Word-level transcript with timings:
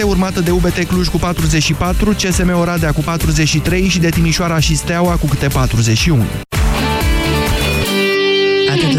puncte, 0.00 0.18
urmată 0.18 0.40
de 0.40 0.50
UBT 0.50 0.84
Cluj 0.84 1.08
cu 1.08 1.18
44, 1.18 2.10
CSM 2.10 2.58
Oradea 2.58 2.92
cu 2.92 3.00
43 3.00 3.88
și 3.88 3.98
de 3.98 4.08
Timișoara 4.08 4.58
și 4.58 4.76
Steaua 4.76 5.14
cu 5.16 5.26
câte 5.26 5.48
41. 5.48 6.49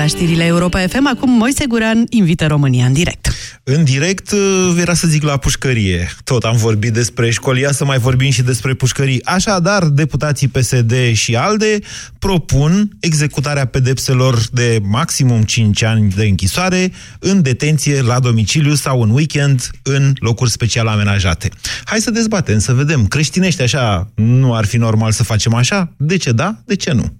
Atât 0.01 0.13
la 0.13 0.19
știrile 0.19 0.45
Europa 0.45 0.79
FM, 0.87 1.07
acum 1.07 1.29
Moise 1.29 1.65
Guran 1.67 2.05
invită 2.09 2.47
România 2.47 2.85
în 2.85 2.93
direct. 2.93 3.33
În 3.63 3.83
direct, 3.83 4.31
uh, 4.31 4.75
era 4.79 4.93
să 4.93 5.07
zic 5.07 5.23
la 5.23 5.37
pușcărie. 5.37 6.11
Tot 6.23 6.43
am 6.43 6.57
vorbit 6.57 6.93
despre 6.93 7.29
școlia, 7.29 7.71
să 7.71 7.85
mai 7.85 7.97
vorbim 7.97 8.31
și 8.31 8.41
despre 8.41 8.73
pușcării. 8.73 9.25
Așadar, 9.25 9.83
deputații 9.83 10.47
PSD 10.47 11.13
și 11.13 11.35
ALDE 11.35 11.79
propun 12.19 12.89
executarea 12.99 13.65
pedepselor 13.65 14.39
de 14.51 14.79
maximum 14.83 15.41
5 15.41 15.83
ani 15.83 16.09
de 16.09 16.23
închisoare 16.23 16.91
în 17.19 17.41
detenție 17.41 18.01
la 18.01 18.19
domiciliu 18.19 18.73
sau 18.73 19.01
în 19.01 19.09
weekend 19.09 19.69
în 19.83 20.13
locuri 20.19 20.51
special 20.51 20.87
amenajate. 20.87 21.49
Hai 21.83 21.99
să 21.99 22.11
dezbatem, 22.11 22.59
să 22.59 22.73
vedem. 22.73 23.07
Creștinește 23.07 23.63
așa, 23.63 24.11
nu 24.15 24.53
ar 24.53 24.65
fi 24.65 24.77
normal 24.77 25.11
să 25.11 25.23
facem 25.23 25.53
așa? 25.53 25.93
De 25.97 26.17
ce 26.17 26.31
da? 26.31 26.61
De 26.65 26.75
ce 26.75 26.91
nu? 26.91 27.19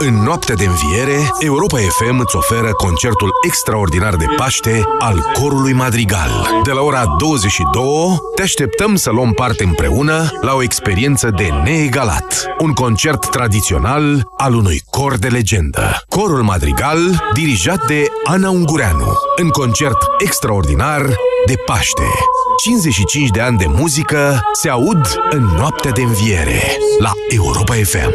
În 0.00 0.22
noaptea 0.22 0.54
de 0.54 0.64
înviere, 0.64 1.30
Europa 1.38 1.78
FM 1.78 2.18
îți 2.18 2.36
oferă 2.36 2.72
concertul 2.72 3.30
extraordinar 3.46 4.16
de 4.16 4.24
Paște 4.36 4.82
al 4.98 5.24
Corului 5.32 5.72
Madrigal. 5.72 6.30
De 6.64 6.72
la 6.72 6.80
ora 6.80 7.04
22, 7.18 7.82
te 8.34 8.42
așteptăm 8.42 8.96
să 8.96 9.10
luăm 9.10 9.32
parte 9.32 9.64
împreună 9.64 10.30
la 10.40 10.54
o 10.54 10.62
experiență 10.62 11.30
de 11.36 11.48
neegalat. 11.64 12.46
Un 12.58 12.72
concert 12.72 13.30
tradițional 13.30 14.28
al 14.36 14.54
unui 14.54 14.82
cor 14.90 15.16
de 15.16 15.28
legendă. 15.28 16.02
Corul 16.08 16.42
Madrigal, 16.42 16.98
dirijat 17.34 17.86
de 17.86 18.04
Ana 18.24 18.50
Ungureanu. 18.50 19.12
În 19.36 19.48
concert 19.48 19.98
extraordinar 20.18 21.02
de 21.46 21.54
Paște. 21.66 22.08
55 22.62 23.30
de 23.30 23.40
ani 23.40 23.58
de 23.58 23.66
muzică 23.68 24.40
se 24.52 24.68
aud 24.68 25.18
în 25.30 25.42
noaptea 25.56 25.90
de 25.90 26.02
înviere 26.02 26.76
la 26.98 27.12
Europa 27.28 27.74
FM. 27.74 28.14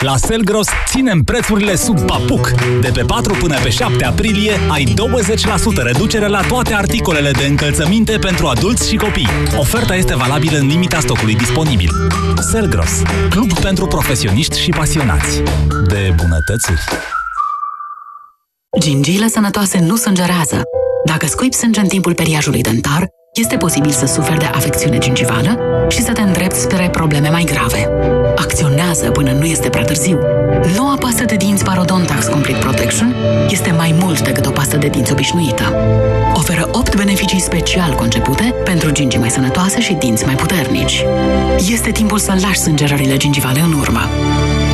La 0.00 0.16
Selgros 0.16 0.66
ținem 0.86 1.22
prețurile 1.22 1.76
sub 1.76 2.00
papuc. 2.00 2.50
De 2.80 2.90
pe 2.94 3.02
4 3.02 3.34
până 3.34 3.58
pe 3.62 3.70
7 3.70 4.04
aprilie 4.04 4.52
ai 4.68 4.84
20% 4.84 5.82
reducere 5.82 6.26
la 6.26 6.40
toate 6.40 6.74
articolele 6.74 7.30
de 7.30 7.46
încălțăminte 7.46 8.18
pentru 8.18 8.46
adulți 8.46 8.88
și 8.88 8.96
copii. 8.96 9.28
Oferta 9.58 9.94
este 9.94 10.16
valabilă 10.16 10.58
în 10.58 10.66
limita 10.66 11.00
stocului 11.00 11.34
disponibil. 11.34 11.90
Selgros, 12.50 13.02
club 13.30 13.58
pentru 13.58 13.86
profesioniști 13.86 14.60
și 14.60 14.70
pasionați 14.70 15.42
de 15.88 16.14
bunătățuri. 16.16 16.80
Gingiile 18.78 19.28
sănătoase 19.28 19.80
nu 19.80 19.96
sângerează. 19.96 20.62
Dacă 21.04 21.26
scuipi 21.26 21.56
sânge 21.56 21.80
în 21.80 21.88
timpul 21.88 22.14
periajului 22.14 22.62
dentar, 22.62 23.06
este 23.40 23.56
posibil 23.56 23.90
să 23.90 24.06
suferi 24.06 24.38
de 24.38 24.44
afecțiune 24.44 24.98
gingivală 24.98 25.58
și 25.88 26.02
să 26.02 26.12
te 26.12 26.20
îndrepți 26.20 26.60
spre 26.60 26.88
probleme 26.88 27.28
mai 27.28 27.44
grave. 27.44 27.88
Acționează 28.36 29.10
până 29.10 29.32
nu 29.32 29.44
este 29.44 29.68
prea 29.68 29.84
târziu. 29.84 30.18
Noua 30.76 30.96
pastă 31.00 31.24
de 31.24 31.36
dinți 31.36 31.64
Parodontax 31.64 32.26
Complete 32.26 32.58
Protection 32.58 33.14
este 33.48 33.70
mai 33.70 33.94
mult 34.00 34.22
decât 34.22 34.46
o 34.46 34.50
pastă 34.50 34.76
de 34.76 34.88
dinți 34.88 35.12
obișnuită. 35.12 35.74
Oferă 36.34 36.68
8 36.72 36.96
beneficii 36.96 37.40
special 37.40 37.94
concepute 37.94 38.54
pentru 38.64 38.90
gingii 38.90 39.20
mai 39.20 39.30
sănătoase 39.30 39.80
și 39.80 39.92
dinți 39.92 40.24
mai 40.24 40.34
puternici. 40.34 41.04
Este 41.70 41.90
timpul 41.90 42.18
să 42.18 42.36
lași 42.40 42.58
sângerările 42.58 43.16
gingivale 43.16 43.60
în 43.60 43.72
urmă. 43.72 44.00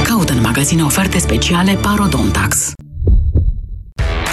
Caută 0.05 0.32
în 0.32 0.41
magazine 0.41 0.82
oferte 0.82 1.19
speciale 1.19 1.72
Parodontax. 1.72 2.72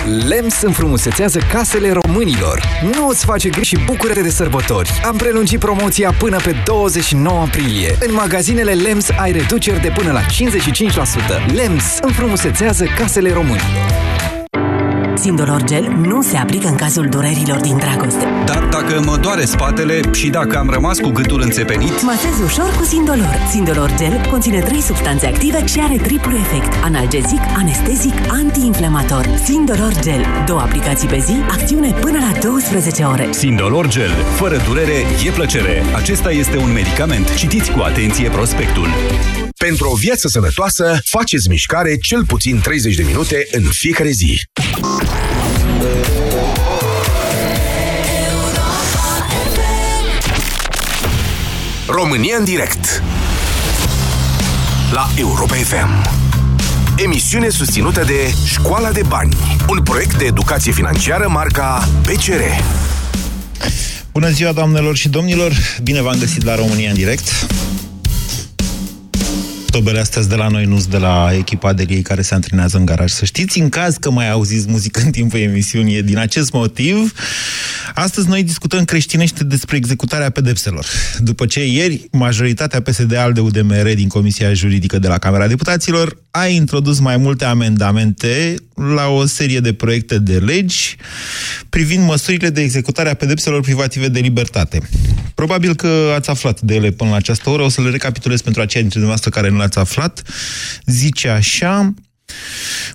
LEMS 0.05 0.61
înfrumusețează 0.61 1.39
casele 1.51 1.91
românilor. 1.91 2.61
Nu 2.95 3.07
îți 3.07 3.25
face 3.25 3.49
griji 3.49 3.75
și 3.75 3.83
bucură 3.85 4.13
de 4.21 4.29
sărbători. 4.29 4.91
Am 5.05 5.17
prelungit 5.17 5.59
promoția 5.59 6.13
până 6.19 6.37
pe 6.37 6.55
29 6.65 7.39
aprilie. 7.39 7.95
În 7.99 8.13
magazinele 8.13 8.73
LEMS 8.73 9.09
ai 9.09 9.31
reduceri 9.31 9.81
de 9.81 9.91
până 9.95 10.11
la 10.11 10.21
55%. 10.21 10.25
LEMS 11.53 11.97
înfrumusețează 12.01 12.85
casele 12.97 13.31
românilor. 13.31 14.42
Sindolor 15.23 15.63
Gel 15.63 15.83
nu 16.01 16.21
se 16.21 16.37
aplică 16.37 16.67
în 16.67 16.75
cazul 16.75 17.07
durerilor 17.09 17.59
din 17.59 17.77
dragoste. 17.77 18.25
Dar 18.45 18.63
dacă 18.63 19.01
mă 19.05 19.17
doare 19.17 19.45
spatele 19.45 19.99
și 20.13 20.29
dacă 20.29 20.57
am 20.57 20.69
rămas 20.69 20.99
cu 20.99 21.09
gâtul 21.09 21.41
înțepenit... 21.41 22.01
Masez 22.01 22.39
ușor 22.43 22.75
cu 22.77 22.83
Sindolor. 22.83 23.35
Sindolor 23.49 23.93
Gel 23.97 24.27
conține 24.29 24.59
trei 24.59 24.81
substanțe 24.81 25.27
active 25.27 25.65
și 25.65 25.79
are 25.79 25.95
triplu 25.95 26.35
efect. 26.35 26.83
Analgezic, 26.83 27.39
anestezic, 27.55 28.13
antiinflamator. 28.29 29.29
Sindolor 29.43 29.93
Gel. 30.01 30.25
Două 30.45 30.59
aplicații 30.59 31.07
pe 31.07 31.17
zi, 31.17 31.35
acțiune 31.49 31.91
până 31.91 32.17
la 32.19 32.39
12 32.39 33.03
ore. 33.03 33.27
Sindolor 33.31 33.87
Gel. 33.87 34.11
Fără 34.35 34.61
durere, 34.67 34.97
e 35.25 35.29
plăcere. 35.29 35.83
Acesta 35.95 36.31
este 36.31 36.57
un 36.57 36.71
medicament. 36.71 37.35
Citiți 37.35 37.71
cu 37.71 37.79
atenție 37.79 38.29
prospectul. 38.29 38.87
Pentru 39.57 39.89
o 39.89 39.95
viață 39.95 40.27
sănătoasă, 40.27 40.99
faceți 41.03 41.49
mișcare 41.49 41.97
cel 41.97 42.25
puțin 42.25 42.59
30 42.63 42.95
de 42.95 43.03
minute 43.03 43.47
în 43.51 43.63
fiecare 43.63 44.09
zi. 44.09 44.41
România 51.87 52.35
în 52.37 52.43
direct 52.43 53.03
La 54.91 55.09
Europa 55.15 55.55
FM 55.55 56.07
Emisiune 57.03 57.49
susținută 57.49 58.03
de 58.03 58.33
Școala 58.45 58.91
de 58.91 59.01
Bani 59.07 59.37
Un 59.69 59.83
proiect 59.83 60.17
de 60.17 60.25
educație 60.25 60.71
financiară 60.71 61.27
marca 61.29 61.87
PCR 62.01 62.41
Bună 64.13 64.29
ziua, 64.29 64.51
doamnelor 64.51 64.95
și 64.95 65.09
domnilor! 65.09 65.53
Bine 65.83 66.01
v-am 66.01 66.17
găsit 66.19 66.43
la 66.43 66.55
România 66.55 66.89
în 66.89 66.95
direct. 66.95 67.27
Tobele 69.73 69.99
astea 69.99 70.23
de 70.23 70.35
la 70.35 70.47
noi, 70.47 70.65
nu 70.65 70.83
de 70.89 70.97
la 70.97 71.29
echipa 71.37 71.73
de 71.73 71.85
ei 71.89 72.01
care 72.01 72.21
se 72.21 72.33
antrenează 72.33 72.77
în 72.77 72.85
garaj. 72.85 73.11
Să 73.11 73.25
știți, 73.25 73.59
în 73.59 73.69
caz 73.69 73.95
că 73.95 74.11
mai 74.11 74.29
auziți 74.29 74.69
muzică 74.69 75.01
în 75.03 75.11
timpul 75.11 75.39
emisiunii, 75.39 76.03
din 76.03 76.17
acest 76.17 76.51
motiv, 76.51 77.13
astăzi 77.93 78.27
noi 78.27 78.43
discutăm 78.43 78.85
creștinește 78.85 79.43
despre 79.43 79.75
executarea 79.75 80.29
pedepselor. 80.29 80.85
După 81.17 81.45
ce 81.45 81.65
ieri, 81.65 82.07
majoritatea 82.11 82.81
PSD 82.81 83.15
al 83.15 83.33
de 83.33 83.39
UDMR 83.39 83.93
din 83.95 84.07
Comisia 84.07 84.53
Juridică 84.53 84.99
de 84.99 85.07
la 85.07 85.17
Camera 85.17 85.47
Deputaților 85.47 86.17
a 86.31 86.47
introdus 86.47 86.99
mai 86.99 87.17
multe 87.17 87.45
amendamente 87.45 88.55
la 88.95 89.07
o 89.07 89.25
serie 89.25 89.59
de 89.59 89.73
proiecte 89.73 90.17
de 90.17 90.37
legi 90.37 90.95
privind 91.69 92.05
măsurile 92.05 92.49
de 92.49 92.61
executare 92.61 93.09
a 93.09 93.13
pedepselor 93.13 93.61
privative 93.61 94.07
de 94.07 94.19
libertate. 94.19 94.81
Probabil 95.35 95.75
că 95.75 96.13
ați 96.15 96.29
aflat 96.29 96.61
de 96.61 96.75
ele 96.75 96.91
până 96.91 97.09
la 97.09 97.15
această 97.15 97.49
oră, 97.49 97.63
o 97.63 97.69
să 97.69 97.81
le 97.81 97.89
recapitulez 97.89 98.41
pentru 98.41 98.61
aceia 98.61 98.81
dintre 98.81 98.99
dumneavoastră 98.99 99.41
care 99.41 99.55
nu 99.55 99.61
le-ați 99.63 99.79
aflat. 99.79 100.21
Zice 100.85 101.27
așa... 101.27 101.93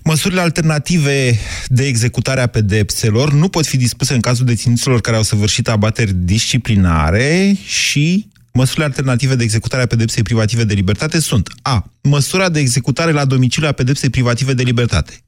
Măsurile 0.05 0.41
alternative 0.41 1.39
de 1.67 1.87
executare 1.87 2.41
a 2.41 2.47
pedepselor 2.47 3.33
nu 3.33 3.49
pot 3.49 3.67
fi 3.67 3.77
dispuse 3.77 4.15
în 4.15 4.21
cazul 4.21 4.47
deținuților 4.47 5.01
care 5.01 5.17
au 5.17 5.23
săvârșit 5.23 5.69
abateri 5.69 6.13
disciplinare 6.15 7.57
și 7.67 8.29
Măsurile 8.53 8.85
alternative 8.85 9.35
de 9.35 9.43
executare 9.43 9.83
a 9.83 9.87
pedepsei 9.87 10.23
privative 10.23 10.65
de 10.65 10.75
libertate 10.75 11.21
sunt 11.21 11.49
A. 11.63 11.91
Măsura 12.03 12.49
de 12.49 12.61
executare 12.61 13.13
la 13.13 13.25
domiciliu 13.25 13.69
a 13.69 13.73
pedepsei 13.73 14.11
privative 14.11 14.53
de 14.53 14.63
libertate. 14.63 15.25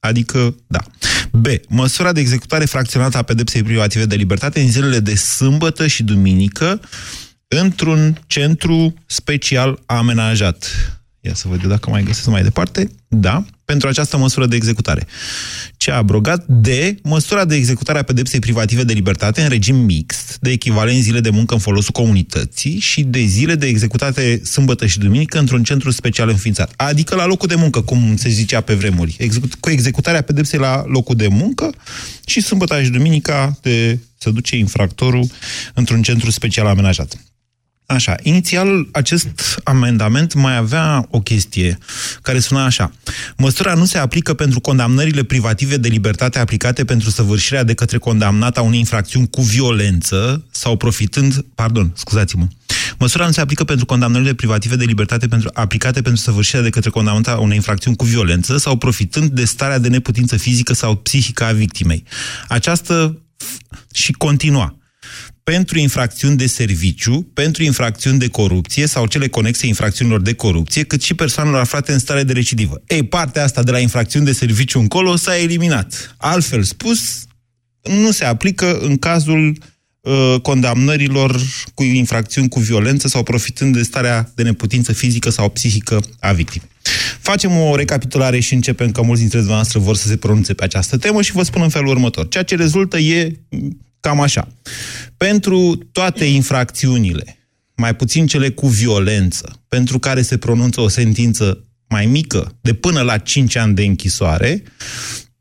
Adică, 0.00 0.54
da. 0.66 0.80
B. 1.30 1.46
Măsura 1.68 2.12
de 2.12 2.20
executare 2.20 2.64
fracționată 2.64 3.18
a 3.18 3.22
pedepsei 3.22 3.62
privative 3.62 4.04
de 4.04 4.14
libertate 4.14 4.60
în 4.60 4.70
zilele 4.70 5.00
de 5.00 5.14
sâmbătă 5.14 5.86
și 5.86 6.02
duminică 6.02 6.80
într-un 7.58 8.22
centru 8.26 8.94
special 9.06 9.82
amenajat. 9.86 10.66
Ia 11.20 11.34
să 11.34 11.48
văd 11.48 11.62
eu 11.62 11.68
dacă 11.68 11.90
mai 11.90 12.02
găsesc 12.02 12.26
mai 12.26 12.42
departe. 12.42 12.90
Da, 13.08 13.44
pentru 13.64 13.88
această 13.88 14.16
măsură 14.16 14.46
de 14.46 14.56
executare. 14.56 15.06
Ce 15.76 15.90
a 15.90 15.96
abrogat 15.96 16.44
de 16.46 16.96
măsura 17.02 17.44
de 17.44 17.54
executare 17.54 17.98
a 17.98 18.02
pedepsei 18.02 18.38
privative 18.38 18.84
de 18.84 18.92
libertate 18.92 19.42
în 19.42 19.48
regim 19.48 19.76
mixt, 19.76 20.38
de 20.40 20.50
echivalent 20.50 21.02
zile 21.02 21.20
de 21.20 21.30
muncă 21.30 21.54
în 21.54 21.60
folosul 21.60 21.92
comunității 21.92 22.78
și 22.78 23.02
de 23.02 23.20
zile 23.20 23.54
de 23.54 23.66
executate 23.66 24.44
sâmbătă 24.44 24.86
și 24.86 24.98
duminică 24.98 25.38
într-un 25.38 25.62
centru 25.62 25.90
special 25.90 26.28
înființat. 26.28 26.72
Adică 26.76 27.14
la 27.14 27.26
locul 27.26 27.48
de 27.48 27.54
muncă, 27.54 27.80
cum 27.80 28.16
se 28.16 28.28
zicea 28.28 28.60
pe 28.60 28.74
vremuri. 28.74 29.16
Execut, 29.18 29.54
cu 29.54 29.70
executarea 29.70 30.22
pedepsei 30.22 30.58
la 30.58 30.84
locul 30.86 31.16
de 31.16 31.28
muncă 31.28 31.70
și 32.26 32.40
sâmbătă 32.40 32.82
și 32.82 32.90
duminica 32.90 33.58
de 33.62 33.98
să 34.18 34.30
duce 34.30 34.56
infractorul 34.56 35.26
într-un 35.74 36.02
centru 36.02 36.30
special 36.30 36.66
amenajat. 36.66 37.16
Așa, 37.90 38.14
inițial 38.22 38.88
acest 38.92 39.60
amendament 39.64 40.34
mai 40.34 40.56
avea 40.56 41.06
o 41.10 41.20
chestie 41.20 41.78
care 42.22 42.38
suna 42.38 42.64
așa. 42.64 42.92
Măsura 43.36 43.74
nu 43.74 43.84
se 43.84 43.98
aplică 43.98 44.34
pentru 44.34 44.60
condamnările 44.60 45.22
privative 45.22 45.76
de 45.76 45.88
libertate 45.88 46.38
aplicate 46.38 46.84
pentru 46.84 47.10
săvârșirea 47.10 47.64
de 47.64 47.74
către 47.74 47.98
condamnat 47.98 48.58
a 48.58 48.62
unei 48.62 48.78
infracțiuni 48.78 49.30
cu 49.30 49.42
violență 49.42 50.44
sau 50.50 50.76
profitând, 50.76 51.44
pardon, 51.54 51.92
scuzați-mă. 51.94 52.46
Măsura 52.98 53.26
nu 53.26 53.32
se 53.32 53.40
aplică 53.40 53.64
pentru 53.64 53.86
condamnările 53.86 54.34
privative 54.34 54.76
de 54.76 54.84
libertate 54.84 55.28
pentru, 55.28 55.50
aplicate 55.52 56.02
pentru 56.02 56.20
săvârșirea 56.20 56.62
de 56.62 56.70
către 56.70 56.90
condamnat 56.90 57.34
a 57.34 57.38
unei 57.38 57.56
infracțiuni 57.56 57.96
cu 57.96 58.04
violență 58.04 58.56
sau 58.56 58.76
profitând 58.76 59.30
de 59.30 59.44
starea 59.44 59.78
de 59.78 59.88
neputință 59.88 60.36
fizică 60.36 60.74
sau 60.74 60.94
psihică 60.94 61.44
a 61.44 61.52
victimei. 61.52 62.04
Această 62.48 63.18
și 63.92 64.12
continua 64.12 64.79
pentru 65.50 65.78
infracțiuni 65.78 66.36
de 66.36 66.46
serviciu, 66.46 67.22
pentru 67.34 67.62
infracțiuni 67.62 68.18
de 68.18 68.28
corupție 68.28 68.86
sau 68.86 69.06
cele 69.06 69.28
conexe 69.28 69.66
infracțiunilor 69.66 70.20
de 70.20 70.34
corupție, 70.34 70.82
cât 70.82 71.02
și 71.02 71.14
persoanelor 71.14 71.60
aflate 71.60 71.92
în 71.92 71.98
stare 71.98 72.22
de 72.22 72.32
recidivă. 72.32 72.82
Ei, 72.86 73.02
partea 73.02 73.44
asta 73.44 73.62
de 73.62 73.70
la 73.70 73.78
infracțiuni 73.78 74.24
de 74.24 74.32
serviciu 74.32 74.78
încolo 74.78 75.16
s-a 75.16 75.38
eliminat. 75.38 76.14
Altfel 76.18 76.62
spus, 76.62 77.24
nu 77.82 78.10
se 78.10 78.24
aplică 78.24 78.78
în 78.78 78.96
cazul 78.96 79.58
uh, 80.00 80.36
condamnărilor 80.42 81.40
cu 81.74 81.82
infracțiuni 81.82 82.48
cu 82.48 82.60
violență 82.60 83.08
sau 83.08 83.22
profitând 83.22 83.74
de 83.74 83.82
starea 83.82 84.32
de 84.34 84.42
neputință 84.42 84.92
fizică 84.92 85.30
sau 85.30 85.48
psihică 85.48 86.00
a 86.20 86.32
victimei. 86.32 86.68
Facem 87.20 87.56
o 87.56 87.76
recapitulare 87.76 88.40
și 88.40 88.54
începem, 88.54 88.92
că 88.92 89.02
mulți 89.02 89.20
dintre 89.20 89.38
dumneavoastră 89.38 89.78
vor 89.78 89.96
să 89.96 90.08
se 90.08 90.16
pronunțe 90.16 90.54
pe 90.54 90.64
această 90.64 90.96
temă 90.96 91.22
și 91.22 91.32
vă 91.32 91.42
spun 91.42 91.62
în 91.62 91.68
felul 91.68 91.88
următor. 91.88 92.28
Ceea 92.28 92.44
ce 92.44 92.56
rezultă 92.56 92.98
e 92.98 93.40
cam 94.00 94.20
așa. 94.20 94.48
Pentru 95.16 95.88
toate 95.92 96.24
infracțiunile, 96.24 97.38
mai 97.76 97.96
puțin 97.96 98.26
cele 98.26 98.50
cu 98.50 98.66
violență, 98.66 99.62
pentru 99.68 99.98
care 99.98 100.22
se 100.22 100.36
pronunță 100.36 100.80
o 100.80 100.88
sentință 100.88 101.64
mai 101.88 102.06
mică, 102.06 102.58
de 102.60 102.74
până 102.74 103.00
la 103.00 103.18
5 103.18 103.56
ani 103.56 103.74
de 103.74 103.84
închisoare, 103.84 104.62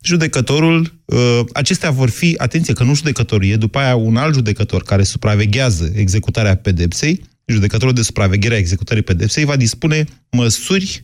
judecătorul, 0.02 1.02
uh, 1.06 1.40
acestea 1.54 1.92
vor 1.92 2.10
fi, 2.10 2.36
atenție 2.38 2.74
că 2.74 2.84
nu 2.84 2.96
judecătorul, 2.96 3.46
e 3.46 3.56
după 3.56 3.80
aia 3.80 3.96
un 3.96 4.16
alt 4.16 4.34
judecător 4.34 4.84
care 4.84 5.04
supraveghează 5.04 5.92
executarea 5.96 6.56
pedepsei, 6.56 7.22
judecătorul 7.46 7.94
de 7.94 8.02
supraveghere 8.02 8.56
a 8.56 8.58
executării 8.58 9.04
pedepsei 9.04 9.46
va 9.46 9.56
dispune 9.56 10.06
măsuri 10.32 11.02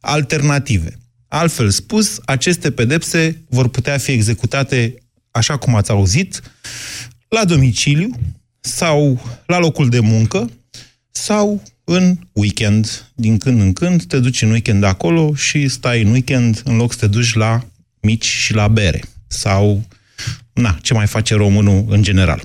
alternative. 0.00 0.98
Altfel 1.28 1.70
spus, 1.70 2.20
aceste 2.24 2.70
pedepse 2.70 3.44
vor 3.48 3.68
putea 3.68 3.98
fi 3.98 4.10
executate 4.10 4.94
așa 5.34 5.56
cum 5.56 5.74
ați 5.74 5.90
auzit, 5.90 6.42
la 7.28 7.44
domiciliu 7.44 8.10
sau 8.60 9.20
la 9.46 9.58
locul 9.58 9.88
de 9.88 10.00
muncă 10.00 10.50
sau 11.10 11.62
în 11.84 12.18
weekend. 12.32 13.10
Din 13.14 13.38
când 13.38 13.60
în 13.60 13.72
când 13.72 14.04
te 14.04 14.18
duci 14.18 14.42
în 14.42 14.50
weekend 14.50 14.84
acolo 14.84 15.34
și 15.34 15.68
stai 15.68 16.02
în 16.02 16.10
weekend 16.10 16.62
în 16.64 16.76
loc 16.76 16.92
să 16.92 16.98
te 16.98 17.06
duci 17.06 17.34
la 17.34 17.66
mici 18.00 18.24
și 18.24 18.54
la 18.54 18.68
bere. 18.68 19.02
Sau, 19.26 19.86
na, 20.52 20.78
ce 20.82 20.94
mai 20.94 21.06
face 21.06 21.34
românul 21.34 21.84
în 21.88 22.02
general. 22.02 22.42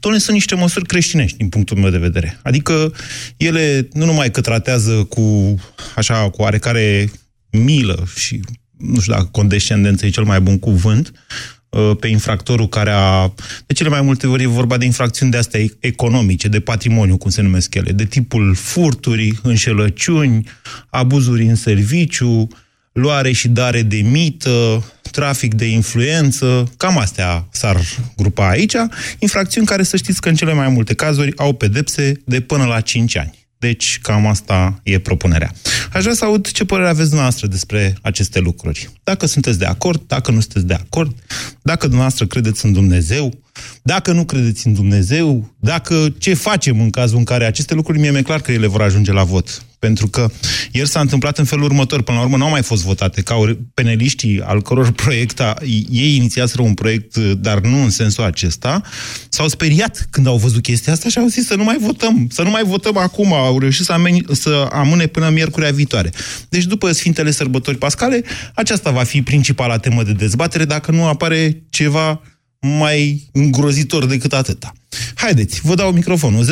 Toate 0.00 0.18
sunt 0.18 0.34
niște 0.34 0.54
măsuri 0.54 0.86
creștinești, 0.86 1.36
din 1.36 1.48
punctul 1.48 1.76
meu 1.76 1.90
de 1.90 1.98
vedere. 1.98 2.38
Adică 2.42 2.92
ele 3.36 3.88
nu 3.92 4.04
numai 4.04 4.30
că 4.30 4.40
tratează 4.40 5.04
cu, 5.04 5.54
așa, 5.96 6.30
cu 6.30 6.42
oarecare 6.42 7.10
milă 7.50 8.06
și, 8.16 8.40
nu 8.76 9.00
știu 9.00 9.12
dacă 9.12 9.28
condescendență 9.32 10.06
e 10.06 10.10
cel 10.10 10.24
mai 10.24 10.40
bun 10.40 10.58
cuvânt, 10.58 11.12
Uh, 11.12 11.55
pe 12.00 12.08
infractorul 12.08 12.68
care 12.68 12.90
a... 12.94 13.32
De 13.66 13.74
cele 13.74 13.88
mai 13.88 14.00
multe 14.00 14.26
ori 14.26 14.42
e 14.42 14.46
vorba 14.46 14.76
de 14.76 14.84
infracțiuni 14.84 15.30
de 15.30 15.36
astea 15.36 15.60
economice, 15.80 16.48
de 16.48 16.60
patrimoniu, 16.60 17.16
cum 17.16 17.30
se 17.30 17.42
numesc 17.42 17.74
ele, 17.74 17.92
de 17.92 18.04
tipul 18.04 18.54
furturi, 18.54 19.38
înșelăciuni, 19.42 20.48
abuzuri 20.90 21.44
în 21.44 21.54
serviciu, 21.54 22.48
luare 22.92 23.32
și 23.32 23.48
dare 23.48 23.82
de 23.82 23.96
mită, 23.96 24.84
trafic 25.10 25.54
de 25.54 25.64
influență, 25.64 26.72
cam 26.76 26.98
astea 26.98 27.46
s-ar 27.50 27.80
grupa 28.16 28.48
aici, 28.48 28.74
infracțiuni 29.18 29.66
care 29.66 29.82
să 29.82 29.96
știți 29.96 30.20
că 30.20 30.28
în 30.28 30.34
cele 30.34 30.52
mai 30.52 30.68
multe 30.68 30.94
cazuri 30.94 31.36
au 31.36 31.52
pedepse 31.52 32.22
de 32.24 32.40
până 32.40 32.64
la 32.64 32.80
5 32.80 33.16
ani. 33.16 33.45
Deci, 33.66 33.98
cam 34.02 34.26
asta 34.26 34.80
e 34.82 34.98
propunerea. 34.98 35.52
Aș 35.92 36.02
vrea 36.02 36.14
să 36.14 36.24
aud 36.24 36.50
ce 36.50 36.64
părere 36.64 36.88
aveți 36.88 37.06
dumneavoastră 37.06 37.46
despre 37.46 37.96
aceste 38.02 38.38
lucruri. 38.38 38.88
Dacă 39.04 39.26
sunteți 39.26 39.58
de 39.58 39.64
acord, 39.64 40.02
dacă 40.06 40.30
nu 40.30 40.40
sunteți 40.40 40.66
de 40.66 40.74
acord, 40.74 41.14
dacă 41.62 41.82
dumneavoastră 41.82 42.26
credeți 42.26 42.64
în 42.64 42.72
Dumnezeu, 42.72 43.38
dacă 43.82 44.12
nu 44.12 44.24
credeți 44.24 44.66
în 44.66 44.72
Dumnezeu, 44.72 45.54
dacă 45.58 46.14
ce 46.18 46.34
facem 46.34 46.80
în 46.80 46.90
cazul 46.90 47.18
în 47.18 47.24
care 47.24 47.44
aceste 47.44 47.74
lucruri, 47.74 47.98
mie 47.98 48.10
mi-e 48.10 48.22
clar 48.22 48.40
că 48.40 48.52
ele 48.52 48.66
vor 48.66 48.82
ajunge 48.82 49.12
la 49.12 49.24
vot. 49.24 49.64
Pentru 49.86 50.08
că 50.08 50.30
ieri 50.72 50.88
s-a 50.88 51.00
întâmplat 51.00 51.38
în 51.38 51.44
felul 51.44 51.64
următor. 51.64 52.02
Până 52.02 52.18
la 52.18 52.24
urmă 52.24 52.36
nu 52.36 52.44
au 52.44 52.50
mai 52.50 52.62
fost 52.62 52.82
votate. 52.82 53.22
Ca 53.22 53.56
peneliștii 53.74 54.42
al 54.42 54.62
căror 54.62 54.90
proiect, 55.02 55.40
a, 55.40 55.54
ei 55.90 56.16
inițiaseră 56.16 56.62
un 56.62 56.74
proiect, 56.74 57.16
dar 57.16 57.60
nu 57.60 57.82
în 57.82 57.90
sensul 57.90 58.24
acesta, 58.24 58.80
s-au 59.28 59.48
speriat 59.48 60.06
când 60.10 60.26
au 60.26 60.36
văzut 60.36 60.62
chestia 60.62 60.92
asta 60.92 61.08
și 61.08 61.18
au 61.18 61.26
zis 61.26 61.46
să 61.46 61.54
nu 61.54 61.64
mai 61.64 61.76
votăm. 61.80 62.28
Să 62.30 62.42
nu 62.42 62.50
mai 62.50 62.62
votăm 62.64 62.96
acum. 62.96 63.32
Au 63.32 63.58
reușit 63.58 63.84
să, 63.84 63.92
ameni, 63.92 64.24
să 64.32 64.68
amâne 64.72 65.06
până 65.06 65.28
miercurea 65.28 65.70
viitoare. 65.70 66.12
Deci 66.48 66.64
după 66.64 66.92
Sfintele 66.92 67.30
Sărbători 67.30 67.78
Pascale, 67.78 68.22
aceasta 68.54 68.90
va 68.90 69.02
fi 69.02 69.22
principala 69.22 69.78
temă 69.78 70.02
de 70.02 70.12
dezbatere 70.12 70.64
dacă 70.64 70.90
nu 70.90 71.06
apare 71.06 71.62
ceva 71.70 72.20
mai 72.58 73.28
îngrozitor 73.32 74.06
decât 74.06 74.32
atâta. 74.32 74.72
Haideți, 75.14 75.60
vă 75.62 75.74
dau 75.74 75.92
microfonul. 75.92 76.44
0372069599. 76.44 76.48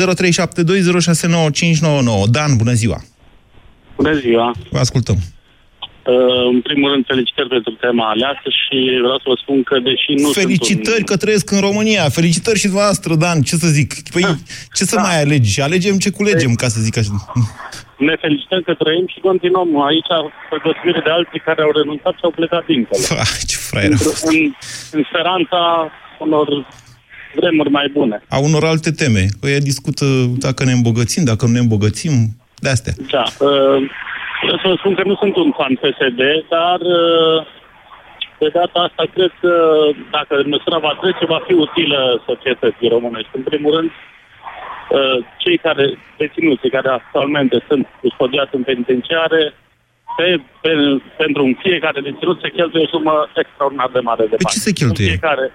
Dan, 2.29 2.55
bună 2.55 2.73
ziua! 2.73 3.03
Bună 3.95 4.13
ziua! 4.13 4.55
Vă 4.69 4.79
ascultăm! 4.79 5.17
Uh, 6.13 6.45
în 6.53 6.61
primul 6.61 6.91
rând, 6.91 7.05
felicitări 7.05 7.49
pentru 7.55 7.71
tema 7.85 8.05
aleasă 8.09 8.47
și 8.61 8.77
vreau 9.05 9.17
să 9.23 9.27
vă 9.31 9.37
spun 9.43 9.63
că, 9.63 9.75
deși 9.89 10.11
nu 10.23 10.29
Felicitări 10.43 10.95
sunt 10.95 11.09
că 11.09 11.17
trăiesc 11.17 11.51
în 11.51 11.59
România! 11.59 12.03
Felicitări 12.19 12.57
și 12.61 12.67
dumneavoastră, 12.71 13.15
Dan! 13.15 13.41
Ce 13.41 13.55
să 13.55 13.67
zic? 13.67 13.89
Păi, 14.13 14.21
Da. 14.21 14.35
ce 14.77 14.83
să 14.91 14.95
Da. 14.95 15.01
mai 15.01 15.21
alegi? 15.21 15.61
Alegem 15.61 15.97
ce 15.97 16.09
culegem, 16.09 16.53
ca 16.61 16.67
să 16.67 16.79
zic 16.87 16.97
așa. 16.97 17.13
ne 18.09 18.15
felicităm 18.23 18.61
că 18.67 18.73
trăim 18.73 19.05
și 19.13 19.19
continuăm 19.19 19.69
aici, 19.89 20.11
pe 20.49 20.55
deosebire 20.63 21.01
de 21.07 21.11
alții 21.17 21.39
care 21.47 21.61
au 21.61 21.71
renunțat 21.79 22.13
și 22.13 22.23
au 22.27 22.31
plecat 22.39 22.65
dincolo. 22.65 23.01
Ah, 23.23 23.33
ce 23.49 23.57
fraier 23.69 23.91
a 23.93 23.97
fost. 23.97 24.25
în, 24.27 24.37
în 24.91 25.01
speranța 25.09 25.61
unor 26.19 26.47
vremuri 27.35 27.69
mai 27.69 27.87
bune. 27.93 28.17
A 28.29 28.37
unor 28.37 28.63
alte 28.63 28.91
teme. 28.91 29.23
Ei 29.43 29.59
discută 29.71 30.05
dacă 30.45 30.63
ne 30.63 30.71
îmbogățim, 30.71 31.23
dacă 31.23 31.45
nu 31.45 31.51
ne 31.51 31.59
îmbogățim, 31.59 32.13
de 32.63 32.69
astea. 32.69 32.93
Da. 33.15 33.23
Uh, 33.39 33.77
vreau 34.43 34.59
să 34.61 34.67
vă 34.71 34.75
spun 34.77 34.93
că 34.95 35.03
nu 35.05 35.15
sunt 35.15 35.35
un 35.35 35.51
fan 35.57 35.73
PSD, 35.81 36.21
dar 36.55 36.79
uh, 36.79 37.37
de 38.39 38.49
data 38.59 38.79
asta 38.87 39.03
cred 39.13 39.31
că 39.41 39.53
dacă 40.11 40.33
măsura 40.45 40.77
va 40.87 40.97
trece, 41.01 41.25
va 41.35 41.39
fi 41.47 41.53
utilă 41.53 41.99
societății 42.25 42.87
românești. 42.95 43.29
În 43.39 43.43
primul 43.49 43.71
rând, 43.75 43.89
uh, 43.91 45.17
cei 45.37 45.57
care, 45.57 45.85
deținuții 46.17 46.69
care 46.69 46.89
actualmente 46.89 47.57
sunt 47.67 47.87
custodiați 48.01 48.55
în 48.55 48.63
penitenciare, 48.63 49.53
pe, 50.17 50.27
pe, 50.61 50.71
pentru 51.17 51.43
un 51.49 51.55
fiecare 51.65 51.99
deținut 52.01 52.37
se 52.41 52.49
cheltuie 52.49 52.83
o 52.83 52.87
sumă 52.87 53.13
extraordinar 53.35 53.89
de 53.93 53.99
mare 53.99 54.23
de 54.31 54.35
Pe 54.35 54.43
bani. 54.43 54.53
ce 54.55 54.59
se 54.67 54.71
cheltuie? 54.79 55.11
În 55.11 55.17
Fiecare, 55.17 55.51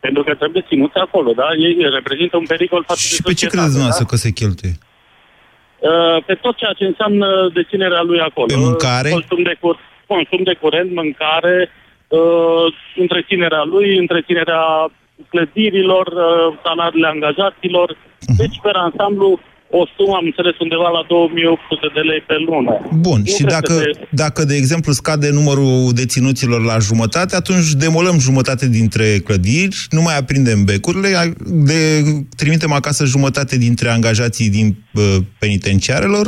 pentru 0.00 0.22
că 0.22 0.34
trebuie 0.34 0.64
ținuți 0.68 0.98
acolo, 1.06 1.30
da? 1.32 1.48
Ei 1.66 1.74
reprezintă 1.98 2.36
un 2.36 2.46
pericol 2.54 2.82
față 2.86 3.00
de 3.02 3.14
Și 3.14 3.22
pe 3.22 3.28
ce 3.28 3.32
societate, 3.32 3.52
credeți 3.52 3.74
dumneavoastră 3.76 4.04
da? 4.08 4.10
că 4.12 4.16
se 4.24 4.30
cheltuie? 4.40 4.74
Uh, 5.82 6.22
pe 6.26 6.34
tot 6.34 6.56
ceea 6.56 6.72
ce 6.78 6.84
înseamnă 6.84 7.50
deținerea 7.54 8.02
lui 8.02 8.20
acolo. 8.20 8.46
Pe 8.46 8.56
mâncare? 8.56 9.10
Consum 9.10 9.42
de, 9.42 9.56
cur- 9.60 9.80
consum 10.06 10.42
de 10.42 10.54
curent, 10.60 10.94
mâncare, 10.94 11.70
uh, 12.08 12.66
întreținerea 12.96 13.62
lui, 13.64 13.98
întreținerea 13.98 14.64
clădirilor, 15.28 16.06
uh, 16.06 16.58
salariile 16.64 17.06
angajaților. 17.06 17.88
Mhm. 18.26 18.36
Deci, 18.36 18.56
pe 18.62 18.70
ansamblu, 18.72 19.40
o 19.80 19.82
sumă, 19.96 20.14
am 20.20 20.24
înțeles, 20.30 20.54
undeva 20.58 20.88
la 20.98 21.02
2800 21.08 21.86
de 21.96 22.00
lei 22.10 22.20
pe 22.30 22.36
lună. 22.48 22.72
Bun, 23.06 23.20
Nu 23.24 23.32
și 23.34 23.42
cred 23.42 23.52
dacă, 23.58 23.72
că 23.74 23.80
se- 23.82 24.06
dacă, 24.10 24.40
de 24.44 24.54
exemplu, 24.62 24.92
scade 24.92 25.28
numărul 25.30 25.92
deținuților 26.00 26.60
la 26.72 26.78
jumătate, 26.78 27.36
atunci 27.36 27.68
demolăm 27.84 28.16
jumătate 28.28 28.68
dintre 28.68 29.06
clădiri, 29.26 29.76
nu 29.90 30.02
mai 30.02 30.16
aprindem 30.18 30.64
becurile, 30.64 31.08
de, 31.70 31.80
trimitem 32.36 32.72
acasă 32.72 33.04
jumătate 33.04 33.54
dintre 33.66 33.88
angajații 33.88 34.50
din 34.50 34.66
uh, 34.94 35.16
penitenciarelor 35.38 36.26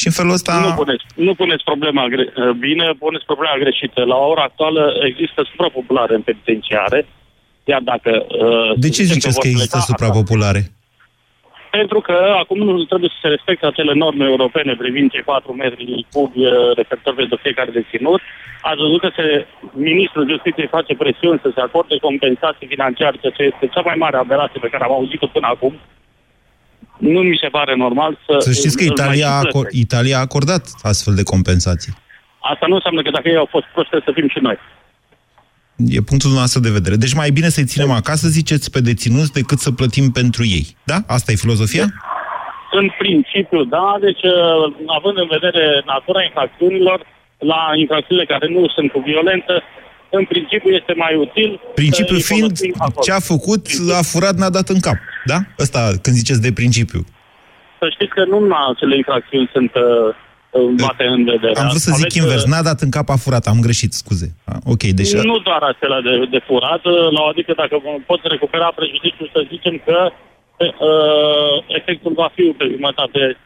Și 0.00 0.06
în 0.06 0.12
felul 0.12 0.32
ăsta... 0.32 0.52
Nu 0.68 0.72
puneți, 0.82 1.04
nu 1.14 1.34
puneți 1.34 1.64
problema 1.64 2.04
gre- 2.12 2.32
bine, 2.66 2.86
puneți 2.98 3.24
problema 3.24 3.56
greșită. 3.62 4.00
La 4.12 4.16
ora 4.32 4.42
actuală 4.42 4.82
există 5.10 5.40
suprapopulare 5.50 6.14
în 6.14 6.20
penitenciare, 6.28 7.06
iar 7.64 7.80
dacă... 7.92 8.10
Uh, 8.28 8.78
De 8.84 8.88
ce 8.88 9.02
zicem 9.02 9.14
ziceți 9.20 9.34
vor 9.34 9.42
că 9.42 9.48
există 9.48 9.76
pleca 9.76 9.90
suprapopulare? 9.90 10.62
Pentru 11.78 12.00
că 12.00 12.16
acum 12.42 12.58
nu 12.58 12.84
trebuie 12.92 13.10
să 13.14 13.18
se 13.22 13.28
respecte 13.28 13.66
acele 13.66 13.92
norme 14.02 14.24
europene 14.32 14.72
privind 14.82 15.10
cei 15.10 15.22
4 15.22 15.52
metri 15.52 16.06
cubi 16.12 16.40
uh, 16.46 16.52
referitor 16.78 17.14
de 17.14 17.42
fiecare 17.44 17.70
deținut. 17.70 18.20
Ați 18.68 18.82
văzut 18.84 19.00
că 19.00 19.10
se, 19.16 19.46
ministrul 19.90 20.30
justiției 20.32 20.74
face 20.76 20.92
presiuni 20.94 21.42
să 21.44 21.50
se 21.54 21.60
acorde 21.60 22.04
compensații 22.08 22.72
financiare, 22.74 23.16
ceea 23.20 23.36
ce 23.36 23.42
este 23.42 23.72
cea 23.74 23.84
mai 23.88 23.96
mare 24.04 24.16
aberație 24.16 24.60
pe 24.62 24.72
care 24.72 24.84
am 24.84 24.92
auzit-o 24.98 25.26
până 25.26 25.46
acum. 25.54 25.74
Nu 26.98 27.20
mi 27.20 27.42
se 27.42 27.48
pare 27.56 27.74
normal 27.84 28.12
să... 28.26 28.34
Să 28.38 28.52
știți 28.52 28.76
că 28.76 28.82
îl 28.82 28.88
mai 28.88 28.96
Italia 28.96 29.28
a, 29.30 29.40
și 29.40 29.46
aco- 29.46 29.50
plătesc. 29.50 29.82
Italia 29.86 30.16
a 30.16 30.26
acordat 30.28 30.64
astfel 30.90 31.14
de 31.20 31.22
compensații. 31.32 31.92
Asta 32.52 32.66
nu 32.70 32.74
înseamnă 32.74 33.02
că 33.02 33.10
dacă 33.10 33.28
ei 33.28 33.42
au 33.42 33.48
fost 33.54 33.66
proști, 33.72 33.90
trebuie 33.90 34.10
să 34.10 34.18
fim 34.20 34.28
și 34.34 34.40
noi. 34.48 34.56
E 35.76 36.00
punctul 36.10 36.30
nostru 36.30 36.60
de 36.60 36.70
vedere. 36.70 36.96
Deci 36.96 37.14
mai 37.14 37.30
bine 37.30 37.48
să-i 37.48 37.70
ținem 37.72 37.90
acasă, 37.90 38.28
ziceți, 38.28 38.70
pe 38.70 38.80
deținuți, 38.80 39.32
decât 39.32 39.58
să 39.58 39.70
plătim 39.70 40.10
pentru 40.10 40.42
ei. 40.44 40.66
Da? 40.84 40.98
Asta 41.06 41.32
e 41.32 41.44
filozofia? 41.44 41.86
În 42.80 42.90
principiu, 42.98 43.64
da, 43.64 43.96
deci 44.00 44.22
uh, 44.22 44.74
având 44.98 45.16
în 45.18 45.28
vedere 45.36 45.82
natura 45.86 46.22
infracțiunilor, 46.22 46.98
la 47.38 47.60
infracțiunile 47.82 48.26
care 48.26 48.46
nu 48.48 48.68
sunt 48.74 48.92
cu 48.92 49.00
violență, 49.10 49.62
în 50.10 50.24
principiu 50.24 50.70
este 50.70 50.94
mai 50.96 51.14
util... 51.24 51.60
Principiul 51.74 52.20
să 52.20 52.32
îi 52.32 52.36
fiind, 52.36 52.56
folosim 52.56 52.74
acolo. 52.78 53.04
ce 53.06 53.12
a 53.12 53.22
făcut, 53.32 53.62
a 54.00 54.02
furat, 54.12 54.34
n-a 54.36 54.50
dat 54.58 54.68
în 54.68 54.80
cap. 54.80 54.98
Da? 55.24 55.38
Asta 55.64 55.80
când 56.02 56.16
ziceți 56.20 56.42
de 56.46 56.52
principiu. 56.60 57.00
Să 57.80 57.86
știți 57.94 58.14
că 58.16 58.24
nu 58.24 58.38
numai 58.38 58.64
acele 58.72 58.96
infracțiuni 58.96 59.50
sunt 59.52 59.72
uh, 59.74 60.14
bate 60.86 61.04
în 61.16 61.24
vedere. 61.24 61.58
Am 61.60 61.68
vrut 61.72 61.84
să 61.88 61.92
zic 62.00 62.04
Aveți, 62.04 62.18
invers. 62.18 62.42
uh, 62.42 62.50
N-a 62.52 62.62
dat 62.70 62.80
în 62.80 62.90
cap, 62.96 63.08
a 63.08 63.16
furat. 63.24 63.44
Am 63.46 63.60
greșit, 63.66 63.92
scuze. 64.02 64.28
Ah, 64.44 64.58
ok, 64.74 64.82
deci... 65.00 65.12
Nu 65.32 65.38
doar 65.48 65.62
acelea 65.72 66.00
de, 66.08 66.14
de 66.34 66.40
furat, 66.48 66.82
uh, 66.84 67.06
la, 67.16 67.22
adică 67.32 67.52
dacă 67.62 67.74
poți 68.10 68.22
recupera 68.34 68.68
prejudiciul, 68.80 69.28
să 69.34 69.40
zicem 69.52 69.74
că 69.86 69.98
uh, 70.58 71.54
efectul 71.78 72.12
va 72.22 72.28
fi 72.34 72.42
pe 72.42 72.66
jumătate 72.74 73.36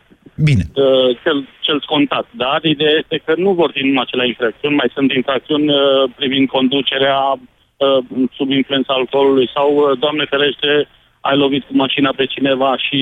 Bine. 0.49 0.65
uh, 0.75 1.09
cel, 1.23 1.39
cel 1.67 1.79
scontat. 1.81 2.27
Dar 2.43 2.59
ideea 2.65 2.95
este 3.03 3.17
că 3.25 3.33
nu 3.37 3.51
vor 3.61 3.71
fi 3.75 3.83
numai 3.87 4.05
acele 4.07 4.27
infracțiuni, 4.27 4.75
mai 4.81 4.91
sunt 4.97 5.13
infracțiuni 5.13 5.69
uh, 5.69 5.81
privind 6.19 6.49
conducerea 6.49 7.21
uh, 7.33 7.99
sub 8.37 8.49
influența 8.51 8.93
alcoolului 8.95 9.49
sau, 9.55 9.69
uh, 9.77 9.99
Doamne 9.99 10.25
ferește, 10.33 10.71
ai 11.31 11.37
lovit 11.43 11.63
cu 11.69 11.75
mașina 11.85 12.11
pe 12.19 12.25
cineva 12.35 12.71
și 12.87 12.99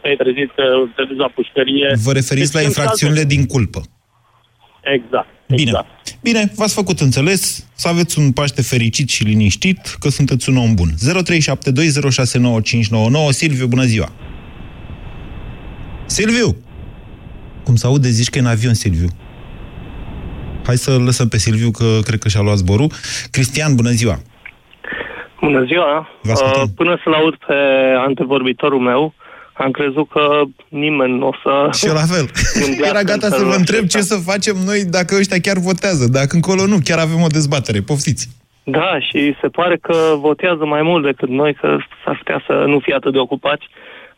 te-ai 0.00 0.16
trezit 0.22 0.48
că 0.56 0.64
te 0.96 1.02
duci 1.08 1.22
la 1.24 1.30
pușcărie. 1.38 1.88
Vă 2.06 2.12
referiți 2.20 2.50
Deci 2.52 2.58
la 2.58 2.60
sunt 2.60 2.70
infracțiunile 2.76 3.24
din 3.34 3.42
culpă. 3.46 3.78
alte- 3.78 3.92
Exact. 4.96 5.28
Bine. 5.60 5.72
Bine, 6.22 6.52
v-ați 6.56 6.74
făcut 6.74 7.00
înțeles. 7.00 7.66
Să 7.74 7.88
aveți 7.88 8.18
un 8.18 8.32
Paște 8.32 8.62
fericit 8.62 9.08
și 9.08 9.24
liniștit, 9.24 9.96
că 10.00 10.08
sunteți 10.08 10.48
un 10.48 10.56
om 10.56 10.74
bun. 10.74 10.90
0372069599. 10.96 13.30
Silviu, 13.30 13.66
bună 13.66 13.82
ziua! 13.84 14.12
Silviu! 16.06 16.56
Cum 17.64 17.76
să 17.76 17.86
aude, 17.86 18.08
zici 18.08 18.28
că 18.30 18.38
e 18.38 18.40
în 18.40 18.46
avion, 18.46 18.74
Silviu. 18.74 19.08
Hai 20.66 20.76
să 20.76 20.96
lăsăm 20.98 21.28
pe 21.28 21.38
Silviu, 21.38 21.70
că 21.70 21.98
cred 22.04 22.18
că 22.18 22.28
și-a 22.28 22.40
luat 22.40 22.56
zborul. 22.56 22.92
Cristian, 23.30 23.74
bună 23.74 23.90
ziua! 23.90 24.22
Bună 25.48 25.64
ziua! 25.64 26.08
Vă 26.22 26.32
ascultăm. 26.32 26.62
Uh, 26.62 26.68
până 26.76 27.00
să-l 27.02 27.12
aud 27.12 27.34
pe 27.46 27.54
antevorbitorul 28.06 28.80
meu, 28.80 29.14
am 29.52 29.70
crezut 29.70 30.08
că 30.08 30.42
nimeni 30.68 31.18
nu 31.18 31.26
o 31.26 31.34
să... 31.42 31.78
Și 31.78 31.86
eu 31.86 31.94
la 31.94 32.06
fel. 32.14 32.26
Era 32.90 33.02
gata 33.02 33.28
să 33.28 33.44
vă 33.44 33.54
întreb 33.54 33.84
ce 33.86 34.00
să 34.00 34.16
facem 34.30 34.56
noi 34.64 34.80
dacă 34.84 35.14
ăștia 35.18 35.40
chiar 35.46 35.58
votează. 35.70 36.04
Dacă 36.18 36.32
încolo 36.34 36.66
nu, 36.66 36.76
chiar 36.84 36.98
avem 36.98 37.20
o 37.22 37.34
dezbatere. 37.38 37.80
Poftiți! 37.80 38.24
Da, 38.64 38.90
și 39.00 39.36
se 39.40 39.48
pare 39.48 39.76
că 39.76 39.96
votează 40.16 40.64
mai 40.64 40.82
mult 40.82 41.04
decât 41.04 41.28
noi, 41.28 41.54
că 41.54 41.76
s-ar 42.04 42.16
putea 42.16 42.42
să 42.46 42.52
nu 42.66 42.78
fie 42.78 42.94
atât 42.94 43.12
de 43.12 43.18
ocupați. 43.18 43.66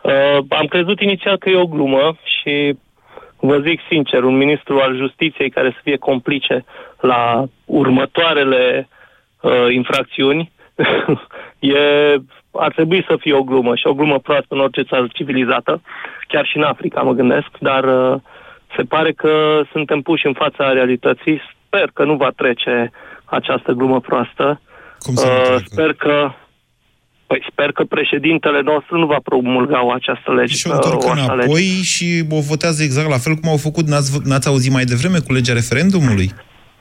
Uh, 0.02 0.38
am 0.48 0.66
crezut 0.66 1.00
inițial 1.00 1.38
că 1.38 1.48
e 1.48 1.56
o 1.56 1.72
glumă 1.74 2.16
și 2.22 2.76
vă 3.36 3.58
zic 3.58 3.80
sincer, 3.88 4.22
un 4.22 4.36
ministru 4.36 4.78
al 4.78 4.96
justiției 4.96 5.50
care 5.50 5.70
să 5.70 5.80
fie 5.82 5.96
complice 5.96 6.64
la 7.00 7.44
următoarele 7.64 8.88
uh, 9.40 9.66
infracțiuni 9.72 10.50
e, 11.74 11.78
ar 12.52 12.72
trebui 12.72 13.04
să 13.08 13.16
fie 13.20 13.34
o 13.34 13.42
glumă 13.42 13.74
și 13.74 13.86
o 13.86 13.94
glumă 13.94 14.18
proastă 14.18 14.54
în 14.54 14.60
orice 14.60 14.82
țară 14.82 15.06
civilizată, 15.12 15.80
chiar 16.28 16.46
și 16.46 16.56
în 16.56 16.62
Africa 16.62 17.00
mă 17.00 17.12
gândesc, 17.12 17.48
dar 17.60 17.84
uh, 17.84 18.20
se 18.76 18.82
pare 18.82 19.12
că 19.12 19.62
suntem 19.72 20.00
puși 20.00 20.26
în 20.26 20.32
fața 20.32 20.72
realității. 20.72 21.40
Sper 21.66 21.90
că 21.94 22.04
nu 22.04 22.16
va 22.16 22.30
trece 22.36 22.90
această 23.24 23.72
glumă 23.72 24.00
proastă. 24.00 24.60
Cum 24.98 25.14
să 25.14 25.26
nu 25.26 25.32
uh, 25.32 25.44
treacă? 25.44 25.64
sper 25.64 25.92
că 25.92 26.32
Păi 27.30 27.46
sper 27.50 27.72
că 27.72 27.84
președintele 27.84 28.60
nostru 28.60 28.98
nu 28.98 29.06
va 29.06 29.20
promulga 29.24 29.84
o 29.84 29.90
această 29.92 30.32
lege. 30.32 30.54
Și 30.54 30.66
o 30.66 30.72
întorc 30.74 31.04
o 31.04 31.10
așa 31.10 31.14
lege. 31.14 31.32
înapoi 31.32 31.62
și 31.92 32.24
o 32.30 32.40
votează 32.40 32.82
exact 32.82 33.08
la 33.08 33.18
fel 33.18 33.34
cum 33.34 33.48
au 33.48 33.56
făcut, 33.56 33.86
n-ați, 33.86 34.10
v- 34.12 34.24
n-ați 34.24 34.48
auzit 34.48 34.72
mai 34.72 34.84
devreme 34.84 35.18
cu 35.18 35.32
legea 35.32 35.52
referendumului? 35.52 36.30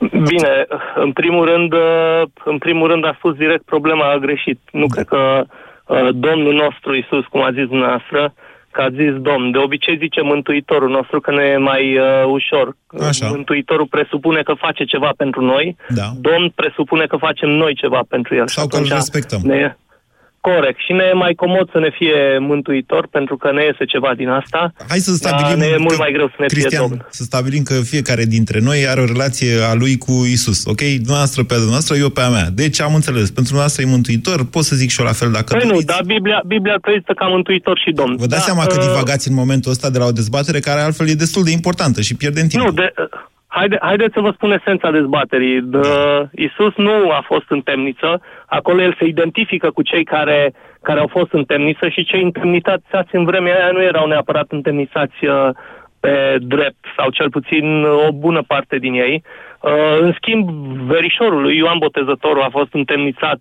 Bine, 0.00 0.66
în 0.94 1.12
primul 1.12 1.44
rând, 1.44 1.72
uh, 1.72 2.22
în 2.44 2.58
primul 2.58 2.88
rând 2.88 3.04
a 3.04 3.14
spus 3.16 3.34
direct 3.34 3.64
problema 3.64 4.10
a 4.10 4.18
greșit. 4.18 4.58
Nu 4.72 4.86
cred 4.86 5.06
că 5.06 5.44
uh, 5.86 6.08
Domnul 6.12 6.54
nostru 6.54 6.94
Isus, 6.94 7.24
cum 7.26 7.42
a 7.42 7.52
zis 7.52 7.66
dumneavoastră, 7.66 8.34
că 8.70 8.80
a 8.80 8.90
zis 8.90 9.12
Domn. 9.28 9.50
De 9.50 9.58
obicei 9.58 9.96
zice 9.96 10.20
Mântuitorul 10.20 10.90
nostru 10.90 11.20
că 11.20 11.30
ne 11.30 11.44
e 11.44 11.56
mai 11.56 11.98
uh, 11.98 12.24
ușor. 12.26 12.76
Așa. 13.08 13.28
Mântuitorul 13.28 13.86
presupune 13.86 14.42
că 14.42 14.54
face 14.54 14.84
ceva 14.84 15.10
pentru 15.16 15.40
noi, 15.40 15.76
Da. 15.88 16.08
Domn 16.20 16.52
presupune 16.54 17.04
că 17.06 17.16
facem 17.16 17.48
noi 17.48 17.74
ceva 17.74 18.00
pentru 18.08 18.34
el. 18.34 18.46
Sau 18.46 18.64
Și 18.64 18.68
că 18.68 18.76
îl 18.76 18.82
atunci 18.82 18.98
respectăm. 18.98 19.40
Ne 19.44 19.56
e... 19.56 19.76
Corect. 20.40 20.78
Și 20.86 20.92
ne 20.92 21.04
e 21.12 21.12
mai 21.24 21.34
comod 21.34 21.66
să 21.72 21.78
ne 21.78 21.90
fie 21.98 22.38
mântuitor, 22.38 23.06
pentru 23.10 23.36
că 23.36 23.52
ne 23.52 23.62
iese 23.64 23.84
ceva 23.84 24.10
din 24.16 24.28
asta. 24.28 24.72
Hai 24.88 24.98
să 24.98 25.10
dar 25.10 25.18
stabilim 25.22 25.58
ne 25.58 25.66
e 25.66 25.76
mult 25.76 25.96
că- 25.96 26.02
mai 26.04 26.12
greu 26.12 26.26
să 26.28 26.34
ne 26.38 26.46
fie 26.48 26.56
Cristian, 26.58 26.82
Domn. 26.88 27.06
să 27.10 27.22
stabilim 27.22 27.62
că 27.62 27.74
fiecare 27.92 28.24
dintre 28.24 28.58
noi 28.68 28.78
are 28.88 29.00
o 29.00 29.04
relație 29.04 29.52
a 29.70 29.74
lui 29.74 29.98
cu 29.98 30.12
Isus, 30.36 30.64
ok? 30.66 30.80
Dumneavoastră 30.80 31.40
pe 31.44 31.52
a 31.54 31.56
dumneavoastră, 31.56 31.96
eu 31.96 32.08
pe 32.08 32.20
a 32.20 32.28
mea. 32.28 32.48
Deci 32.62 32.80
am 32.80 32.94
înțeles, 32.94 33.26
pentru 33.36 33.52
dumneavoastră 33.52 33.82
e 33.82 33.94
mântuitor, 33.96 34.38
pot 34.54 34.64
să 34.64 34.76
zic 34.76 34.90
și 34.90 35.00
eu 35.00 35.06
la 35.06 35.12
fel 35.12 35.30
dacă 35.30 35.50
Păi 35.56 35.60
nu, 35.62 35.68
doriți. 35.70 35.86
dar 35.86 36.02
Biblia, 36.14 36.42
Biblia 36.46 36.76
trăită 36.82 37.12
ca 37.20 37.26
mântuitor 37.26 37.76
și 37.84 37.90
domn. 37.92 38.16
Vă 38.16 38.26
dați 38.26 38.40
Da, 38.46 38.48
seama 38.52 38.64
că 38.66 38.76
uh, 38.78 38.86
divagați 38.86 39.28
în 39.28 39.34
momentul 39.34 39.70
ăsta 39.70 39.90
de 39.90 39.98
la 39.98 40.06
o 40.06 40.12
dezbatere 40.20 40.58
care 40.60 40.80
altfel 40.80 41.08
e 41.08 41.12
destul 41.24 41.44
de 41.44 41.50
importantă 41.50 42.00
și 42.00 42.16
pierdem 42.16 42.46
timp. 42.46 42.64
Nu, 42.64 42.70
de, 42.72 42.92
haide, 43.50 43.78
haideți 43.80 44.14
să 44.14 44.20
vă 44.20 44.30
spun 44.30 44.50
esența 44.50 44.90
dezbaterii. 44.90 45.60
De, 45.62 45.78
Isus 46.32 46.74
nu 46.76 47.10
a 47.10 47.22
fost 47.26 47.50
în 47.50 47.60
temniță, 47.60 48.20
acolo 48.46 48.82
el 48.82 48.94
se 48.98 49.04
identifică 49.04 49.70
cu 49.70 49.82
cei 49.82 50.04
care, 50.04 50.52
care 50.82 51.00
au 51.00 51.06
fost 51.06 51.32
în 51.32 51.44
temniță 51.44 51.88
și 51.88 52.04
cei 52.04 52.22
întemnițați 52.22 53.14
în 53.14 53.24
vremea 53.24 53.54
aia 53.54 53.72
nu 53.72 53.82
erau 53.82 54.06
neapărat 54.06 54.46
întemnițați 54.48 55.24
uh, 55.24 55.48
pe 56.00 56.36
drept, 56.40 56.84
sau 56.96 57.10
cel 57.10 57.30
puțin 57.30 57.84
o 57.84 58.12
bună 58.12 58.42
parte 58.46 58.78
din 58.78 58.92
ei. 58.92 59.22
Uh, 59.60 59.98
În 60.00 60.12
schimb, 60.12 60.48
verișorul 60.86 61.42
lui 61.42 61.56
Ioan 61.56 61.78
Botezătorul 61.78 62.42
a 62.42 62.50
fost 62.50 62.74
întemnițat 62.74 63.40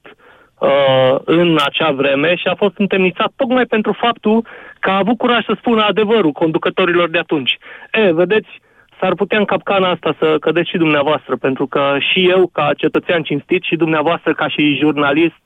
uh, 0.59 1.15
în 1.25 1.57
acea 1.65 1.91
vreme 1.91 2.35
și 2.35 2.47
a 2.47 2.55
fost 2.55 2.77
întemnițat 2.77 3.31
tocmai 3.35 3.65
pentru 3.65 3.91
faptul 3.91 4.45
că 4.79 4.89
a 4.89 4.97
avut 4.97 5.17
curaj 5.17 5.45
să 5.45 5.53
spună 5.57 5.83
adevărul 5.83 6.31
conducătorilor 6.31 7.09
de 7.09 7.17
atunci. 7.17 7.57
E, 7.91 8.11
vedeți, 8.11 8.49
s-ar 8.99 9.13
putea 9.15 9.37
în 9.37 9.45
capcana 9.45 9.89
asta 9.89 10.15
să 10.19 10.37
cădeți 10.39 10.69
și 10.69 10.77
dumneavoastră, 10.77 11.35
pentru 11.35 11.67
că 11.67 11.97
și 11.99 12.29
eu, 12.29 12.49
ca 12.53 12.71
cetățean 12.77 13.21
cinstit, 13.23 13.63
și 13.63 13.75
dumneavoastră, 13.75 14.33
ca 14.33 14.47
și 14.47 14.77
jurnalist, 14.79 15.43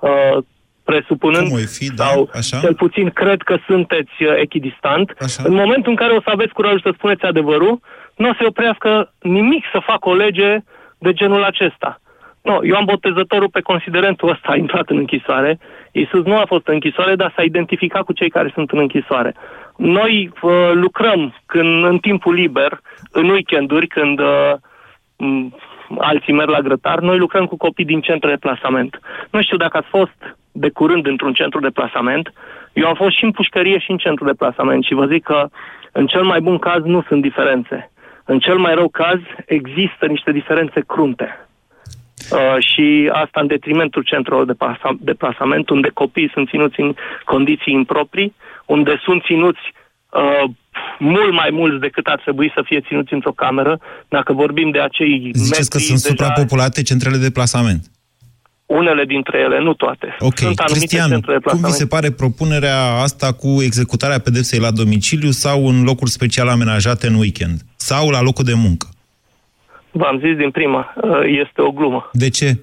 uh, 0.00 0.36
presupunând, 0.84 1.48
Cum 1.48 1.56
o 1.56 1.66
fi, 1.78 1.94
da, 1.94 2.04
sau 2.04 2.30
așa? 2.32 2.58
cel 2.58 2.74
puțin 2.74 3.10
cred 3.10 3.42
că 3.42 3.56
sunteți 3.66 4.22
uh, 4.22 4.34
echidistant, 4.36 5.14
Așa. 5.20 5.42
în 5.46 5.54
momentul 5.54 5.90
în 5.90 5.96
care 5.96 6.12
o 6.12 6.20
să 6.20 6.30
aveți 6.32 6.52
curajul 6.52 6.80
să 6.80 6.90
spuneți 6.94 7.24
adevărul, 7.24 7.80
nu 8.16 8.28
o 8.28 8.34
să 8.38 8.44
oprească 8.46 9.12
nimic 9.20 9.64
să 9.72 9.78
facă 9.86 10.08
o 10.08 10.14
lege 10.14 10.58
de 10.98 11.12
genul 11.12 11.44
acesta. 11.44 12.00
No, 12.42 12.58
eu 12.64 12.76
am 12.76 12.84
botezătorul 12.84 13.48
pe 13.48 13.60
considerentul 13.60 14.30
ăsta, 14.30 14.48
a 14.52 14.56
intrat 14.56 14.88
în 14.88 14.96
închisoare. 14.96 15.58
Iisus 15.92 16.24
nu 16.24 16.36
a 16.36 16.44
fost 16.46 16.66
în 16.66 16.74
închisoare, 16.74 17.14
dar 17.14 17.32
s-a 17.36 17.42
identificat 17.42 18.02
cu 18.02 18.12
cei 18.12 18.30
care 18.30 18.50
sunt 18.54 18.70
în 18.70 18.78
închisoare. 18.78 19.34
Noi 19.76 20.32
uh, 20.42 20.70
lucrăm 20.72 21.34
când, 21.46 21.84
în 21.84 21.98
timpul 21.98 22.34
liber, 22.34 22.80
în 23.10 23.28
weekenduri, 23.28 23.86
când 23.86 24.18
uh, 24.18 24.52
m, 25.16 25.54
alții 25.98 26.32
merg 26.32 26.48
la 26.48 26.60
grătar, 26.60 27.00
noi 27.00 27.18
lucrăm 27.18 27.46
cu 27.46 27.56
copii 27.56 27.84
din 27.84 28.00
centre 28.00 28.30
de 28.30 28.36
plasament. 28.36 29.00
Nu 29.30 29.42
știu 29.42 29.56
dacă 29.56 29.76
ați 29.76 29.88
fost 29.88 30.36
de 30.52 30.70
curând 30.70 31.06
într-un 31.06 31.32
centru 31.32 31.60
de 31.60 31.70
plasament. 31.70 32.32
Eu 32.72 32.86
am 32.86 32.94
fost 32.94 33.16
și 33.16 33.24
în 33.24 33.30
pușcărie 33.30 33.78
și 33.78 33.90
în 33.90 33.96
centru 33.96 34.24
de 34.24 34.32
plasament 34.32 34.84
și 34.84 34.94
vă 34.94 35.06
zic 35.06 35.22
că 35.22 35.48
în 35.92 36.06
cel 36.06 36.22
mai 36.22 36.40
bun 36.40 36.58
caz 36.58 36.82
nu 36.82 37.02
sunt 37.08 37.22
diferențe. 37.22 37.90
În 38.24 38.38
cel 38.38 38.58
mai 38.58 38.74
rău 38.74 38.88
caz 38.88 39.20
există 39.46 40.06
niște 40.06 40.32
diferențe 40.32 40.80
crunte. 40.86 41.43
Uh, 42.30 42.56
și 42.70 43.10
asta 43.12 43.40
în 43.40 43.46
detrimentul 43.46 44.02
centrelor 44.02 44.44
de, 44.46 44.52
plasa- 44.52 44.98
de 45.00 45.12
plasament, 45.12 45.68
unde 45.70 45.88
copiii 45.94 46.30
sunt 46.32 46.48
ținuți 46.48 46.80
în 46.80 46.94
condiții 47.24 47.72
improprii, 47.72 48.34
unde 48.66 49.00
sunt 49.04 49.22
ținuți 49.24 49.64
uh, 50.10 50.44
mult 50.98 51.32
mai 51.32 51.48
mulți 51.52 51.80
decât 51.80 52.06
ar 52.06 52.20
trebui 52.20 52.52
să 52.54 52.62
fie 52.64 52.80
ținuți 52.80 53.12
într-o 53.12 53.32
cameră, 53.32 53.80
dacă 54.08 54.32
vorbim 54.32 54.70
de 54.70 54.80
acei 54.80 55.30
Ziceți 55.34 55.70
că 55.70 55.78
sunt 55.78 56.02
deja, 56.02 56.08
suprapopulate 56.08 56.82
centrele 56.82 57.16
de 57.16 57.30
plasament. 57.30 57.82
unele 58.66 59.04
dintre 59.04 59.38
ele, 59.38 59.60
nu 59.60 59.74
toate. 59.74 60.16
Ok, 60.18 60.38
sunt 60.38 60.58
anumite 60.58 60.78
Cristian, 60.78 61.08
centre 61.08 61.32
de 61.32 61.38
cum 61.38 61.52
vi 61.52 61.60
plasament. 61.60 61.74
se 61.74 61.86
pare 61.86 62.10
propunerea 62.10 62.80
asta 63.06 63.32
cu 63.32 63.62
executarea 63.62 64.18
pedepsei 64.18 64.58
la 64.58 64.70
domiciliu 64.70 65.30
sau 65.30 65.68
în 65.68 65.82
locuri 65.82 66.10
special 66.10 66.48
amenajate 66.48 67.06
în 67.06 67.14
weekend? 67.14 67.60
Sau 67.76 68.08
la 68.10 68.20
locul 68.20 68.44
de 68.44 68.54
muncă? 68.54 68.86
V-am 69.96 70.18
zis 70.18 70.36
din 70.36 70.50
prima, 70.50 70.94
uh, 71.02 71.10
este 71.42 71.60
o 71.60 71.70
glumă. 71.70 72.10
De 72.12 72.28
ce? 72.28 72.58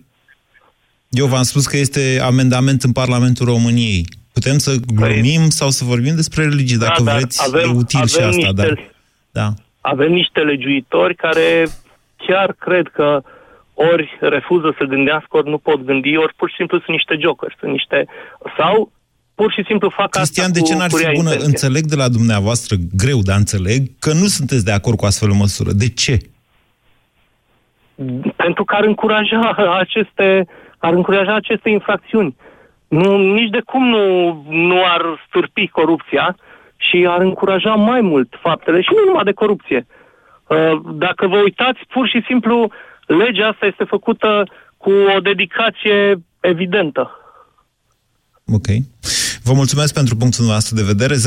Eu 1.10 1.26
v-am 1.26 1.44
spus 1.44 1.66
că 1.66 1.78
este 1.78 2.20
amendament 2.24 2.84
în 2.84 2.92
Parlamentul 2.92 3.46
României. 3.46 4.06
Putem 4.34 4.58
să 4.58 4.72
glumim 4.96 5.50
sau 5.50 5.70
să 5.70 5.84
vorbim 5.84 6.16
despre 6.16 6.44
religie, 6.44 6.78
dacă 6.78 7.02
Păi- 7.02 7.06
da, 7.06 7.12
dar 7.12 7.20
vreți, 7.20 7.44
avem, 7.48 7.70
e 7.70 7.74
util 7.74 8.08
și 8.08 8.16
avem 8.18 8.30
asta, 8.30 8.48
niște, 8.48 8.62
dar... 8.62 8.90
Da. 9.32 9.54
Avem 9.82 10.12
niște 10.12 10.40
legiuitori 10.40 11.16
care 11.16 11.68
chiar 12.16 12.56
cred 12.60 12.88
că 12.94 13.22
ori 13.74 14.18
refuză 14.20 14.76
să 14.78 14.84
gândească, 14.84 15.38
ori 15.38 15.50
nu 15.50 15.58
pot 15.58 15.86
gândi, 15.86 16.18
ori 16.18 16.34
pur 16.36 16.50
și 16.50 16.56
simplu 16.56 16.78
sunt 16.78 16.96
niște 16.96 17.18
jokeri, 17.20 17.56
sunt 17.60 17.72
niște... 17.72 18.08
Sau 18.58 18.92
pur 19.36 19.52
și 19.52 19.64
simplu 19.68 19.90
fac 19.90 20.10
Cristian, 20.10 20.46
asta 20.46 20.60
de 20.60 20.66
ce 20.66 20.74
cu, 20.74 20.80
n-ar 20.80 20.90
cu 20.90 20.98
fi 20.98 21.04
rea 21.04 21.12
bună? 21.16 21.30
intenție. 21.30 21.48
Înțeleg 21.48 21.84
de 21.86 21.96
la 21.96 22.10
dumneavoastră, 22.10 22.76
greu, 22.96 23.20
dar 23.22 23.38
înțeleg, 23.38 23.82
că 24.00 24.14
nu 24.14 24.26
sunteți 24.26 24.66
de 24.66 24.72
acord 24.72 24.98
cu 24.98 25.06
astfel 25.06 25.30
o 25.30 25.36
măsură. 25.36 25.72
De 25.72 25.90
ce? 25.90 26.18
Pentru 28.36 28.64
că 28.64 28.76
ar 28.76 28.84
încuraja 28.84 29.56
aceste, 29.84 30.48
ar 30.78 30.94
încuraja 30.94 31.36
aceste 31.36 31.70
infracțiuni. 31.70 32.36
Nu, 32.88 33.18
nici 33.34 33.50
de 33.50 33.62
cum 33.66 33.88
nu, 33.88 34.06
nu 34.50 34.84
ar 34.86 35.26
stârpi 35.28 35.68
corupția 35.68 36.36
și 36.78 37.06
ar 37.10 37.22
încuraja 37.22 37.74
mai 37.74 38.02
mult 38.02 38.34
faptele 38.42 38.82
și 38.82 38.90
nu 38.96 39.04
numai 39.06 39.24
de 39.24 39.32
corupție. 39.32 39.88
Uh, 40.48 40.72
Dacă 40.94 41.28
vă 41.28 41.38
uitați, 41.38 41.80
pur 41.88 42.08
și 42.08 42.24
simplu, 42.28 42.72
legea 43.06 43.48
asta 43.48 43.66
este 43.66 43.84
făcută 43.84 44.44
cu 44.78 44.92
o 45.16 45.20
dedicație 45.20 46.24
evidentă. 46.40 47.12
Ok. 48.54 48.68
Vă 49.44 49.54
mulțumesc 49.54 49.94
pentru 49.94 50.16
punctul 50.16 50.46
nostru 50.46 50.76
de 50.76 50.84
vedere. 50.84 51.16
0372069599. 51.16 51.20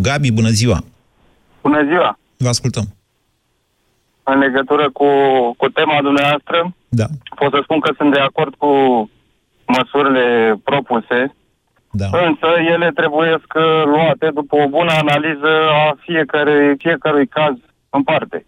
Gabi, 0.00 0.32
bună 0.32 0.48
ziua! 0.48 0.84
Bună 1.62 1.84
ziua! 1.84 2.18
Vă 2.36 2.48
ascultăm. 2.48 2.84
În 4.22 4.38
legătură 4.38 4.90
cu, 4.90 5.06
cu 5.56 5.68
tema 5.68 6.02
dumneavoastră, 6.02 6.74
Da. 6.88 7.04
pot 7.36 7.50
să 7.52 7.60
spun 7.62 7.80
că 7.80 7.92
sunt 7.96 8.12
de 8.12 8.18
acord 8.20 8.54
cu 8.54 8.70
măsurile 9.66 10.54
propuse, 10.64 11.34
da. 11.90 12.06
însă 12.26 12.46
ele 12.74 12.90
trebuie 12.94 13.38
că 13.48 13.82
luate 13.86 14.28
după 14.34 14.56
o 14.56 14.68
bună 14.68 14.92
analiză 14.92 15.50
a 15.86 15.96
fiecare, 16.00 16.74
fiecărui 16.78 17.26
caz 17.26 17.54
în 17.90 18.02
parte. 18.02 18.46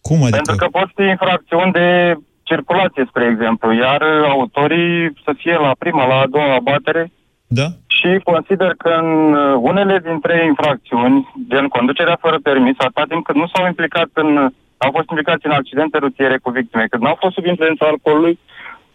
Cum 0.00 0.22
adică? 0.22 0.36
Pentru 0.36 0.54
că 0.56 0.66
pot 0.78 0.88
fi 0.94 1.02
infracțiuni 1.02 1.72
de 1.72 2.14
circulație, 2.42 3.04
spre 3.08 3.24
exemplu, 3.32 3.72
iar 3.72 4.02
autorii 4.28 5.12
să 5.24 5.32
fie 5.36 5.56
la 5.56 5.72
prima, 5.78 6.06
la 6.06 6.14
a 6.14 6.26
doua 6.26 6.54
abatere, 6.54 7.12
Da? 7.46 7.66
și 7.86 8.20
consider 8.24 8.74
că 8.78 8.88
în 8.88 9.32
uh, 9.34 9.54
unele 9.60 9.98
dintre 9.98 10.44
infracțiuni, 10.44 11.28
gen 11.48 11.66
conducerea 11.68 12.16
fără 12.20 12.38
permis, 12.42 12.74
atâta 12.78 13.04
timp 13.08 13.24
cât 13.24 13.34
nu 13.34 13.46
s-au 13.52 13.66
implicat 13.66 14.08
în, 14.12 14.50
au 14.84 14.90
fost 14.96 15.08
implicați 15.10 15.46
în 15.46 15.58
accidente 15.60 15.96
rutiere 15.98 16.38
cu 16.42 16.50
victime, 16.50 16.86
cât 16.90 17.00
n-au 17.00 17.16
fost 17.22 17.34
sub 17.34 17.46
influența 17.46 17.84
alcoolului, 17.86 18.38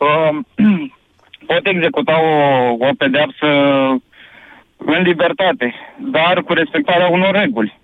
uh, 0.07 0.31
pot 1.49 1.63
executa 1.73 2.15
o, 2.31 2.35
o 2.87 2.91
pedeapsă 2.97 3.49
în 4.93 5.01
libertate, 5.09 5.67
dar 6.15 6.35
cu 6.45 6.53
respectarea 6.53 7.07
unor 7.07 7.33
reguli. 7.41 7.79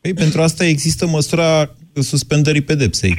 Păi, 0.00 0.14
pentru 0.14 0.40
asta 0.40 0.64
există 0.64 1.06
măsura 1.06 1.48
suspendării 1.94 2.68
pedepsei. 2.70 3.14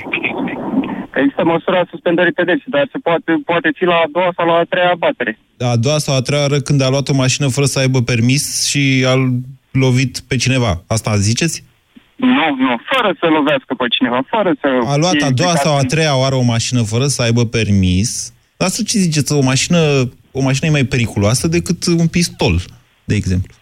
Există 1.16 1.44
măsura 1.44 1.88
suspendării 1.90 2.32
pedepsei, 2.32 2.72
dar 2.76 2.90
se 2.92 2.98
poate, 2.98 3.32
poate 3.46 3.70
fi 3.76 3.84
la 3.86 3.96
a 3.96 4.10
doua 4.12 4.32
sau 4.36 4.46
la 4.48 4.54
a 4.54 4.64
treia 4.64 4.92
abatere. 4.92 5.40
A 5.60 5.76
doua 5.76 5.98
sau 5.98 6.16
a 6.16 6.22
treia 6.22 6.42
oară 6.42 6.60
când 6.60 6.82
a 6.82 6.90
luat 6.90 7.10
o 7.10 7.14
mașină 7.14 7.48
fără 7.48 7.66
să 7.66 7.80
aibă 7.80 8.02
permis 8.02 8.68
și 8.70 9.06
a 9.08 9.14
lovit 9.72 10.20
pe 10.28 10.36
cineva. 10.36 10.84
Asta 10.88 11.16
ziceți? 11.16 11.64
Nu, 12.18 12.46
nu, 12.66 12.72
fără 12.92 13.16
să 13.20 13.26
lovească 13.26 13.74
pe 13.78 13.86
cineva, 13.96 14.20
fără 14.30 14.52
să... 14.62 14.68
A 14.86 14.96
luat 14.96 15.12
fie 15.12 15.26
a 15.26 15.32
doua 15.32 15.50
implicat 15.50 15.58
sau 15.58 15.76
a 15.76 15.80
în- 15.80 15.88
treia 15.88 16.18
oară 16.18 16.36
o 16.36 16.42
mașină 16.42 16.82
fără 16.82 17.08
să 17.08 17.22
aibă 17.22 17.46
permis. 17.46 18.34
Asta 18.58 18.84
ce 18.88 18.98
ziceți? 18.98 19.34
O 19.34 19.42
mașină, 19.42 19.80
o 20.32 20.42
mașină 20.42 20.68
e 20.68 20.72
mai 20.72 20.84
periculoasă 20.84 21.48
decât 21.48 21.86
un 21.86 22.08
pistol, 22.08 22.56
de 23.03 23.16
exemplu. 23.16 23.53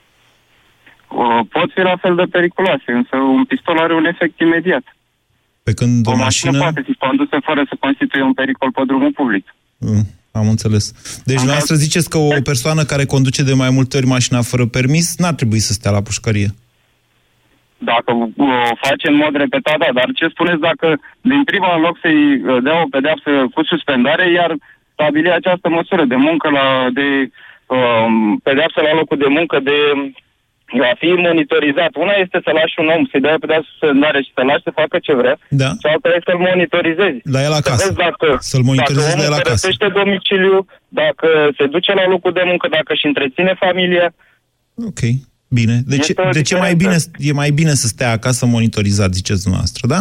Uh, 1.09 1.39
pot 1.49 1.71
fi 1.73 1.79
la 1.79 1.95
fel 2.01 2.15
de 2.15 2.23
periculoase, 2.31 2.91
însă 2.99 3.15
un 3.15 3.43
pistol 3.45 3.77
are 3.79 3.93
un 3.95 4.05
efect 4.05 4.39
imediat. 4.39 4.83
Pe 5.63 5.73
când 5.73 6.07
o, 6.07 6.11
O 6.11 6.15
mașină 6.15 6.51
mașină... 6.51 6.57
poate 6.71 6.81
fi 6.91 6.93
condusă 7.05 7.37
fără 7.45 7.65
să 7.69 7.75
constituie 7.79 8.23
un 8.23 8.33
pericol 8.33 8.71
pe 8.71 8.81
drumul 8.87 9.11
public. 9.11 9.55
Mm, 9.77 10.05
Am 10.31 10.47
înțeles. 10.47 10.91
Deci, 11.23 11.35
dumneavoastră 11.35 11.75
ziceți 11.75 12.09
că 12.09 12.17
o 12.17 12.29
persoană 12.43 12.83
care 12.83 13.05
conduce 13.05 13.43
de 13.43 13.53
mai 13.53 13.69
multe 13.69 13.97
ori 13.97 14.05
mașina 14.05 14.41
fără 14.41 14.65
permis 14.65 15.17
n-ar 15.17 15.33
trebui 15.33 15.59
să 15.59 15.73
stea 15.73 15.91
la 15.91 16.01
pușcărie. 16.01 16.49
Dacă 17.91 18.11
uh, 18.13 18.69
o 18.71 18.75
face 18.85 19.05
în 19.11 19.15
mod 19.23 19.33
repetat, 19.43 19.77
da, 19.83 19.89
dar 19.99 20.07
ce 20.19 20.27
spuneți 20.35 20.65
dacă 20.69 20.87
din 21.31 21.43
prima 21.43 21.75
în 21.75 21.81
loc 21.81 21.95
să-i 22.01 22.21
uh, 22.35 22.57
dea 22.65 22.77
o 22.81 22.91
pedeapsă 22.95 23.31
cu 23.53 23.61
suspendare, 23.71 24.25
iar 24.31 24.51
stabili 24.93 25.31
această 25.39 25.67
măsură 25.77 26.03
de 26.05 26.15
muncă 26.27 26.47
la, 26.57 26.65
de 26.99 27.07
um, 27.75 28.37
pedeapsă 28.47 28.79
la 28.87 28.93
locul 28.99 29.17
de 29.17 29.29
muncă, 29.37 29.59
de 29.69 29.77
a 30.91 30.95
fi 31.01 31.09
monitorizat. 31.27 31.91
Una 32.03 32.15
este 32.23 32.37
să 32.45 32.51
lași 32.59 32.75
un 32.83 32.87
om 32.95 33.03
să-i 33.11 33.23
dea 33.25 33.33
o 33.37 33.43
pedeapsă 33.43 33.69
suspendare 33.71 34.19
și 34.25 34.31
să 34.35 34.41
lași 34.49 34.65
să 34.67 34.71
facă 34.81 34.95
ce 35.05 35.13
vrea, 35.21 35.35
Da. 35.61 35.69
și 35.81 35.85
alta 35.93 36.09
este 36.17 36.29
să-l 36.31 36.41
monitorizezi. 36.49 37.19
La 37.35 37.41
el 37.47 37.53
Să 37.55 37.61
acasă. 37.61 37.83
vezi 37.85 37.97
dacă, 38.07 38.27
Să-l 38.51 38.63
monitorizezi 38.69 39.07
dacă 39.07 39.17
la 39.19 39.23
el 39.23 39.29
omul 39.29 39.39
acasă. 39.39 39.47
părăsește 39.49 39.87
domiciliu, 39.99 40.55
dacă 41.01 41.27
se 41.57 41.65
duce 41.75 41.91
la 41.99 42.05
locul 42.13 42.33
de 42.39 42.43
muncă, 42.51 42.65
dacă 42.77 42.89
își 42.95 43.05
întreține 43.11 43.53
familia. 43.65 44.07
Ok, 44.89 45.01
bine. 45.47 45.79
De 45.85 45.95
ce, 45.97 46.01
Este 46.09 46.21
o 46.21 46.29
de 46.29 46.41
ce 46.41 46.55
mai 46.57 46.75
bine, 46.75 46.95
diferență. 46.95 47.29
e 47.29 47.31
mai 47.33 47.51
bine 47.51 47.69
să 47.69 47.87
stea 47.87 48.11
acasă 48.11 48.45
monitorizat, 48.45 49.13
ziceți 49.13 49.41
dumneavoastră, 49.41 49.87
da? 49.87 49.99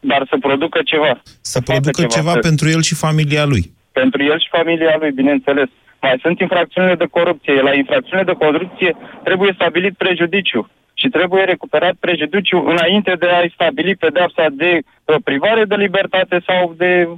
dar 0.00 0.26
să 0.30 0.36
producă 0.40 0.80
ceva. 0.84 1.22
Să 1.40 1.60
producă 1.60 2.00
facă 2.02 2.14
ceva, 2.16 2.32
să- 2.32 2.38
pentru 2.38 2.68
el 2.68 2.82
și 2.82 2.94
familia 2.94 3.44
lui. 3.44 3.72
Pentru 3.92 4.22
el 4.22 4.38
și 4.40 4.48
familia 4.50 4.96
lui, 5.00 5.10
bineînțeles. 5.10 5.68
Mai 6.00 6.18
sunt 6.22 6.40
infracțiunile 6.40 6.94
de 6.94 7.06
corupție. 7.10 7.60
La 7.68 7.74
infracțiunile 7.74 8.32
de 8.32 8.44
corupție 8.44 8.96
trebuie 9.24 9.52
stabilit 9.54 9.94
prejudiciu 9.96 10.70
și 10.94 11.08
trebuie 11.08 11.44
recuperat 11.44 11.94
prejudiciu 12.00 12.58
înainte 12.66 13.12
de 13.18 13.26
a-i 13.26 13.52
stabili 13.54 13.96
pedeapsa 13.96 14.46
de 14.52 14.70
uh, 15.04 15.16
privare 15.24 15.64
de 15.64 15.74
libertate 15.74 16.42
sau 16.46 16.74
de 16.76 17.08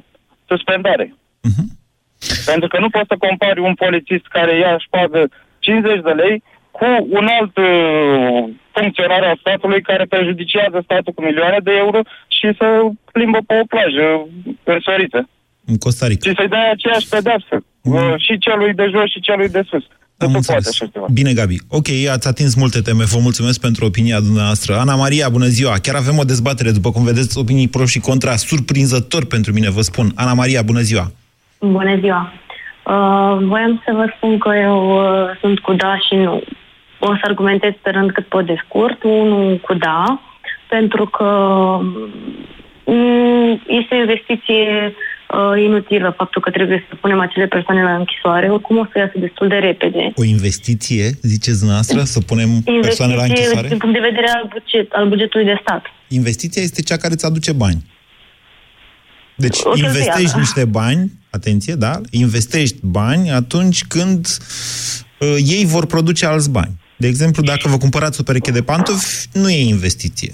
suspendare. 0.48 1.14
Pentru 2.44 2.68
că 2.68 2.78
nu 2.78 2.88
poți 2.90 3.06
să 3.08 3.16
compari 3.18 3.60
un 3.60 3.74
polițist 3.74 4.26
care 4.26 4.58
ia 4.58 4.78
și 4.78 4.86
pagă 4.90 5.28
50 5.58 6.02
de 6.02 6.10
lei 6.10 6.42
cu 6.76 6.88
un 7.18 7.26
alt 7.38 7.54
uh, 7.68 8.42
funcționar 8.76 9.22
al 9.30 9.36
statului 9.40 9.82
care 9.88 10.04
prejudiciază 10.14 10.78
statul 10.84 11.12
cu 11.12 11.22
milioane 11.28 11.60
de 11.68 11.72
euro 11.84 12.00
și 12.36 12.46
să 12.58 12.66
plimbă 13.12 13.38
pe 13.46 13.54
o 13.62 13.64
plajă 13.72 14.06
însorită. 14.74 15.20
În 15.70 15.76
Costa 15.84 16.06
Rica. 16.06 16.28
Și 16.28 16.36
să-i 16.38 16.54
dai 16.56 16.70
aceeași 16.70 17.08
pedeapsă. 17.08 17.54
Uh, 17.82 18.14
și 18.24 18.38
celui 18.38 18.72
de 18.80 18.86
jos 18.94 19.08
și 19.14 19.20
celui 19.20 19.48
de 19.48 19.62
sus. 19.70 19.84
Nu 20.18 20.40
se 20.40 20.52
poate 20.52 20.68
așa 20.68 20.86
ceva. 20.92 21.06
Bine, 21.12 21.32
Gabi. 21.32 21.56
Ok, 21.78 21.88
ați 22.14 22.28
atins 22.28 22.54
multe 22.54 22.80
teme. 22.80 23.04
Vă 23.04 23.18
mulțumesc 23.22 23.60
pentru 23.60 23.84
opinia 23.84 24.20
dumneavoastră. 24.20 24.76
Ana 24.76 24.94
Maria, 24.94 25.28
bună 25.28 25.46
ziua. 25.46 25.74
Chiar 25.82 25.94
avem 25.94 26.18
o 26.18 26.24
dezbatere, 26.32 26.70
după 26.70 26.90
cum 26.90 27.04
vedeți, 27.04 27.38
opinii 27.38 27.68
pro 27.68 27.84
și 27.84 28.00
contra. 28.00 28.36
Surprinzător 28.36 29.26
pentru 29.26 29.52
mine, 29.52 29.70
vă 29.70 29.80
spun. 29.80 30.06
Ana 30.14 30.32
Maria, 30.32 30.62
bună 30.62 30.80
ziua. 30.80 31.06
Bună 31.60 31.96
ziua! 32.00 32.32
Uh, 32.86 33.36
voiam 33.40 33.82
să 33.84 33.92
vă 33.94 34.12
spun 34.16 34.38
că 34.38 34.50
eu 34.54 34.78
uh, 34.90 35.36
sunt 35.40 35.58
cu 35.58 35.72
da 35.72 35.98
și 36.08 36.14
nu. 36.14 36.42
O 36.98 37.06
să 37.14 37.20
argumentez 37.22 37.72
sperând 37.78 38.10
cât 38.12 38.26
pot 38.26 38.46
de 38.46 38.56
scurt. 38.64 39.02
Unul 39.02 39.58
cu 39.58 39.74
da, 39.74 40.20
pentru 40.68 41.06
că 41.06 41.28
mm, 42.84 43.62
este 43.66 43.94
o 43.94 44.00
investiție 44.00 44.94
uh, 44.94 45.62
inutilă 45.62 46.14
faptul 46.16 46.42
că 46.42 46.50
trebuie 46.50 46.84
să 46.88 46.94
punem 47.00 47.20
acele 47.20 47.46
persoane 47.46 47.82
la 47.82 47.94
închisoare. 47.96 48.50
Oricum 48.50 48.78
o 48.78 48.84
să 48.92 48.98
iasă 48.98 49.12
destul 49.18 49.48
de 49.48 49.54
repede. 49.54 50.12
O 50.16 50.24
investiție, 50.24 51.04
ziceți 51.22 51.56
dumneavoastră, 51.58 52.00
să 52.00 52.20
punem 52.20 52.48
persoane 52.80 53.14
la 53.14 53.22
Investiție 53.24 53.44
închisoare? 53.44 53.68
din 53.68 53.78
punct 53.78 53.94
de 53.94 54.08
vedere 54.08 54.28
al, 54.28 54.48
buget, 54.52 54.92
al 54.92 55.08
bugetului 55.08 55.46
de 55.46 55.58
stat. 55.60 55.84
Investiția 56.08 56.62
este 56.62 56.82
cea 56.82 56.96
care 56.96 57.12
îți 57.12 57.26
aduce 57.26 57.52
bani. 57.52 57.84
Deci 59.34 59.58
O 59.62 59.70
cheltuială. 59.70 59.96
investești 59.98 60.38
niște 60.38 60.64
bani, 60.64 61.10
atenție, 61.30 61.74
da? 61.74 62.00
Investești 62.10 62.76
bani 62.82 63.30
atunci 63.30 63.84
când 63.84 64.26
uh, 65.18 65.36
ei 65.46 65.64
vor 65.64 65.86
produce 65.86 66.26
alți 66.26 66.50
bani. 66.50 66.74
De 66.96 67.06
exemplu, 67.06 67.42
dacă 67.42 67.68
vă 67.68 67.76
cumpărați 67.76 68.20
o 68.20 68.22
pereche 68.22 68.50
de 68.50 68.62
pantofi, 68.62 69.26
nu 69.32 69.48
e 69.48 69.68
investiție. 69.68 70.32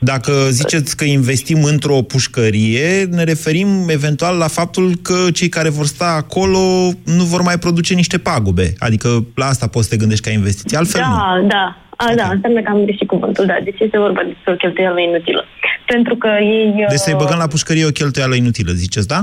Dacă 0.00 0.32
ziceți 0.50 0.96
că 0.96 1.04
investim 1.04 1.64
într-o 1.64 2.02
pușcărie, 2.02 3.04
ne 3.04 3.24
referim 3.24 3.88
eventual 3.88 4.36
la 4.36 4.46
faptul 4.46 4.96
că 5.02 5.30
cei 5.32 5.48
care 5.48 5.68
vor 5.68 5.86
sta 5.86 6.14
acolo 6.16 6.58
nu 7.04 7.24
vor 7.24 7.42
mai 7.42 7.58
produce 7.58 7.94
niște 7.94 8.18
pagube. 8.18 8.72
Adică 8.78 9.26
la 9.34 9.46
asta 9.46 9.66
poți 9.66 9.88
să 9.88 9.90
te 9.90 10.00
gândești 10.00 10.24
ca 10.24 10.30
investiție. 10.30 10.78
Altfel 10.78 11.00
nu. 11.00 11.16
Da, 11.16 11.46
da. 11.48 11.76
A, 11.96 12.14
da, 12.14 12.28
înseamnă 12.28 12.62
că 12.62 12.70
am 12.70 12.84
greșit 12.84 13.08
cuvântul, 13.08 13.46
da. 13.46 13.56
Deci 13.64 13.80
este 13.80 13.98
vorba 13.98 14.22
despre 14.26 14.52
o 14.52 14.56
cheltuială 14.56 15.00
inutilă. 15.00 15.44
Pentru 15.86 16.16
că 16.16 16.28
ei... 16.40 16.84
Deci 16.88 16.98
să-i 16.98 17.12
uh, 17.12 17.18
băgăm 17.18 17.38
la 17.38 17.46
pușcărie 17.46 17.86
o 17.86 17.90
cheltuială 17.90 18.34
inutilă, 18.34 18.72
ziceți, 18.72 19.06
da? 19.06 19.20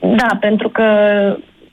Da, 0.00 0.36
pentru 0.40 0.68
că 0.68 0.84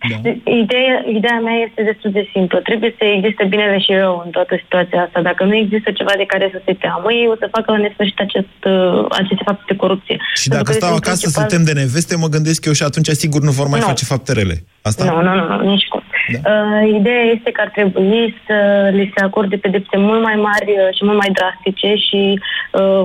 da. 0.10 0.18
Ideea, 0.64 0.98
ideea 1.18 1.40
mea 1.48 1.58
este 1.68 1.82
destul 1.84 2.12
de 2.12 2.30
simplă. 2.34 2.60
Trebuie 2.60 2.92
să 2.98 3.04
existe 3.06 3.44
binele 3.54 3.80
și 3.86 3.92
rău 4.02 4.22
în 4.26 4.32
toată 4.32 4.56
situația 4.64 5.02
asta. 5.02 5.22
Dacă 5.22 5.44
nu 5.44 5.56
există 5.56 5.92
ceva 5.92 6.14
de 6.18 6.26
care 6.34 6.50
să 6.52 6.60
se 6.66 6.74
teamă, 6.74 7.08
ei 7.14 7.28
o 7.34 7.36
să 7.42 7.54
facă 7.56 7.72
la 7.72 7.78
nesfârșit 7.78 8.20
acest, 8.20 8.60
uh, 8.66 9.06
aceste 9.10 9.44
fapte 9.46 9.64
de 9.68 9.76
corupție. 9.76 10.18
Și 10.42 10.48
dacă 10.50 10.72
stau 10.72 10.94
acasă 10.96 11.26
principal... 11.26 11.50
să 11.50 11.56
tem 11.56 11.64
de 11.70 11.80
neveste, 11.82 12.16
mă 12.24 12.28
gândesc 12.36 12.66
eu 12.66 12.74
și 12.74 12.84
atunci 12.84 13.10
sigur 13.24 13.42
nu 13.42 13.52
vor 13.60 13.68
mai 13.68 13.80
Nu. 13.80 13.86
face 13.86 14.06
fapte 14.06 14.32
rele. 14.34 14.56
Asta? 14.82 15.04
Nu, 15.04 15.22
nu, 15.22 15.34
nu, 15.40 15.46
nu 15.48 15.70
nici 15.70 15.88
cum. 15.92 16.04
Da. 16.34 16.40
Uh, 16.52 17.00
ideea 17.00 17.24
este 17.36 17.50
că 17.52 17.62
ar 17.62 17.72
trebui 17.78 18.36
să 18.48 18.56
li 18.98 19.12
se 19.16 19.24
acorde 19.24 19.56
pedepse 19.56 19.98
mult 19.98 20.22
mai 20.22 20.36
mari 20.36 20.72
uh, 20.72 20.96
și 20.96 21.02
mult 21.08 21.18
mai 21.18 21.32
drastice 21.38 21.90
și 22.08 22.40
uh, 22.72 23.04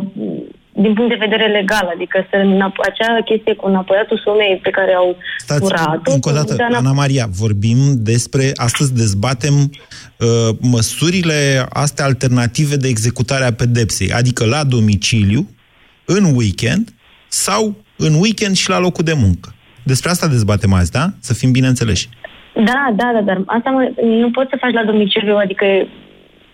din 0.82 0.94
punct 0.94 1.10
de 1.10 1.24
vedere 1.26 1.46
legal, 1.46 1.90
adică 1.94 2.26
să 2.30 2.36
înap- 2.36 2.80
acea 2.90 3.20
chestie 3.24 3.54
cu 3.54 3.66
înapoiatul 3.66 4.20
sumei 4.24 4.60
pe 4.62 4.70
care 4.70 4.92
au 4.94 5.16
Stați, 5.38 5.60
furat-o. 5.60 6.12
încă 6.12 6.28
o 6.28 6.32
dată, 6.32 6.52
să 6.54 6.62
înap- 6.68 6.78
Ana 6.78 6.92
Maria, 6.92 7.26
vorbim 7.30 7.76
despre, 7.96 8.50
astăzi 8.54 8.94
dezbatem 8.94 9.54
uh, 9.54 10.56
măsurile 10.60 11.66
astea 11.68 12.04
alternative 12.04 12.76
de 12.76 12.88
executare 12.88 13.44
a 13.44 13.52
pedepsei, 13.52 14.12
adică 14.12 14.44
la 14.46 14.64
domiciliu, 14.64 15.48
în 16.04 16.24
weekend 16.34 16.88
sau 17.28 17.74
în 17.96 18.14
weekend 18.20 18.56
și 18.56 18.68
la 18.70 18.78
locul 18.78 19.04
de 19.04 19.12
muncă. 19.24 19.54
Despre 19.82 20.10
asta 20.10 20.26
dezbatem 20.28 20.72
azi, 20.72 20.90
da? 20.90 21.06
Să 21.20 21.34
fim 21.34 21.50
bine 21.50 21.66
înțeleși. 21.66 22.08
Da, 22.54 22.80
da, 22.96 23.10
da, 23.14 23.20
dar 23.20 23.42
asta 23.46 23.70
mă, 23.70 23.90
nu 24.02 24.30
poți 24.30 24.50
să 24.50 24.56
faci 24.60 24.72
la 24.72 24.84
domiciliu, 24.84 25.36
adică 25.36 25.64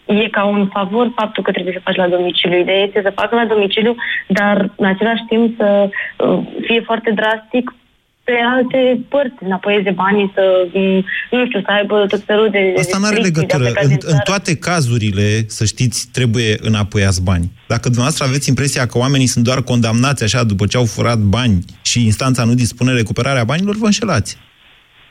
e 0.06 0.28
ca 0.28 0.44
un 0.44 0.68
favor 0.72 1.12
faptul 1.14 1.42
că 1.42 1.50
trebuie 1.50 1.74
să 1.74 1.80
faci 1.84 1.96
la 1.96 2.08
domiciliu. 2.08 2.58
Ideea 2.58 2.82
este 2.82 3.00
să 3.04 3.12
facă 3.14 3.34
la 3.34 3.44
domiciliu, 3.44 3.94
dar 4.28 4.70
în 4.76 4.86
același 4.86 5.24
timp 5.28 5.56
să 5.56 5.88
uh, 5.88 6.38
fie 6.66 6.80
foarte 6.80 7.10
drastic 7.10 7.74
pe 8.24 8.32
alte 8.56 9.00
părți, 9.08 9.34
înapoieze 9.40 9.90
banii, 9.90 10.32
să, 10.34 10.68
mm, 10.72 11.04
nu 11.30 11.46
știu, 11.46 11.60
să 11.60 11.70
aibă 11.70 12.06
tot 12.08 12.22
felul 12.24 12.48
de 12.50 12.74
Asta 12.78 12.98
nu 12.98 13.04
are 13.04 13.14
restricții 13.14 13.46
de 13.46 13.54
a 13.54 13.56
legătură. 13.56 13.80
pleca 13.80 13.80
În, 13.82 13.88
din 13.88 13.98
în 14.02 14.10
țară. 14.10 14.22
toate 14.24 14.56
cazurile, 14.56 15.44
să 15.46 15.64
știți, 15.64 16.08
trebuie 16.12 16.56
înapoiați 16.60 17.22
bani. 17.22 17.50
Dacă 17.66 17.82
dumneavoastră 17.82 18.24
aveți 18.24 18.48
impresia 18.48 18.86
că 18.86 18.98
oamenii 18.98 19.26
sunt 19.26 19.44
doar 19.44 19.62
condamnați 19.62 20.22
așa 20.22 20.44
după 20.44 20.66
ce 20.66 20.76
au 20.76 20.84
furat 20.84 21.18
bani 21.18 21.64
și 21.82 22.04
instanța 22.04 22.44
nu 22.44 22.54
dispune 22.54 22.92
recuperarea 22.92 23.44
banilor, 23.44 23.76
vă 23.76 23.84
înșelați. 23.84 24.36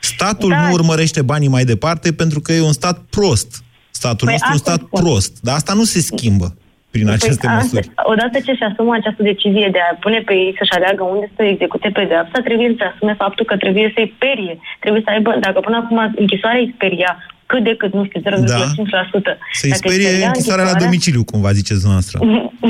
Statul 0.00 0.48
Da. 0.48 0.66
nu 0.66 0.72
urmărește 0.72 1.22
banii 1.22 1.48
mai 1.48 1.64
departe 1.64 2.12
pentru 2.12 2.40
că 2.40 2.52
e 2.52 2.60
un 2.60 2.72
stat 2.72 2.98
prost. 3.10 3.62
Statul 4.00 4.26
Păi 4.26 4.34
nostru 4.34 4.50
e 4.50 4.54
un 4.54 4.60
asta 4.60 4.72
stat 4.72 4.80
spun. 4.86 5.00
prost. 5.02 5.32
Dar 5.46 5.54
asta 5.54 5.72
nu 5.80 5.84
se 5.92 6.00
schimbă 6.10 6.48
prin 6.94 7.08
aceste 7.16 7.46
păi, 7.46 7.56
măsuri. 7.56 7.86
Asta, 7.88 8.02
odată 8.12 8.36
ce 8.44 8.50
își 8.50 8.66
asumă 8.70 8.92
această 8.94 9.22
decizie 9.30 9.68
de 9.76 9.80
a 9.86 9.94
pune 10.04 10.20
pe 10.28 10.34
ei 10.42 10.54
să-și 10.58 10.74
aleagă 10.78 11.02
unde 11.12 11.26
să 11.36 11.42
execute 11.42 11.88
pedeapsa, 11.98 12.46
trebuie 12.48 12.74
să 12.78 12.84
asume 12.90 13.14
faptul 13.24 13.44
că 13.50 13.56
trebuie 13.56 13.86
să-i 13.94 14.12
sperie. 14.16 14.54
Trebuie 14.82 15.02
să 15.04 15.10
aibă, 15.14 15.30
dacă 15.46 15.58
până 15.66 15.76
acum 15.76 15.98
închisoarea 16.22 16.60
îi 16.60 16.72
speria 16.76 17.12
cât 17.52 17.62
de 17.68 17.74
cât, 17.80 17.92
nu 17.98 18.04
știu, 18.08 18.20
0,5%. 18.20 18.24
Da. 18.46 18.56
Să-i 19.52 19.70
Dacă 19.70 19.88
îi 19.88 19.92
sperie 19.92 20.08
speria 20.08 20.26
închisoarea 20.26 20.64
la 20.64 20.74
domiciliu, 20.84 21.22
cum 21.24 21.40
va 21.40 21.52
ziceți 21.52 21.80
dumneavoastră. 21.80 22.16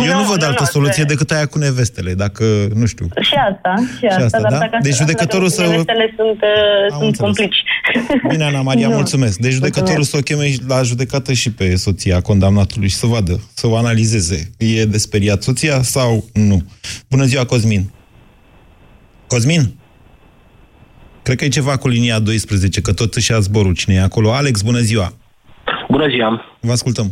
Eu 0.09 0.15
nu 0.15 0.23
Nu, 0.23 0.29
văd 0.33 0.41
nu, 0.41 0.47
altă 0.47 0.65
nu, 0.67 0.75
soluție 0.77 1.03
asta- 1.03 1.13
decât 1.13 1.31
aia 1.31 1.47
cu 1.47 1.59
nevestele, 1.59 2.15
dacă, 2.15 2.45
nu 2.75 2.87
știu. 2.87 3.07
Și 3.21 3.35
asta, 3.51 3.75
și 3.99 4.05
asta, 4.07 4.25
asta, 4.25 4.41
dar 4.41 4.51
da? 4.51 4.59
dacă 4.59 4.79
Deci 4.83 4.95
judecătorul 4.95 5.49
dacă 5.49 5.63
să- 5.63 5.69
nevestele 5.69 6.07
sunt, 6.17 6.39
uh, 6.43 6.87
sunt 6.89 7.03
înțeles. 7.03 7.19
complici. 7.27 7.59
Bine, 8.29 8.45
Ana 8.45 8.63
Maria, 8.63 8.89
Nu. 8.93 8.95
mulțumesc. 8.95 9.39
Deci 9.39 9.53
judecătorul 9.53 10.03
să 10.03 10.17
o 10.17 10.21
cheme 10.21 10.45
la 10.69 10.83
judecată 10.83 11.33
și 11.33 11.53
pe 11.53 11.77
soția 11.77 12.21
condamnatului 12.21 12.89
și 12.89 12.95
să 12.97 13.07
vadă, 13.07 13.41
să 13.55 13.67
o 13.67 13.77
analizeze. 13.77 14.51
E 14.59 14.85
de 14.85 14.99
speriat 14.99 15.43
soția 15.43 15.83
sau 15.83 16.25
nu? 16.33 16.63
Bună 17.11 17.25
ziua, 17.25 17.45
Cosmin. 17.45 17.91
Cosmin? 19.27 19.75
Cred 21.23 21.37
că 21.37 21.45
e 21.45 21.49
ceva 21.49 21.77
cu 21.77 21.89
linia 21.89 22.19
12, 22.19 22.81
că 22.81 22.93
tot 22.93 23.15
își 23.15 23.31
ia 23.31 23.39
zborul 23.39 23.75
cine 23.75 23.95
e 23.95 24.01
acolo. 24.01 24.33
Alex, 24.33 24.63
bună 24.63 24.79
ziua. 24.79 25.09
Bună 25.89 26.09
ziua! 26.09 26.45
Vă 26.61 26.73
ascultăm. 26.73 27.07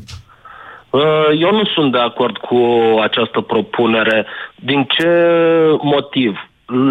Uh, 0.90 1.00
Eu 1.40 1.52
nu 1.52 1.64
sunt 1.74 1.92
de 1.92 1.98
acord 1.98 2.36
cu 2.36 2.58
această 3.02 3.40
propunere. 3.40 4.26
Din 4.54 4.86
ce 4.98 5.08
motiv? 5.82 6.50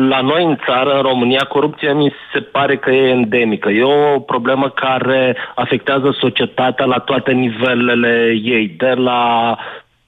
La 0.10 0.22
noi 0.22 0.44
în 0.44 0.58
țară, 0.66 0.96
în 0.96 1.02
România, 1.02 1.46
corupția 1.50 1.94
mi 1.94 2.14
se 2.34 2.40
pare 2.40 2.78
că 2.78 2.92
e 2.92 3.10
endemică. 3.10 3.70
E 3.70 3.84
o 3.84 4.20
problemă 4.20 4.70
care 4.70 5.38
afectează 5.56 6.16
societatea 6.20 6.86
la 6.86 6.98
toate 6.98 7.32
nivelele 7.32 8.40
ei, 8.44 8.68
de 8.78 8.94
la 8.94 9.58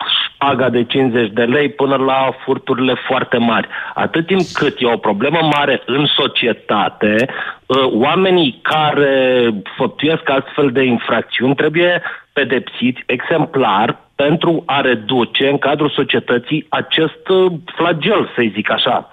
șpaga 0.08 0.70
de 0.70 0.84
50 0.84 1.30
de 1.32 1.44
lei 1.44 1.70
până 1.70 1.96
la 1.96 2.36
furturile 2.44 2.94
foarte 3.08 3.38
mari. 3.38 3.68
Atât 3.94 4.26
timp 4.26 4.42
cât 4.54 4.76
e 4.80 4.86
o 4.86 4.98
problemă 4.98 5.40
mare 5.56 5.82
în 5.86 6.06
societate, 6.06 7.26
uh, 7.66 7.78
oamenii 7.92 8.60
care 8.62 9.50
făptuiesc 9.78 10.30
astfel 10.30 10.72
de 10.72 10.84
infracțiuni 10.84 11.56
trebuie 11.56 12.02
pedepsiți 12.34 13.04
exemplar 13.06 14.00
pentru 14.16 14.64
a 14.66 14.82
reduce 14.82 15.50
în 15.50 15.58
cadrul 15.58 15.90
societății 15.90 16.66
acest 16.70 17.28
uh, 17.30 17.52
flagel, 17.76 18.32
să-i 18.36 18.52
zic 18.56 18.72
așa. 18.72 19.11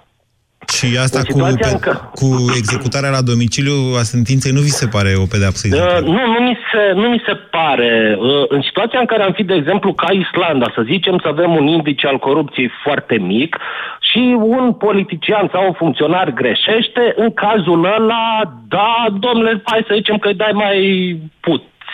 Și 0.77 0.87
asta 1.05 1.19
În 1.19 1.25
cu, 1.25 1.33
situația 1.33 1.69
pe, 1.69 1.73
în 1.75 1.79
care- 1.87 1.99
cu 2.21 2.29
executarea 2.61 3.11
la 3.11 3.23
domiciliu 3.31 3.77
a 4.01 4.03
sentinței 4.15 4.53
nu 4.53 4.61
vi 4.61 4.79
se 4.81 4.87
pare 4.95 5.13
o 5.25 5.27
pedeapsă 5.35 5.63
Uh, 5.65 5.71
exemplară? 5.71 6.01
nu, 6.17 6.23
nu 6.35 6.41
mi, 6.49 6.57
se, 6.73 6.83
nu 7.01 7.09
mi 7.09 7.23
se 7.27 7.35
pare. 7.35 8.17
Uh, 8.19 8.45
în 8.49 8.63
situația 8.63 8.99
în 9.01 9.07
care 9.13 9.23
am 9.23 9.33
fi, 9.33 9.45
de 9.45 9.55
exemplu, 9.55 9.93
ca 10.03 10.09
Islanda, 10.25 10.73
să 10.75 10.83
zicem, 10.93 11.19
să 11.23 11.29
avem 11.29 11.51
un 11.61 11.67
indice 11.67 12.07
al 12.07 12.19
corupției 12.19 12.71
foarte 12.85 13.17
mic 13.19 13.57
și 14.11 14.23
un 14.41 14.73
politician 14.73 15.49
sau 15.53 15.63
un 15.67 15.73
funcționar 15.73 16.31
greșește, 16.31 17.03
în 17.17 17.31
cazul 17.45 17.85
ăla, 17.99 18.27
da, 18.69 18.95
domnule, 19.25 19.63
hai 19.65 19.85
să 19.89 19.93
zicem 19.95 20.17
că 20.19 20.29
îi 20.29 20.35
dai 20.45 20.53
mai 20.55 20.77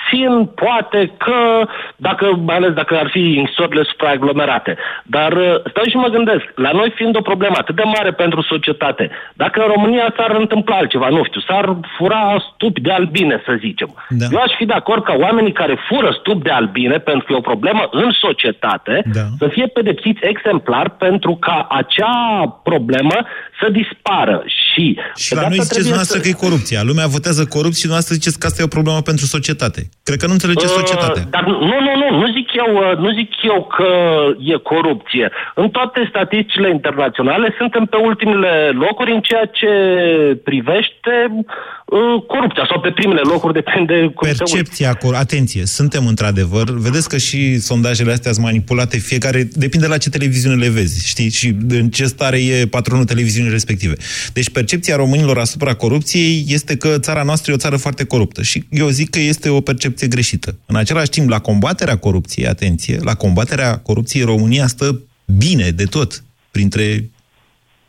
puțin, 0.05 0.47
poate 0.65 1.13
că, 1.25 1.69
dacă, 1.97 2.25
mai 2.49 2.57
ales 2.57 2.73
dacă 2.73 2.95
ar 2.99 3.09
fi 3.11 3.25
închisorile 3.39 3.83
supraaglomerate. 3.91 4.77
Dar 5.05 5.33
uh, 5.33 5.55
stau 5.71 5.85
și 5.91 5.97
mă 5.97 6.09
gândesc, 6.09 6.45
la 6.55 6.71
noi 6.71 6.93
fiind 6.95 7.17
o 7.17 7.29
problemă 7.31 7.57
atât 7.59 7.75
de 7.75 7.83
mare 7.97 8.13
pentru 8.13 8.43
societate, 8.43 9.11
dacă 9.35 9.61
în 9.61 9.73
România 9.75 10.15
s-ar 10.17 10.31
întâmpla 10.39 10.77
altceva, 10.77 11.09
nu 11.09 11.25
știu, 11.25 11.41
s-ar 11.41 11.77
fura 11.97 12.23
stupi 12.55 12.81
de 12.81 12.93
albine, 12.93 13.43
să 13.47 13.53
zicem. 13.59 13.91
Da. 14.09 14.27
Eu 14.33 14.41
aș 14.47 14.53
fi 14.59 14.65
de 14.65 14.73
acord 14.73 15.05
ca 15.05 15.15
oamenii 15.19 15.53
care 15.53 15.75
fură 15.89 16.17
stup 16.21 16.43
de 16.43 16.51
albine, 16.51 16.99
pentru 16.99 17.25
că 17.25 17.33
e 17.33 17.37
o 17.37 17.51
problemă 17.53 17.89
în 17.91 18.11
societate, 18.27 19.03
Da. 19.13 19.25
să 19.39 19.47
fie 19.55 19.67
pedepsiți 19.67 20.21
exemplar 20.23 20.89
pentru 20.89 21.37
ca 21.41 21.67
acea 21.71 22.17
problemă 22.63 23.17
să 23.61 23.67
dispară. 23.71 24.43
Și, 24.47 24.99
Și 25.17 25.35
la 25.35 25.41
noi 25.41 25.51
ziceți 25.51 25.89
dumneavoastră 25.89 26.21
că 26.21 26.29
e 26.29 26.33
corupția. 26.33 26.83
Lumea 26.83 27.07
votează 27.07 27.43
corupție 27.47 27.83
și 27.83 27.87
dumneavoastră 27.89 28.15
ziceți 28.15 28.39
că 28.39 28.47
asta 28.47 28.63
e 28.63 28.71
o 28.71 28.77
problemă 28.77 29.01
pentru 29.01 29.25
societate. 29.25 29.89
Cred 30.09 30.19
că 30.21 30.27
nu 30.27 30.33
înțelegeți 30.33 30.73
societatea. 30.73 31.23
Uh, 31.27 31.31
Dar 31.37 31.45
nu, 31.47 31.55
nu, 31.87 31.93
nu, 32.03 32.09
nu 32.21 32.27
zic 32.37 32.49
eu, 32.63 32.71
uh, 32.77 32.99
nu 33.05 33.11
zic 33.19 33.31
eu 33.53 33.59
că 33.77 33.91
e 34.53 34.57
corupție. 34.73 35.27
În 35.55 35.69
toate 35.77 36.07
statisticile 36.13 36.71
internaționale 36.71 37.55
suntem 37.59 37.85
pe 37.85 37.97
ultimele 37.97 38.53
locuri 38.85 39.13
în 39.13 39.21
ceea 39.21 39.47
ce 39.59 39.71
privește 40.49 41.13
uh, 41.31 42.23
corupția 42.27 42.65
sau 42.71 42.81
pe 42.81 42.91
primele 42.91 43.21
locuri, 43.33 43.53
depinde 43.53 43.95
cum 44.15 44.27
se 44.27 44.31
uită. 44.31 44.45
Percepția, 44.45 44.91
cor- 45.03 45.19
atenție, 45.27 45.65
suntem 45.79 46.07
într-adevăr, 46.07 46.67
vedeți 46.71 47.09
că 47.09 47.17
și 47.17 47.59
sondajele 47.59 48.13
astea 48.13 48.33
sunt 48.33 48.45
manipulate, 48.45 48.97
fiecare, 48.99 49.49
depinde 49.53 49.87
la 49.87 49.99
ce 49.99 50.09
televiziune 50.11 50.57
le 50.65 50.69
vezi, 50.69 51.09
știi, 51.09 51.31
și 51.31 51.49
în 51.69 51.89
ce 51.89 52.05
stare 52.05 52.39
e 52.39 52.67
patronul 52.67 53.05
televiziunii 53.05 53.51
respective. 53.51 53.95
Deci 54.33 54.51
percepția 54.51 54.97
românilor 54.97 55.39
asupra 55.39 55.75
corupției 55.75 56.45
este 56.49 56.77
că 56.77 56.99
țara 56.99 57.23
noastră 57.23 57.51
e 57.51 57.55
o 57.55 57.65
țară 57.67 57.77
foarte 57.77 58.05
coruptă 58.05 58.43
și 58.43 58.65
eu 58.71 58.89
zic 58.89 59.11
că 59.11 59.19
este 59.19 59.49
o 59.49 59.61
percepție 59.61 59.93
greșită. 60.03 60.57
În 60.67 60.77
același 60.77 61.09
timp, 61.11 61.29
la 61.29 61.39
combaterea 61.39 61.97
corupției, 61.97 62.47
atenție, 62.47 62.99
la 63.03 63.15
combaterea 63.15 63.79
corupției 63.79 64.25
România 64.25 64.67
stă 64.67 65.01
bine 65.27 65.71
de 65.71 65.85
tot, 65.85 66.23
printre 66.51 67.11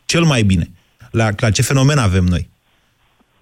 cel 0.06 0.24
mai 0.24 0.44
bine. 0.44 0.70
La, 1.12 1.30
la 1.38 1.50
ce 1.50 1.62
fenomen 1.62 1.98
avem 1.98 2.24
noi? 2.24 2.50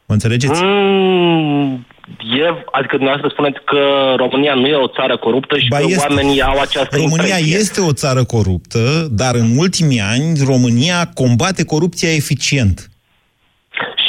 Mă 0.05 0.13
înțelegeți? 0.13 0.61
Mm, 0.63 1.85
e, 2.17 2.47
adică 2.71 2.95
dumneavoastră 2.95 3.29
spuneți 3.31 3.59
că 3.65 4.13
România 4.17 4.53
nu 4.53 4.67
e 4.67 4.73
o 4.75 4.87
țară 4.87 5.17
coruptă 5.17 5.57
și 5.57 5.67
Ba 5.69 5.77
că 5.77 5.85
este. 5.87 6.05
oamenii 6.09 6.41
au 6.41 6.59
această 6.59 6.95
România 6.95 7.23
impresie. 7.37 7.57
este 7.57 7.81
o 7.81 7.93
țară 7.93 8.23
coruptă, 8.23 9.07
dar 9.11 9.35
în 9.35 9.57
ultimii 9.57 9.99
ani 9.99 10.39
România 10.45 11.05
combate 11.13 11.65
corupția 11.65 12.13
eficient. 12.13 12.89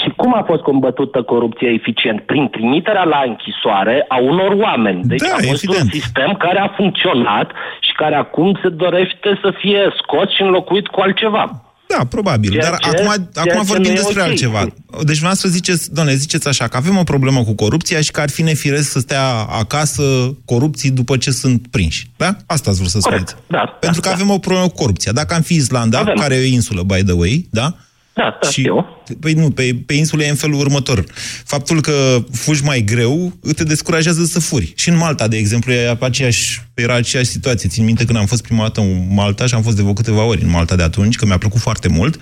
Și 0.05 0.11
cum 0.17 0.35
a 0.35 0.43
fost 0.51 0.63
combătută 0.63 1.23
corupția 1.23 1.71
eficient? 1.79 2.21
Prin 2.31 2.49
trimiterea 2.57 3.05
la 3.15 3.21
închisoare 3.31 4.05
a 4.09 4.17
unor 4.31 4.53
oameni. 4.67 5.01
Deci 5.05 5.19
Da, 5.21 5.35
a 5.35 5.39
fost 5.51 5.63
evident. 5.65 5.83
un 5.93 6.01
sistem 6.01 6.31
care 6.45 6.59
a 6.59 6.69
funcționat 6.77 7.49
și 7.87 7.93
care 8.03 8.15
acum 8.15 8.59
se 8.63 8.69
dorește 8.69 9.29
să 9.43 9.49
fie 9.61 9.81
scos 10.03 10.29
și 10.37 10.43
înlocuit 10.43 10.87
cu 10.87 11.01
altceva. 11.01 11.45
Da, 11.89 12.05
probabil. 12.11 12.51
Ceea 12.51 12.71
Dar 12.71 12.79
ce- 12.79 12.89
acum, 12.89 13.05
ceea 13.33 13.45
acum 13.47 13.61
ce 13.65 13.73
vorbim 13.73 13.93
nu 13.93 13.99
e 13.99 14.01
despre 14.03 14.21
ok. 14.23 14.27
altceva. 14.29 14.61
Deci 15.09 15.19
dumneavoastră 15.21 15.49
ziceți, 15.49 15.95
doamne, 15.95 16.15
ziceți 16.15 16.49
așa, 16.49 16.69
că 16.69 16.77
avem 16.77 16.97
o 16.97 17.03
problemă 17.03 17.41
cu 17.43 17.55
corupția 17.55 18.01
și 18.01 18.11
că 18.11 18.21
ar 18.21 18.31
fi 18.31 18.43
nefiresc 18.43 18.91
să 18.91 18.99
stea 18.99 19.25
acasă 19.61 20.03
corupții 20.45 20.91
după 20.91 21.17
ce 21.17 21.31
sunt 21.31 21.67
prinși. 21.71 22.07
Da? 22.17 22.31
Asta 22.47 22.71
ați 22.71 22.79
vrut 22.79 22.91
să 22.91 22.99
spuneți. 23.01 23.35
Da, 23.47 23.59
Pentru 23.81 24.01
că 24.01 24.09
avem 24.09 24.31
o 24.31 24.39
problemă 24.39 24.67
cu 24.67 24.75
corupția. 24.75 25.13
Dacă 25.13 25.35
am 25.35 25.41
fi 25.41 25.55
Islanda, 25.55 25.99
Avem. 25.99 26.15
care 26.15 26.35
e 26.35 26.41
o 26.51 26.53
insulă, 26.53 26.83
by 26.83 27.03
the 27.03 27.13
way, 27.13 27.47
da? 27.51 27.75
Da, 28.15 28.39
da, 28.43 28.49
și, 28.49 28.61
știu. 28.61 28.87
Păi 29.21 29.33
nu, 29.33 29.51
pe, 29.51 29.77
pe 29.87 29.95
insulă 29.95 30.23
e 30.23 30.29
în 30.29 30.35
felul 30.35 30.59
următor. 30.61 31.05
Faptul 31.45 31.81
că 31.81 32.25
fugi 32.33 32.65
mai 32.65 32.81
greu 32.81 33.33
te 33.57 33.65
descurajează 33.65 34.25
să 34.25 34.41
furi. 34.41 34.73
Și 34.77 34.89
în 34.89 34.97
Malta, 34.97 35.29
de 35.29 35.37
exemplu, 35.37 35.73
e 35.73 35.97
aceeași, 36.01 36.63
era 36.75 36.95
aceeași 36.95 37.31
situație. 37.31 37.69
Țin 37.69 37.85
minte 37.85 38.05
când 38.05 38.19
am 38.19 38.27
fost 38.27 38.43
prima 38.43 38.63
dată 38.63 38.81
în 38.81 39.07
Malta 39.15 39.47
și 39.47 39.55
am 39.55 39.63
fost 39.63 39.77
de 39.77 39.83
vreo 39.83 39.95
câteva 39.95 40.23
ori 40.23 40.43
în 40.43 40.51
Malta 40.51 40.77
de 40.77 40.83
atunci, 40.83 41.17
că 41.17 41.27
mi-a 41.27 41.39
plăcut 41.39 41.61
foarte 41.61 41.89
mult. 41.89 42.21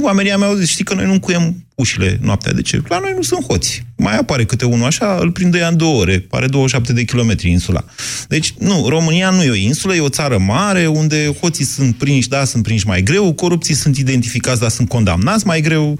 Oamenii 0.00 0.36
mei 0.38 0.48
au 0.48 0.54
zis, 0.54 0.70
știi 0.70 0.84
că 0.84 0.94
noi 0.94 1.04
nu 1.04 1.12
încuiem 1.12 1.54
ușile 1.74 2.18
noaptea. 2.22 2.52
De 2.52 2.62
ce? 2.62 2.80
La 2.88 2.98
noi 2.98 3.12
nu 3.16 3.22
sunt 3.22 3.44
hoți. 3.44 3.86
Mai 3.96 4.16
apare 4.16 4.44
câte 4.44 4.64
unul 4.64 4.86
așa, 4.86 5.16
îl 5.20 5.30
prinde 5.30 5.58
ea 5.58 5.68
în 5.68 5.76
două 5.76 6.00
ore. 6.00 6.18
Pare 6.30 6.46
27 6.46 6.92
de 6.92 7.04
kilometri 7.04 7.50
insula. 7.50 7.80
Deci, 8.28 8.52
nu, 8.58 8.88
România 8.88 9.30
nu 9.30 9.42
e 9.42 9.50
o 9.50 9.54
insulă, 9.54 9.94
e 9.94 10.00
o 10.00 10.08
țară 10.08 10.38
mare, 10.38 10.86
unde 10.86 11.16
hoții 11.40 11.64
sunt 11.64 11.94
prinși, 11.94 12.28
da, 12.28 12.44
sunt 12.44 12.62
prinși 12.62 12.86
mai 12.86 13.02
greu, 13.02 13.32
corupții 13.32 13.74
sunt 13.74 13.96
identificați, 13.96 14.60
dar 14.60 14.68
sunt 14.68 14.88
condamnați 14.88 15.46
mai 15.46 15.60
greu. 15.60 15.98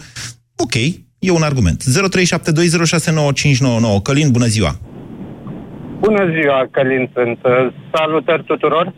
Ok, 0.56 0.74
e 1.18 1.30
un 1.30 1.42
argument. 1.42 1.82
0372069599. 1.82 1.86
Călin, 4.02 4.30
bună 4.30 4.46
ziua! 4.46 4.78
Bună 6.00 6.30
ziua, 6.40 6.68
Călin 6.70 7.10
sunt. 7.14 7.38
Uh, 7.44 7.72
Salutări 7.92 8.44
tuturor. 8.44 8.86
Uh, 8.86 8.94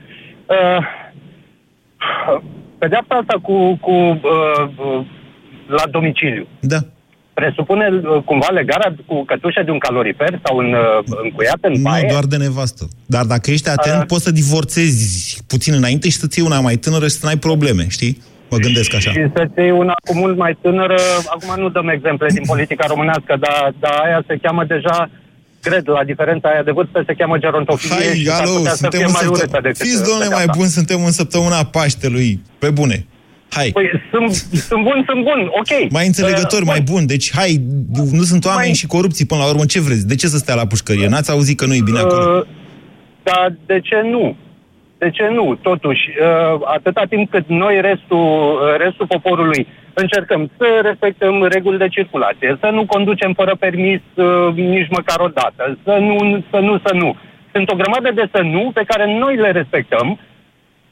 Pedeapsa 2.84 3.14
asta 3.22 3.36
cu, 3.46 3.56
cu 3.86 3.90
uh, 3.90 4.62
uh, 4.86 5.06
la 5.78 5.84
domiciliu. 5.90 6.46
Da. 6.60 6.78
Presupune 7.34 7.86
uh, 7.88 8.22
cumva 8.24 8.48
legarea 8.60 8.94
cu 9.06 9.24
cătușe 9.24 9.62
de 9.62 9.70
un 9.70 9.78
calorifer 9.86 10.40
sau 10.44 10.56
un 10.56 10.72
uh, 10.72 11.18
încuiat 11.22 11.58
în 11.60 11.72
Nu, 11.72 11.82
baie? 11.88 12.06
doar 12.10 12.24
de 12.24 12.36
nevastă. 12.36 12.84
Dar 13.06 13.24
dacă 13.24 13.50
ești 13.50 13.68
atent, 13.68 14.00
A. 14.02 14.04
poți 14.12 14.22
să 14.22 14.30
divorțezi 14.30 15.04
puțin 15.46 15.74
înainte 15.74 16.08
și 16.08 16.16
să-ți 16.16 16.38
iei 16.38 16.46
una 16.50 16.60
mai 16.60 16.76
tânără 16.76 17.04
și 17.04 17.16
să 17.18 17.26
n-ai 17.26 17.36
probleme, 17.48 17.84
știi? 17.88 18.14
Mă 18.50 18.56
gândesc 18.56 18.94
așa. 18.94 19.10
Și 19.10 19.24
să-ți 19.36 19.58
iei 19.58 19.70
una 19.70 19.94
cu 20.08 20.14
mult 20.22 20.36
mai 20.36 20.58
tânără, 20.60 20.98
acum 21.34 21.62
nu 21.62 21.68
dăm 21.68 21.88
exemple 21.88 22.26
din 22.36 22.44
politica 22.52 22.84
românească, 22.86 23.36
dar, 23.44 23.72
dar 23.80 23.94
aia 24.04 24.22
se 24.26 24.38
cheamă 24.42 24.64
deja, 24.64 25.10
cred, 25.68 25.84
la 25.98 26.04
diferența 26.04 26.48
aia 26.48 26.62
de 26.62 26.70
vârstă, 26.78 27.02
se 27.06 27.14
cheamă 27.18 27.36
gerontofie 27.38 27.94
Hai, 27.94 28.16
și 28.18 28.26
s-ar 28.26 28.40
alo, 28.46 28.56
putea 28.56 28.70
să 28.70 28.76
suntem 28.76 28.98
fie 29.00 29.08
în 29.08 29.14
mai 29.18 29.26
urâtă 29.26 29.40
săptămâna... 29.40 29.68
decât 29.68 29.86
Fiți, 29.86 30.02
domnule, 30.08 30.28
mai 30.28 30.38
pedeapsa. 30.38 30.58
bun, 30.58 30.68
suntem 30.78 30.98
în 31.04 31.12
săptămâna 31.20 31.60
Paștelui. 31.76 32.30
Pe 32.58 32.70
bune. 32.78 32.98
Hai. 33.56 33.70
Păi 33.72 33.86
sunt, 34.10 34.30
sunt 34.70 34.82
bun, 34.88 34.98
sunt 35.08 35.22
bun, 35.28 35.40
ok. 35.60 35.90
Mai 35.90 36.06
înțelegători, 36.06 36.62
Uh, 36.62 36.70
mai 36.72 36.80
bun. 36.80 37.06
Deci, 37.06 37.26
hai, 37.34 37.60
nu 38.18 38.22
sunt 38.22 38.44
oameni 38.44 38.66
Mai- 38.66 38.80
și 38.80 38.86
corupții 38.86 39.26
până 39.26 39.40
la 39.42 39.48
urmă. 39.48 39.64
Ce 39.64 39.80
vreți? 39.80 40.06
De 40.06 40.14
ce 40.14 40.26
să 40.26 40.36
stea 40.36 40.54
la 40.54 40.66
pușcărie? 40.66 41.08
N-ați 41.08 41.30
auzit 41.30 41.56
că 41.58 41.66
nu 41.66 41.74
e 41.74 41.88
bine 41.90 41.98
acolo? 41.98 42.38
Uh, 42.38 42.46
dar 43.22 43.54
de 43.66 43.80
ce 43.80 44.00
nu? 44.10 44.36
De 44.98 45.10
ce 45.10 45.28
nu? 45.32 45.54
Totuși, 45.62 46.00
uh, 46.20 46.60
atâta 46.76 47.02
timp 47.08 47.30
cât 47.30 47.44
noi, 47.48 47.80
restul, 47.80 48.18
uh, 48.62 48.76
restul 48.84 49.06
poporului, 49.06 49.66
încercăm 49.94 50.50
să 50.58 50.66
respectăm 50.82 51.44
reguli 51.44 51.78
de 51.78 51.88
circulație, 51.88 52.56
să 52.60 52.68
nu 52.72 52.86
conducem 52.86 53.32
fără 53.32 53.54
permis 53.58 54.00
uh, 54.14 54.54
nici 54.54 54.94
măcar 54.98 55.18
o 55.20 55.28
dată, 55.28 55.78
să 55.84 55.94
nu, 56.08 56.44
să 56.50 56.58
nu, 56.58 56.78
să 56.86 56.94
nu. 56.94 57.16
Sunt 57.52 57.70
o 57.70 57.76
grămadă 57.80 58.10
de 58.14 58.28
să 58.34 58.40
nu 58.42 58.70
pe 58.74 58.84
care 58.86 59.18
noi 59.18 59.36
le 59.36 59.50
respectăm 59.50 60.18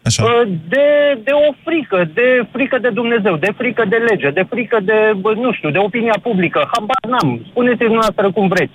Așa. 0.03 0.23
uh, 0.25 0.49
de, 0.69 0.87
de 1.25 1.33
o 1.49 1.53
frică, 1.65 2.11
de 2.15 2.27
frică 2.53 2.79
de 2.79 2.91
Dumnezeu, 3.01 3.37
de 3.37 3.53
frică 3.57 3.85
de 3.88 3.97
lege, 3.97 4.31
de 4.31 4.45
frică 4.49 4.79
de, 4.85 4.99
bă, 5.21 5.33
nu 5.35 5.53
știu, 5.53 5.71
de 5.71 5.79
opinia 5.79 6.19
publică. 6.23 6.69
Habar 6.73 7.05
n-am. 7.09 7.47
Spuneți-mi 7.51 7.95
noastră 7.95 8.33
cum 8.33 8.49
vreți. 8.49 8.73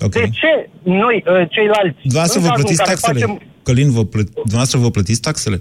Okay. 0.00 0.22
De 0.22 0.28
ce 0.40 0.68
noi, 0.82 1.24
uh, 1.26 1.42
ceilalți, 1.48 2.00
Dumneavoastră 2.02 2.38
în 2.40 2.46
vă 2.46 2.50
cazul 2.50 2.58
în 2.58 2.60
plătiți 2.60 2.82
care 2.82 2.90
taxele? 2.90 3.18
facem, 3.18 3.40
Călin, 3.62 3.90
vă 3.90 4.04
plă... 4.04 4.22
dumneavoastră 4.34 4.78
vă 4.78 4.90
plătiți 4.90 5.20
taxele? 5.20 5.58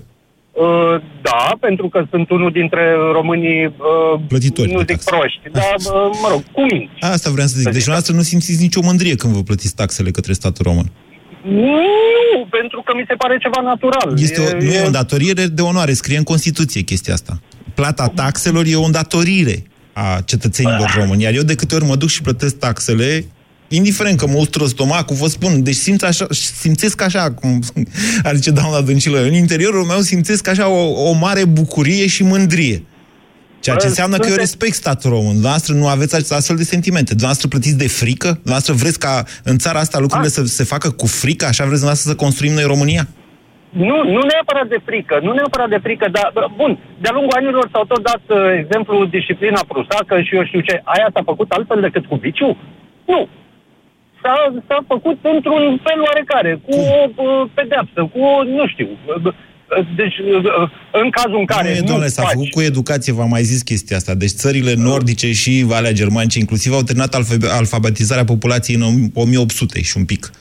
Uh, 0.52 1.02
da, 1.22 1.56
pentru 1.60 1.90
că 1.90 2.06
sunt 2.10 2.30
unul 2.30 2.52
dintre 2.52 2.96
românii, 3.12 3.66
uh, 3.66 4.20
Plătitori 4.28 4.72
nu 4.72 4.84
de 4.84 4.94
zic 4.94 5.04
proști, 5.04 5.50
dar, 5.60 5.76
uh, 5.76 6.18
mă 6.22 6.28
rog, 6.32 6.44
cu 6.52 6.62
minți. 6.62 6.94
Asta 7.00 7.30
vreau 7.30 7.48
să 7.48 7.54
zic. 7.58 7.64
Deci 7.64 7.84
dumneavoastră 7.86 8.16
nu 8.16 8.22
simțiți 8.22 8.62
nicio 8.62 8.82
mândrie 8.84 9.16
când 9.16 9.34
vă 9.34 9.42
plătiți 9.42 9.76
taxele 9.76 10.12
către 10.12 10.34
statul 10.34 10.66
român. 10.66 10.92
Nu, 11.44 12.48
pentru 12.50 12.82
că 12.86 12.94
mi 12.96 13.06
se 13.08 13.14
pare 13.14 13.38
ceva 13.38 13.62
natural. 13.62 14.14
Este 14.18 14.42
o, 14.42 14.64
nu 14.64 14.72
e 14.72 14.82
o 14.82 14.86
îndatorire 14.86 15.46
de 15.46 15.62
onoare, 15.62 15.94
scrie 15.94 16.18
în 16.18 16.24
Constituție 16.24 16.82
chestia 16.82 17.14
asta. 17.14 17.40
Plata 17.74 18.08
taxelor 18.08 18.66
e 18.68 18.76
o 18.76 18.84
îndatorire 18.84 19.64
a 19.94 20.22
cetățenilor 20.26 20.94
români. 20.98 21.24
Iar 21.24 21.34
eu 21.34 21.42
de 21.42 21.56
câte 21.56 21.76
ori 21.76 21.86
mă 21.86 21.96
duc 21.96 22.10
și 22.10 22.22
plătesc 22.22 22.58
taxele, 22.58 23.26
indiferent 23.70 24.18
că 24.18 24.28
mă 24.28 24.38
ustră 24.38 24.66
stomacul, 24.66 25.16
vă 25.16 25.28
spun, 25.28 25.64
deci 25.64 25.76
simț 25.76 26.02
așa, 26.02 26.26
simțesc 26.32 27.02
așa, 27.02 27.32
cum 27.32 27.60
ar 28.28 28.36
zice 28.36 28.52
doamna 28.52 28.82
Dăncilă, 28.82 29.20
în 29.24 29.34
interiorul 29.34 29.84
meu 29.84 30.00
simțesc 30.00 30.48
așa 30.48 30.68
o, 30.70 31.10
o 31.10 31.12
mare 31.14 31.46
bucurie 31.46 32.08
și 32.08 32.24
mândrie. 32.24 32.84
Ceea 33.60 33.76
ce 33.76 33.84
Bă, 33.84 33.90
înseamnă 33.90 34.16
că 34.16 34.28
eu 34.28 34.34
sunteți- 34.34 34.50
respect 34.52 34.76
statul 34.84 35.10
român. 35.10 35.36
Dumneavoastră 35.40 35.74
nu 35.74 35.88
aveți 35.88 36.34
astfel 36.34 36.56
de 36.56 36.64
sentimente. 36.64 37.10
Dumneavoastră 37.18 37.48
plătiți 37.48 37.78
de 37.78 37.88
frică? 38.02 38.28
Dumneavoastră 38.28 38.74
vreți 38.74 39.00
ca 39.00 39.14
în 39.44 39.58
țara 39.58 39.80
asta 39.80 39.98
lucrurile 40.00 40.30
să 40.30 40.42
se 40.60 40.64
facă 40.64 40.90
cu 40.90 41.08
frică? 41.22 41.46
Așa 41.46 41.64
vreți 41.68 41.82
dumneavoastră 41.84 42.10
să 42.12 42.16
construim 42.26 42.54
noi 42.54 42.64
România? 42.74 43.04
Nu, 43.90 43.98
nu 44.16 44.22
neapărat 44.32 44.68
de 44.74 44.80
frică, 44.88 45.16
nu 45.26 45.32
neapărat 45.40 45.70
de 45.76 45.80
frică, 45.86 46.06
dar, 46.18 46.28
bă, 46.36 46.44
bun, 46.62 46.72
de-a 47.02 47.14
lungul 47.18 47.36
anilor 47.40 47.66
s-au 47.74 47.86
tot 47.92 48.02
dat 48.12 48.24
uh, 48.30 48.38
exemplu 48.62 48.96
disciplina 49.18 49.62
prusacă 49.72 50.14
și 50.26 50.36
eu 50.38 50.44
știu 50.50 50.62
ce, 50.68 50.74
aia 50.94 51.08
s-a 51.14 51.24
făcut 51.32 51.50
altfel 51.58 51.80
decât 51.88 52.06
cu 52.12 52.16
viciu? 52.26 52.50
Nu. 53.12 53.20
S-a, 54.22 54.36
s-a 54.68 54.80
făcut 54.88 55.18
într-un 55.34 55.64
fel 55.86 56.00
oarecare, 56.08 56.62
cu 56.66 56.76
o 56.76 57.10
uh, 57.16 57.50
pedeapsă, 57.54 58.00
cu 58.14 58.20
o, 58.20 58.44
nu 58.44 58.68
știu, 58.68 58.88
uh, 58.90 59.26
uh, 59.26 59.34
deci, 59.96 60.18
uh, 60.18 60.70
în 61.04 61.10
cazul 61.10 61.40
în 61.40 61.46
care 61.46 61.70
Nu, 61.70 61.76
e, 61.76 61.80
nu 61.80 61.86
doamne, 61.86 62.08
s-a 62.08 62.22
faci... 62.22 62.32
făcut 62.32 62.50
cu 62.50 62.62
educație, 62.62 63.14
v-am 63.14 63.30
mai 63.30 63.44
zis 63.44 63.62
chestia 63.62 63.98
asta. 63.98 64.14
Deci 64.14 64.30
țările 64.30 64.74
nordice 64.74 65.32
și 65.32 65.64
Valea 65.66 65.92
Germanice 65.92 66.40
inclusiv 66.40 66.74
au 66.74 66.82
terminat 66.82 67.16
alfa- 67.16 67.52
alfabetizarea 67.60 68.24
populației 68.24 68.76
în 68.78 69.10
1800 69.14 69.82
și 69.82 69.98
un 69.98 70.06
pic. 70.06 70.32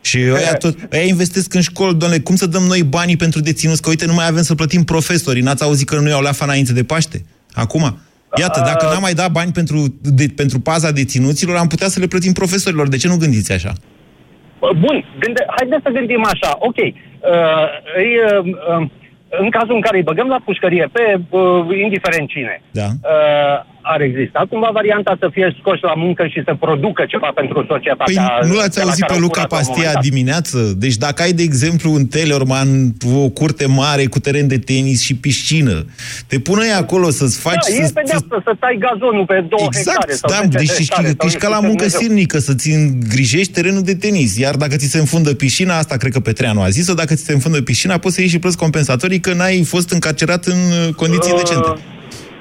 Și 0.00 0.18
ăia, 0.18 0.54
tot, 0.54 0.92
ăia 0.92 1.02
investesc 1.02 1.54
în 1.54 1.60
școli, 1.60 1.94
doamne, 1.94 2.18
cum 2.18 2.36
să 2.36 2.46
dăm 2.46 2.62
noi 2.62 2.82
banii 2.82 3.16
pentru 3.16 3.40
deținuți? 3.40 3.82
Că 3.82 3.88
uite, 3.88 4.06
nu 4.06 4.14
mai 4.14 4.26
avem 4.26 4.42
să 4.42 4.54
plătim 4.54 4.84
profesorii. 4.84 5.42
N-ați 5.42 5.62
auzit 5.62 5.88
că 5.88 5.98
nu 5.98 6.08
iau 6.08 6.20
la 6.20 6.30
înainte 6.40 6.72
de 6.72 6.84
Paște? 6.84 7.24
Acum? 7.52 7.98
Iată, 8.36 8.60
dacă 8.64 8.86
n-am 8.86 9.00
mai 9.00 9.12
dat 9.12 9.30
bani 9.30 9.52
pentru, 9.52 9.78
de, 10.02 10.24
pentru 10.36 10.58
paza 10.60 10.90
deținuților, 10.90 11.56
am 11.56 11.66
putea 11.66 11.88
să 11.88 12.00
le 12.00 12.06
plătim 12.06 12.32
profesorilor. 12.32 12.88
De 12.88 12.96
ce 12.96 13.08
nu 13.08 13.16
gândiți 13.16 13.52
așa? 13.52 13.72
Bă, 14.58 14.70
Bun, 14.78 15.04
gânde, 15.18 15.44
haideți 15.56 15.82
să 15.82 15.90
gândim 15.90 16.24
așa, 16.24 16.56
ok. 16.58 16.76
Uh, 16.76 16.92
îi, 17.96 18.10
uh, 18.26 18.44
uh, 18.80 18.88
în 19.30 19.50
cazul 19.50 19.74
în 19.74 19.80
care 19.80 19.96
îi 19.96 20.02
băgăm 20.02 20.28
la 20.28 20.40
pușcărie 20.44 20.88
pe 20.92 21.20
uh, 21.30 21.78
indiferent 21.82 22.28
cine, 22.28 22.62
Da. 22.70 22.86
uh, 22.86 23.56
ar 23.94 24.00
exista 24.00 24.40
cumva 24.50 24.70
varianta 24.72 25.12
să 25.22 25.28
fie 25.32 25.56
scoși 25.58 25.82
la 25.90 25.94
muncă 26.04 26.22
și 26.32 26.40
să 26.48 26.52
producă 26.64 27.02
ceva 27.12 27.30
pentru 27.40 27.58
Păi 27.58 27.66
societatea. 27.74 28.38
nu 28.50 28.54
l-ați 28.60 28.76
de 28.78 28.80
la 28.82 28.86
auzit 28.88 29.00
care 29.04 29.12
pe 29.12 29.18
au 29.18 29.24
Luca 29.26 29.40
furat 29.40 29.50
la 29.50 29.56
un 29.56 29.64
Pastia 29.64 29.74
moment 29.74 29.94
dat? 29.94 30.02
dimineață? 30.08 30.58
Deci 30.84 30.96
dacă 31.06 31.18
ai, 31.22 31.32
de 31.40 31.42
exemplu, 31.50 31.88
în 31.98 32.04
Tellerman 32.14 32.68
o 33.24 33.28
curte 33.28 33.66
mare 33.66 34.04
cu 34.14 34.18
teren 34.18 34.46
de 34.54 34.58
tenis 34.58 34.98
și 35.06 35.14
piscină, 35.16 35.76
te 36.26 36.38
pune 36.46 36.62
ei 36.64 36.72
acolo 36.84 37.10
să-ți 37.10 37.38
faci... 37.46 37.64
Da, 37.68 37.76
e 37.82 37.86
să, 37.86 37.92
pedeapsă 37.92 38.36
să 38.44 38.52
tai 38.62 38.74
gazonul 38.86 39.24
pe 39.26 39.38
două 39.52 39.68
hectare 39.74 40.12
Exact, 40.12 40.12
sau 40.22 40.30
da, 40.30 40.36
10 40.36 40.48
deci 40.58 40.68
hectare. 40.68 40.80
ești, 40.80 40.94
sau 40.94 41.26
ești 41.26 41.38
nu 41.38 41.42
ca 41.44 41.48
la 41.48 41.54
știu 41.54 41.60
ce 41.60 41.66
muncă 41.66 41.84
Dumnezeu. 41.84 42.00
silnică, 42.00 42.38
să-ți 42.38 42.68
îngrijești 42.78 43.52
terenul 43.52 43.82
de 43.90 43.94
tenis. 43.94 44.30
Iar 44.44 44.54
dacă 44.56 44.76
ți 44.76 44.86
se 44.94 44.98
înfundă 44.98 45.34
piscina, 45.34 45.76
asta 45.76 45.96
cred 45.96 46.12
că 46.12 46.20
Petreanu 46.20 46.60
a 46.62 46.68
zis-o, 46.68 46.94
dacă 46.94 47.14
ți 47.14 47.24
se 47.24 47.32
înfundă 47.32 47.62
piscina, 47.62 47.98
poți 47.98 48.14
să 48.14 48.20
ieși 48.20 48.32
și 48.32 48.38
plăți 48.38 48.56
compensatorii 48.56 49.20
că 49.20 49.32
n-ai 49.34 49.62
fost 49.64 49.90
încarcerat 49.90 50.44
în 50.44 50.54
uh, 50.88 50.94
condiții 50.94 51.32
Uh, 51.32 51.38
decente. 51.42 51.68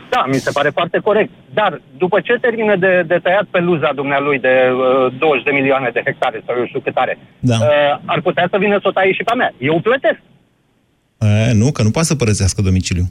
Da, 0.09 0.25
mi 0.27 0.33
se 0.45 0.51
pare 0.51 0.69
foarte 0.69 0.97
corect. 0.99 1.31
Dar 1.53 1.81
după 1.97 2.19
ce 2.19 2.33
termină 2.41 2.75
de, 2.75 3.03
de 3.07 3.17
tăiat 3.23 3.45
peluza 3.51 3.91
dumnealui 3.95 4.39
de 4.39 4.55
uh, 5.05 5.13
20 5.19 5.43
de 5.43 5.51
milioane 5.51 5.89
de 5.93 6.01
hectare 6.05 6.43
sau 6.45 6.55
eu 6.57 6.65
știu 6.65 6.79
cât 6.79 6.95
are, 6.95 7.17
Da. 7.39 7.55
uh, 7.55 7.99
ar 8.05 8.21
putea 8.21 8.47
să 8.51 8.57
vină 8.57 8.77
să 8.81 8.87
o 8.87 8.91
taie 8.91 9.11
și 9.13 9.23
pe 9.23 9.31
a 9.31 9.35
mea. 9.35 9.53
Eu 9.59 9.79
plătesc. 9.79 10.19
E, 11.19 11.53
nu, 11.53 11.71
că 11.71 11.83
nu 11.83 11.91
poate 11.91 12.07
să 12.07 12.15
părăsească 12.15 12.61
domiciliul. 12.61 13.05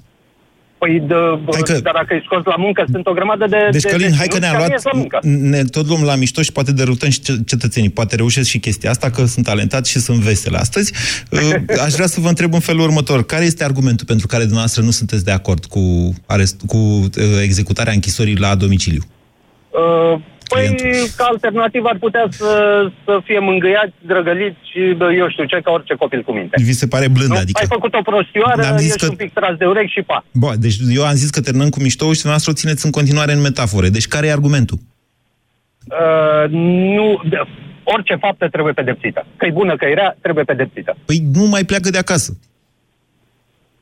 Păi, 0.79 1.01
de, 1.01 1.15
că... 1.62 1.73
dar 1.73 1.93
dacă 1.95 2.15
îi 2.15 2.23
scos 2.25 2.45
la 2.45 2.55
muncă, 2.57 2.85
sunt 2.91 3.07
o 3.07 3.12
grămadă 3.12 3.47
de... 3.47 3.69
Deci, 3.71 3.83
de 3.83 3.89
Călin, 3.89 4.15
hai 4.15 4.27
că 4.27 4.39
deținuți 4.39 4.41
ne-am 4.41 4.53
care 4.53 4.67
luat, 4.67 4.71
ies 4.71 4.83
la 4.83 4.91
muncă. 4.95 5.19
ne 5.23 5.65
tot 5.65 5.87
luăm 5.89 6.03
la 6.03 6.15
mișto 6.15 6.43
și 6.43 6.53
poate 6.53 6.73
derutăm 6.73 7.11
și 7.11 7.21
ce- 7.21 7.41
cetățenii. 7.47 7.91
Poate 7.91 8.17
reușesc 8.17 8.49
și 8.49 8.59
chestia 8.59 8.91
asta, 8.91 9.11
că 9.11 9.25
sunt 9.25 9.45
talentat 9.45 9.87
și 9.87 9.99
sunt 9.99 10.19
vesel 10.19 10.55
astăzi. 10.55 10.93
Uh, 11.31 11.55
Aș 11.85 11.93
vrea 11.93 12.07
să 12.07 12.21
vă 12.21 12.29
întreb 12.29 12.55
în 12.55 12.61
felul 12.61 12.81
următor. 12.83 13.27
Care 13.27 13.45
este 13.45 13.65
argumentul 13.65 14.07
pentru 14.07 14.27
care 14.27 14.43
dumneavoastră 14.43 14.83
nu 14.83 14.91
sunteți 14.91 15.25
de 15.25 15.31
acord 15.31 15.65
cu, 15.65 16.15
arest, 16.27 16.61
cu 16.67 16.77
uh, 16.77 17.09
executarea 17.43 17.93
închisorii 17.93 18.37
la 18.37 18.55
domiciliu? 18.55 19.03
Uh, 19.71 20.21
Păi, 20.49 20.65
clientul. 20.65 21.09
ca 21.17 21.25
alternativă 21.35 21.89
ar 21.89 21.99
putea 22.07 22.25
să, 22.31 22.51
să 23.05 23.21
fie 23.25 23.39
mângâiați, 23.39 23.95
drăgăliți 24.07 24.59
și 24.71 24.81
bă, 24.97 25.13
eu 25.13 25.29
știu 25.31 25.45
ce, 25.45 25.61
ca 25.65 25.71
orice 25.71 25.95
copil 25.95 26.23
cu 26.23 26.33
minte. 26.33 26.57
Vi 26.63 26.73
se 26.73 26.87
pare 26.87 27.09
blând, 27.09 27.31
Nu? 27.31 27.37
adică... 27.37 27.61
Ai 27.61 27.67
făcut 27.77 27.95
o 27.95 28.03
prostioară, 28.11 28.63
N-am 28.63 28.77
zis 28.77 28.89
ești 28.95 29.05
că- 29.07 29.11
un 29.11 29.17
pic 29.17 29.33
tras 29.33 29.55
de 29.57 29.65
urechi 29.67 29.93
și 29.93 30.03
pa. 30.03 30.25
Bă, 30.33 30.51
deci 30.59 30.77
eu 30.99 31.05
am 31.07 31.15
zis 31.15 31.31
că 31.31 31.41
terminăm 31.41 31.69
cu 31.69 31.81
miștou 31.81 32.09
și 32.13 32.21
dumneavoastră 32.23 32.51
o 32.53 32.61
țineți 32.61 32.85
în 32.85 32.91
continuare 32.91 33.33
în 33.33 33.41
metafore. 33.41 33.89
Deci 33.89 34.07
care 34.07 34.27
e 34.27 34.33
argumentul? 34.33 34.79
Uh, 35.87 36.51
nu, 36.97 37.21
de, 37.31 37.37
orice 37.85 38.15
faptă 38.15 38.49
trebuie 38.49 38.73
pedepsită. 38.73 39.27
Că 39.37 39.47
e 39.47 39.51
bună, 39.51 39.77
că 39.77 39.85
e 39.85 39.95
rea, 39.95 40.17
trebuie 40.21 40.45
pedepsită. 40.45 40.97
Păi 41.05 41.19
nu 41.33 41.45
mai 41.45 41.65
pleacă 41.65 41.91
de 41.91 41.99
acasă. 41.99 42.37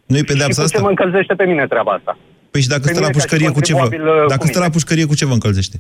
Nu 0.07 0.15
e 0.17 0.19
și 0.19 0.25
pedeapsa 0.25 0.63
cu 0.63 0.69
ce 0.69 0.75
asta? 0.75 0.81
mă 0.87 0.89
încălzește 0.89 1.35
pe 1.35 1.45
mine 1.45 1.67
treaba 1.67 1.93
asta? 1.93 2.19
Păi 2.51 2.61
și 2.61 2.69
dacă 2.69 2.81
Pe 2.81 2.89
stă 2.89 3.01
la 3.01 3.07
mine 3.07 3.13
ca 3.13 3.19
și 3.19 3.25
pușcărie, 3.27 3.51
cu 3.57 3.61
ce 3.61 3.73
vă... 3.73 3.79
contribuabil, 3.79 4.23
uh, 4.23 4.29
Dacă 4.29 4.41
cu 4.41 4.47
stă 4.47 4.59
la 4.59 4.65
mine. 4.65 4.75
pușcărie, 4.77 5.05
cu 5.05 5.15
ce 5.15 5.27
vă 5.27 5.33
încălzește? 5.33 5.77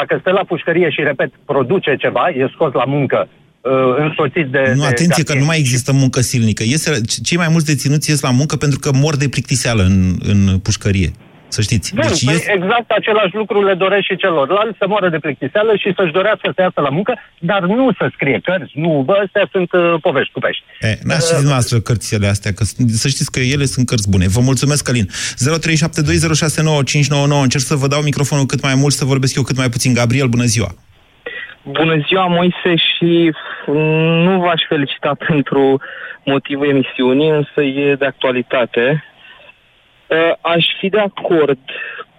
Dacă 0.00 0.12
stă 0.20 0.30
la 0.30 0.44
pușcărie 0.52 0.90
și, 0.90 1.00
repet, 1.10 1.30
produce 1.52 1.96
ceva, 2.04 2.24
e 2.28 2.54
scos 2.54 2.72
la 2.72 2.84
muncă, 2.84 3.28
uh, 3.28 3.72
însoțit 4.04 4.46
de... 4.56 4.62
Nu, 4.74 4.80
de, 4.80 4.86
atenție 4.86 5.22
de 5.22 5.32
că 5.32 5.38
nu 5.38 5.44
mai 5.44 5.58
există 5.58 5.92
muncă 5.92 6.20
silnică. 6.20 6.62
Iese, 6.66 6.90
cei 7.28 7.38
mai 7.42 7.48
mulți 7.50 7.66
deținuți 7.66 8.10
ies 8.10 8.20
la 8.20 8.30
muncă 8.30 8.56
pentru 8.56 8.78
că 8.78 8.90
mor 9.02 9.16
de 9.16 9.28
plictiseală 9.28 9.82
în, 9.82 9.96
în 10.32 10.58
pușcărie. 10.58 11.10
Să 11.48 11.60
știți. 11.62 11.94
Bun, 11.94 12.04
Deci 12.08 12.24
păi 12.24 12.34
ies... 12.34 12.46
exact 12.46 12.90
același 12.90 13.34
lucru 13.34 13.64
le 13.64 13.74
doresc 13.74 14.02
și 14.10 14.16
celorlalți, 14.16 14.78
să 14.78 14.84
moară 14.88 15.08
de 15.08 15.18
plictiseală 15.18 15.72
și 15.76 15.92
să-și 15.96 16.12
dorească 16.12 16.52
să 16.54 16.60
iasă 16.60 16.80
la 16.80 16.88
muncă, 16.88 17.18
dar 17.38 17.60
nu 17.62 17.90
să 17.98 18.10
scrie 18.14 18.40
cărți, 18.44 18.72
nu, 18.74 19.02
bă, 19.06 19.20
astea 19.24 19.48
sunt 19.52 19.72
uh, 19.72 19.94
povești 20.00 20.32
cu 20.32 20.40
pești. 20.40 20.62
E, 20.80 20.88
n-ați 21.02 21.20
citit 21.20 21.34
dumneavoastră 21.34 21.80
cărțile 21.80 22.26
astea, 22.26 22.52
că 22.52 22.64
s- 22.64 22.74
să 23.02 23.08
știți 23.08 23.30
că 23.32 23.40
ele 23.40 23.64
sunt 23.64 23.86
cărți 23.86 24.10
bune. 24.10 24.26
Vă 24.28 24.40
mulțumesc, 24.40 24.84
Călin. 24.84 25.06
0372069599. 25.08 27.42
Încerc 27.42 27.64
să 27.64 27.74
vă 27.74 27.86
dau 27.86 28.00
microfonul 28.00 28.46
cât 28.46 28.62
mai 28.62 28.74
mult, 28.74 28.92
să 28.92 29.04
vorbesc 29.04 29.36
eu 29.36 29.42
cât 29.42 29.56
mai 29.56 29.68
puțin. 29.68 29.92
Gabriel, 29.94 30.26
bună 30.26 30.44
ziua! 30.44 30.68
Bună 31.62 31.94
ziua, 32.06 32.26
Moise, 32.26 32.74
și 32.86 33.32
nu 34.26 34.40
v-aș 34.40 34.60
felicita 34.68 35.16
pentru 35.28 35.80
motivul 36.24 36.68
emisiunii, 36.68 37.28
însă 37.28 37.62
e 37.62 37.94
de 37.94 38.04
actualitate. 38.04 39.04
Uh, 40.08 40.32
Aș 40.40 40.64
fi 40.78 40.88
de 40.88 40.98
acord 40.98 41.58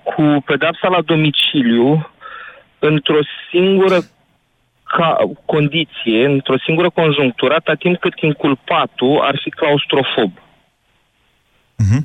cu 0.04 0.44
pedapsa 0.46 0.88
la 0.88 1.02
domiciliu 1.02 2.10
într-o 2.80 3.20
singură 3.52 3.98
ca 4.84 5.18
condiție, 5.46 6.26
într-o 6.26 6.58
singură 6.66 6.90
conjunctură, 6.90 7.54
atâta 7.54 7.74
timp 7.74 8.00
cât 8.00 8.20
inculpatul 8.20 9.20
ar 9.22 9.40
fi 9.44 9.50
claustrofob. 9.50 10.32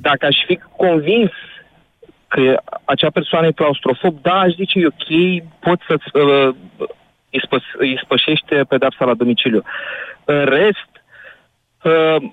Dacă 0.00 0.26
aș 0.26 0.36
fi 0.46 0.58
convins 0.76 1.30
că 2.28 2.60
acea 2.84 3.10
persoană 3.10 3.46
e 3.46 3.52
claustrofob, 3.52 4.18
da, 4.22 4.38
aș 4.38 4.52
zice, 4.54 4.78
e 4.78 4.86
ok, 4.86 5.42
pot 5.60 5.80
să-ți 5.88 6.16
uh, 6.16 6.54
ispăs- 7.30 7.80
ispășește 7.96 8.64
pedapsa 8.68 9.04
la 9.04 9.14
domiciliu. 9.14 9.62
În 10.24 10.44
rest, 10.44 10.90
uh, 11.82 12.30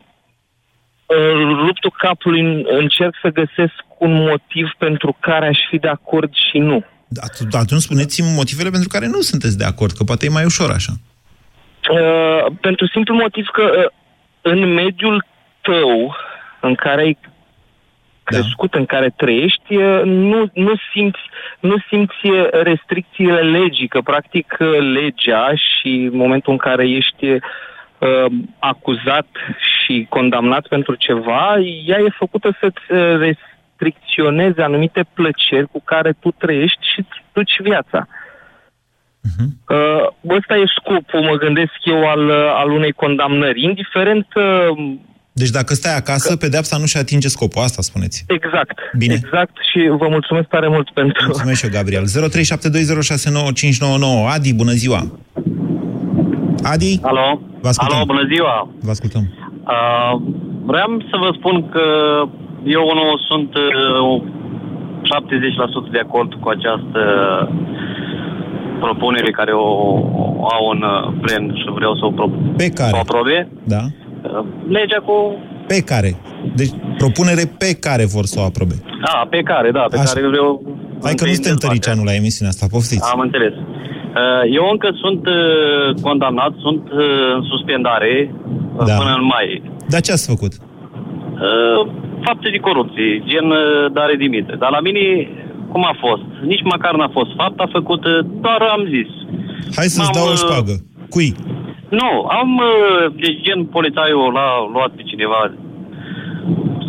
în 1.18 1.66
ruptul 1.66 1.94
capului 1.98 2.66
încerc 2.68 3.16
să 3.22 3.30
găsesc 3.30 3.74
un 3.98 4.14
motiv 4.14 4.72
pentru 4.78 5.18
care 5.20 5.48
aș 5.48 5.58
fi 5.70 5.78
de 5.78 5.88
acord 5.88 6.34
și 6.34 6.58
nu. 6.58 6.86
At- 7.20 7.52
Atunci 7.52 7.82
spuneți-mi 7.82 8.34
motivele 8.36 8.70
pentru 8.70 8.90
care 8.90 9.08
nu 9.08 9.22
sunteți 9.22 9.58
de 9.58 9.64
acord, 9.64 9.92
că 9.92 10.04
poate 10.04 10.26
e 10.26 10.30
mai 10.30 10.46
ușor 10.46 10.70
așa. 10.72 10.94
Uh, 11.92 12.54
pentru 12.62 12.88
simplu 12.88 13.16
motiv 13.16 13.48
că 13.52 13.62
uh, 13.62 13.86
în 14.42 14.74
mediul 14.74 15.26
tău 15.62 16.16
în 16.62 16.76
care 16.76 17.02
ai 17.02 17.18
crescut, 18.24 18.74
în 18.74 18.86
care 18.86 19.14
trăiești, 19.18 19.76
uh, 19.76 20.02
nu, 20.04 20.50
nu, 20.54 20.74
simți, 20.94 21.20
nu 21.60 21.76
simți 21.90 22.26
uh, 22.26 22.50
restricțiile 22.52 23.42
legii, 23.42 23.88
că 23.88 24.02
practic 24.02 24.58
uh, 24.60 24.68
legea 24.78 25.54
și 25.56 26.10
în 26.12 26.18
momentul 26.18 26.52
în 26.52 26.58
care 26.58 26.90
ești 26.90 27.26
uh, 27.30 27.42
acuzat 28.60 29.28
și 29.70 30.06
condamnat 30.10 30.68
pentru 30.68 30.96
ceva, 30.96 31.56
ea 31.86 31.98
e 31.98 32.18
făcută 32.18 32.58
să-ți 32.60 32.92
uh, 32.92 33.18
restricționeze 33.18 34.62
anumite 34.62 35.06
plăceri 35.14 35.68
cu 35.72 35.82
care 35.86 36.16
tu 36.20 36.32
trăiești 36.38 36.80
și 36.94 37.00
îți 37.00 37.24
duci 37.34 37.62
viața. 37.62 38.08
Uh, 39.68 40.38
ăsta 40.38 40.56
e 40.56 40.64
scopul, 40.80 41.22
mă 41.22 41.36
gândesc 41.36 41.72
eu, 41.84 42.10
al, 42.10 42.28
uh, 42.28 42.52
al 42.56 42.72
unei 42.72 42.92
condamnări. 42.92 43.64
Indiferent, 43.64 44.28
uh, 44.36 44.96
Deci 45.32 45.50
dacă 45.50 45.74
stai 45.74 45.96
acasă, 45.96 46.30
că... 46.30 46.36
pedeapsa 46.36 46.78
nu-și 46.78 46.98
atinge 46.98 47.28
scopul, 47.28 47.62
asta 47.62 47.82
spuneți. 47.82 48.24
exact, 48.28 48.80
Bine. 48.98 49.14
exact 49.14 49.58
și 49.72 49.88
vă 49.98 50.08
mulțumesc 50.08 50.48
tare 50.48 50.68
mult 50.68 50.90
pentru... 50.90 51.26
Mulțumesc 51.26 51.60
și 51.60 51.66
eu, 51.66 51.72
Gabriel. 51.72 52.04
0372069599. 52.08 52.10
Adi, 54.34 54.54
bună 54.54 54.72
ziua! 54.72 55.20
Adi? 56.64 57.00
Alo? 57.02 57.40
Vă 57.62 57.68
ascultăm. 57.68 57.96
Alo, 57.98 58.06
bună 58.06 58.26
ziua! 58.34 58.68
Vă 58.88 58.90
ascultăm. 58.90 59.24
Uh, 59.76 60.14
vreau 60.72 60.90
să 61.10 61.16
vă 61.24 61.30
spun 61.38 61.70
că 61.70 61.86
eu 62.64 62.82
unul 62.94 63.12
sunt 63.30 63.52
uh, 63.56 64.22
70% 65.88 65.92
de 65.92 66.00
acord 66.00 66.34
cu 66.34 66.50
această 66.50 67.02
propunere 68.80 69.32
care 69.32 69.52
o, 69.52 69.70
o 70.42 70.46
au 70.58 70.64
în 70.74 70.82
uh, 70.82 71.14
plen 71.22 71.44
și 71.56 71.66
vreau 71.74 71.96
să 71.96 72.06
o, 72.06 72.12
pro- 72.12 72.32
Pe 72.58 72.70
care? 72.70 72.90
să 72.90 72.96
o 72.96 73.00
aprobe. 73.00 73.48
Da? 73.64 73.82
Uh, 73.86 74.46
legea 74.68 75.00
cu... 75.06 75.16
Pe 75.68 75.80
care? 75.86 76.16
Deci 76.56 76.72
propunere 76.98 77.44
pe 77.58 77.72
care 77.80 78.06
vor 78.06 78.26
să 78.26 78.40
o 78.40 78.44
aprobe. 78.44 78.76
A, 79.02 79.28
pe 79.30 79.42
care, 79.42 79.72
da, 79.72 79.86
pe 79.90 79.98
Așa. 79.98 80.14
care 80.14 80.28
vreau... 80.28 80.50
Hai 81.04 81.14
că 81.14 81.26
nu 81.26 81.32
suntem 81.32 81.56
tăricianul 81.56 82.06
la 82.06 82.14
emisiunea 82.14 82.52
asta, 82.54 82.66
poftiți. 82.70 83.12
Am 83.14 83.20
înțeles. 83.20 83.54
Uh, 84.16 84.44
Eu 84.58 84.66
încă 84.72 84.90
sunt 85.04 85.28
uh, 85.28 86.02
condamnat, 86.02 86.54
sunt 86.66 86.84
uh, 86.92 87.00
în 87.36 87.44
suspendare 87.52 88.14
uh, 88.78 88.86
Da. 88.86 88.94
până 88.94 89.14
în 89.20 89.26
mai. 89.26 89.62
Dar 89.90 90.02
ce 90.02 90.12
ați 90.12 90.30
făcut? 90.34 90.54
Uh, 90.54 91.82
fapte 92.28 92.50
de 92.50 92.58
corupție, 92.58 93.24
gen 93.26 93.48
uh, 93.50 93.92
dare 93.98 94.16
de 94.16 94.26
mită. 94.26 94.56
Dar 94.60 94.72
la 94.72 94.80
mine, 94.80 95.04
cum 95.72 95.84
a 95.86 95.96
fost? 96.00 96.26
Nici 96.52 96.64
măcar 96.74 96.96
n-a 96.96 97.10
fost 97.18 97.32
fapt, 97.38 97.60
a 97.60 97.68
făcut, 97.72 98.06
uh, 98.06 98.20
doar 98.42 98.62
am 98.76 98.84
zis. 98.96 99.10
Hai 99.76 99.86
să-ți 99.94 100.12
M-am, 100.12 100.18
dau 100.20 100.28
o 100.28 100.36
uh, 100.38 100.42
șpagă. 100.44 100.74
Cui? 101.10 101.30
Nu, 102.00 102.10
am, 102.40 102.50
uh, 102.58 103.14
deci 103.24 103.42
gen 103.42 103.66
polițaiul 103.66 104.32
l-a 104.38 104.50
luat 104.74 104.92
pe 104.96 105.02
cineva 105.12 105.52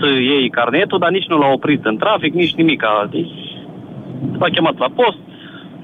să 0.00 0.06
iei 0.06 0.50
carnetul, 0.50 0.98
dar 0.98 1.10
nici 1.10 1.30
nu 1.32 1.38
l-a 1.38 1.50
oprit 1.52 1.84
în 1.84 1.96
trafic, 1.96 2.32
nici 2.34 2.54
nimic. 2.54 2.82
Deci 3.10 3.34
l-a 4.38 4.48
chemat 4.54 4.78
la 4.78 4.90
post, 4.94 5.18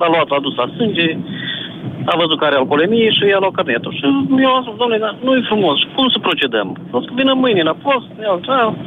l-a 0.00 0.08
luat, 0.14 0.26
l-a 0.32 0.40
dus 0.46 0.54
la 0.62 0.66
sânge, 0.76 1.08
a 2.12 2.14
văzut 2.22 2.38
care 2.44 2.54
alcoolemie 2.56 3.08
și 3.16 3.22
i-a 3.32 3.40
luat 3.44 3.54
carnetul. 3.58 3.92
Și 3.98 4.04
eu 4.44 4.50
am 4.56 4.62
spus, 4.64 4.76
domnule, 4.80 5.00
dar 5.04 5.14
nu 5.24 5.30
e 5.38 5.48
frumos, 5.52 5.78
cum 5.96 6.06
să 6.14 6.18
procedăm? 6.28 6.68
O 6.96 6.98
să 7.04 7.10
vină 7.18 7.32
mâine 7.44 7.62
la 7.70 7.74
post, 7.86 8.08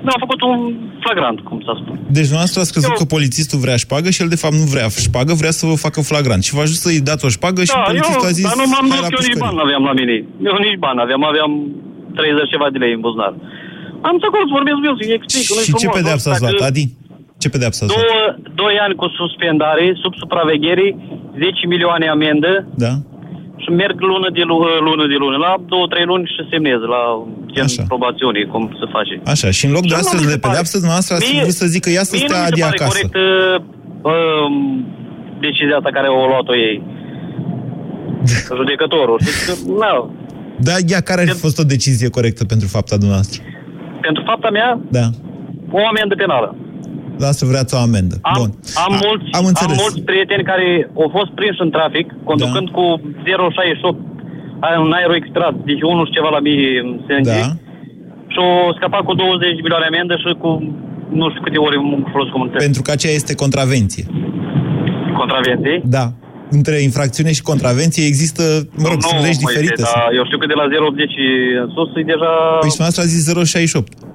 ne-a 0.06 0.20
făcut 0.24 0.40
un 0.52 0.60
flagrant, 1.06 1.38
cum 1.48 1.58
s-a 1.66 1.76
spus. 1.82 1.96
Deci 2.18 2.28
dumneavoastră 2.30 2.60
ați 2.62 2.74
crezut 2.76 2.94
că 3.02 3.06
polițistul 3.16 3.60
vrea 3.66 3.78
șpagă 3.86 4.08
și 4.16 4.22
el 4.24 4.30
de 4.36 4.42
fapt 4.44 4.56
nu 4.62 4.68
vrea 4.74 4.88
șpagă, 5.08 5.32
vrea 5.42 5.54
să 5.60 5.64
vă 5.72 5.76
facă 5.86 6.00
flagrant. 6.12 6.42
Și 6.48 6.54
v-a 6.56 6.64
ajuns 6.66 6.80
să-i 6.86 7.02
dați 7.10 7.24
o 7.28 7.32
șpagă 7.38 7.60
și 7.70 7.74
Da, 7.78 7.82
polițistul 7.92 8.26
eu, 8.28 8.32
a 8.32 8.38
zis 8.40 8.46
dar 8.50 8.58
nu 8.62 8.68
m-am 8.74 8.86
"Hai 8.92 9.00
dus, 9.00 9.06
la 9.06 9.10
că 9.12 9.16
eu 9.18 9.22
nici 9.26 9.32
pușcărie." 9.32 9.44
bani 9.46 9.60
aveam 9.66 9.84
la 9.90 9.94
mine. 10.00 10.16
Eu 10.50 10.56
nici 10.68 10.80
bani 10.86 11.00
aveam, 11.06 11.22
aveam 11.32 11.52
30 12.20 12.54
ceva 12.54 12.68
de 12.74 12.78
lei 12.84 12.94
în 12.98 13.02
buzunar. 13.06 13.34
Am 14.10 14.16
să 14.22 14.26
acolo 14.30 14.44
să 14.50 14.54
vorbesc 14.60 14.78
cu 14.82 14.86
el, 14.90 14.96
să-i 15.00 15.14
explic. 15.20 15.44
că 15.50 15.54
nu-i 15.56 15.68
Și 15.70 15.74
ce 15.82 15.86
frumos, 15.88 15.98
pedeapsă 16.00 16.28
nu? 16.28 16.34
ați 16.34 16.42
luat, 16.44 16.54
Dacă 16.60 16.70
Adi? 16.72 16.86
Ce 17.44 17.50
pedeapsă 17.56 17.80
ați 17.84 17.94
luat? 17.94 18.06
Două, 18.06 18.24
doi 18.62 18.76
ani 18.86 18.96
cu 19.02 19.06
suspendare, 19.20 19.86
sub 20.04 20.14
supraveghere, 20.22 20.86
10 21.44 21.68
milioane 21.74 22.06
amendă 22.16 22.52
Da? 22.86 22.94
și 23.64 23.70
merg 23.82 23.98
lună 24.12 24.30
de 24.38 24.44
lună, 24.52 24.70
lună 24.88 25.06
de 25.14 25.18
lună. 25.24 25.36
La 25.46 25.52
două, 25.72 25.86
trei 25.94 26.06
luni 26.12 26.26
și 26.34 26.42
semnez 26.52 26.80
la 26.96 27.02
gen 27.56 27.68
probațiune, 27.92 28.40
cum 28.54 28.64
se 28.80 28.86
face. 28.96 29.14
Așa, 29.34 29.48
și 29.58 29.64
în 29.68 29.72
loc 29.78 29.84
de 29.90 29.94
Și 29.94 29.98
nu 29.98 30.02
astăzi 30.04 30.22
mi 30.24 30.30
de 30.32 30.36
se 30.36 30.42
pare- 30.44 30.52
pedeapsă, 30.54 30.76
dumneavoastră 30.84 31.14
ați 31.16 31.30
Mie- 31.32 31.44
vrut 31.46 31.58
să 31.64 31.66
zică 31.76 31.88
ia 31.98 32.04
să 32.10 32.14
Mie 32.16 32.24
nu 32.24 32.30
stea 32.30 32.42
mi 32.42 32.46
se 32.48 32.52
Adi 32.52 32.62
pare 32.66 32.76
acasă. 32.78 32.92
corect 32.92 33.14
uh, 33.26 33.56
um, 34.12 34.56
decizia 35.46 35.76
asta 35.80 35.92
care 35.98 36.08
au 36.14 36.18
luat-o 36.32 36.56
ei. 36.68 36.78
Judecătorul. 38.60 39.18
Știți 39.24 39.42
că, 39.48 39.54
na, 39.84 39.94
Da, 40.68 40.76
ea 40.94 41.02
care 41.10 41.20
ar 41.22 41.28
fi 41.28 41.40
fost 41.46 41.58
o 41.64 41.66
decizie 41.76 42.10
corectă 42.18 42.44
pentru 42.54 42.68
fapta 42.76 42.96
dumneavoastră? 43.02 43.40
pentru 44.08 44.24
fapta 44.32 44.50
mea, 44.50 44.70
Da. 44.98 45.06
o 45.72 45.80
amendă 45.92 46.16
penală. 46.24 46.50
Da, 47.24 47.30
să 47.40 47.44
vreați 47.52 47.72
o 47.76 47.80
amendă. 47.88 48.16
Am, 48.22 48.36
Bun. 48.40 48.50
am, 48.86 48.94
A- 48.96 49.00
mulți, 49.08 49.26
am 49.40 49.46
înțeles. 49.52 49.76
am 49.78 49.82
mulți 49.84 50.02
prieteni 50.10 50.44
care 50.52 50.68
au 51.02 51.10
fost 51.18 51.32
prinși 51.40 51.64
în 51.66 51.72
trafic, 51.78 52.08
conducând 52.30 52.68
Da. 52.70 52.74
cu 52.78 52.84
0,68 53.26 54.00
ai 54.68 54.76
un 54.86 54.92
aer 54.98 55.12
extras, 55.22 55.54
deci 55.70 55.82
unul 55.92 56.06
și 56.08 56.16
ceva 56.18 56.30
la 56.38 56.42
mie 56.46 56.80
în 56.84 56.90
sânge. 57.08 57.40
Da. 57.44 57.50
Și 58.34 58.38
au 58.46 58.74
scăpat 58.78 59.02
cu 59.10 59.14
20 59.14 59.56
de 59.58 59.64
milioane 59.66 59.88
amendă 59.92 60.14
și 60.22 60.30
cu 60.44 60.50
nu 61.20 61.26
știu 61.32 61.42
câte 61.46 61.60
ori 61.68 61.76
în 61.82 61.90
folos 62.12 62.30
comunitar. 62.34 62.60
Pentru 62.68 62.82
că 62.86 62.92
aceea 62.92 63.14
este 63.20 63.34
contravenție. 63.44 64.06
Contravenții. 65.22 65.80
Da. 65.98 66.06
Între 66.58 66.76
infracțiune 66.90 67.32
și 67.38 67.42
contravenție 67.52 68.04
există, 68.12 68.44
mă 68.84 68.88
rog, 68.92 69.00
sunt 69.10 69.22
legi 69.28 69.40
Moise, 69.42 69.60
diferite. 69.60 69.82
Dar 69.82 70.10
eu 70.18 70.24
știu 70.26 70.38
că 70.42 70.46
de 70.54 70.58
la 70.62 70.66
0,80 70.74 70.74
în 71.64 71.70
sus 71.76 71.90
e 72.00 72.04
deja... 72.14 72.32
Păi 72.62 72.70
și 72.72 72.76
dumneavoastră 72.78 73.02
a 73.04 73.12
zis 73.14 73.22
0,68. 73.32 74.11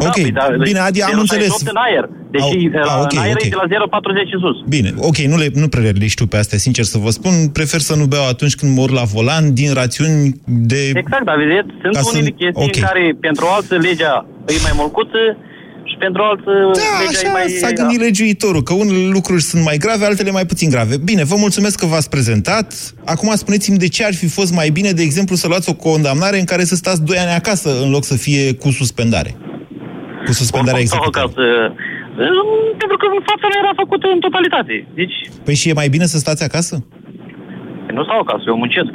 Ok, 0.00 0.12
păi, 0.12 0.30
da, 0.30 0.46
bine, 0.62 0.78
Adi, 0.78 1.02
am 1.02 1.10
0,68 1.10 1.18
înțeles. 1.20 1.60
în 1.60 1.76
aer. 1.86 2.08
Deci 2.30 2.40
Au- 2.40 2.50
uh, 2.50 2.90
a, 2.92 3.00
ok, 3.00 3.12
în 3.12 3.18
aer 3.18 3.34
ok. 3.38 3.44
e 3.44 3.48
de 3.48 3.54
la 3.62 3.66
0,40 3.68 4.28
și 4.32 4.36
sus. 4.44 4.56
Bine, 4.68 4.90
ok, 4.96 5.16
nu, 5.16 5.36
le, 5.36 5.48
nu 5.54 5.68
prea 5.68 5.90
le 6.00 6.06
știu 6.06 6.26
pe 6.26 6.36
astea, 6.36 6.58
sincer 6.58 6.84
să 6.84 6.98
vă 6.98 7.10
spun. 7.10 7.32
Prefer 7.52 7.80
să 7.80 7.94
nu 7.94 8.04
beau 8.04 8.26
atunci 8.28 8.54
când 8.54 8.76
mor 8.76 8.90
la 8.90 9.02
volan, 9.02 9.54
din 9.54 9.72
rațiuni 9.72 10.32
de... 10.44 10.80
Exact, 11.02 11.24
dar 11.24 11.36
vedeți, 11.36 11.68
sunt 11.82 11.94
Ca 11.94 12.00
să- 12.00 12.10
unele 12.12 12.30
chestii 12.30 12.64
ok. 12.66 12.76
în 12.76 12.82
care 12.82 13.16
pentru 13.20 13.44
alții 13.56 13.76
legea 13.88 14.26
e 14.46 14.54
mai 14.62 14.72
molcuță 14.74 15.22
și 15.90 15.96
pentru 15.98 16.22
alții 16.22 16.46
Da, 16.80 16.88
legea 17.04 17.18
așa 17.18 17.28
e 17.28 17.32
mai... 17.32 17.48
s-a 17.62 17.70
gândit 17.70 18.00
legiuitorul, 18.00 18.62
că 18.62 18.74
unele 18.74 19.08
lucruri 19.18 19.42
sunt 19.42 19.62
mai 19.64 19.76
grave, 19.76 20.04
altele 20.04 20.30
mai 20.30 20.46
puțin 20.46 20.70
grave. 20.70 20.96
Bine, 21.04 21.24
vă 21.24 21.34
mulțumesc 21.38 21.78
că 21.78 21.86
v-ați 21.86 22.08
prezentat. 22.08 22.74
Acum 23.04 23.32
spuneți-mi 23.34 23.78
de 23.78 23.88
ce 23.88 24.04
ar 24.04 24.14
fi 24.14 24.28
fost 24.28 24.52
mai 24.52 24.68
bine, 24.70 24.90
de 24.90 25.02
exemplu, 25.02 25.36
să 25.36 25.46
luați 25.48 25.68
o 25.70 25.74
condamnare 25.74 26.38
în 26.38 26.44
care 26.44 26.64
să 26.64 26.74
stați 26.74 27.02
2 27.02 27.16
ani 27.18 27.30
acasă, 27.30 27.70
în 27.82 27.90
loc 27.90 28.04
să 28.04 28.14
fie 28.16 28.54
cu 28.54 28.70
suspendare. 28.70 29.36
Cu 30.28 30.32
suspendarea 30.42 30.80
Sau 30.84 30.86
executării. 30.86 31.28
acasă. 31.30 31.42
Uh, 32.18 32.42
Pentru 32.80 32.96
că 33.00 33.06
fapta 33.30 33.46
nu 33.52 33.56
era 33.62 33.72
făcută 33.82 34.06
în 34.14 34.20
totalitate. 34.26 34.74
Deci, 35.00 35.16
Păi 35.46 35.54
și 35.60 35.68
e 35.68 35.80
mai 35.82 35.88
bine 35.94 36.06
să 36.12 36.18
stați 36.18 36.42
acasă? 36.48 36.74
nu 37.96 38.04
stau 38.04 38.18
acasă, 38.20 38.44
eu 38.46 38.56
muncesc. 38.56 38.92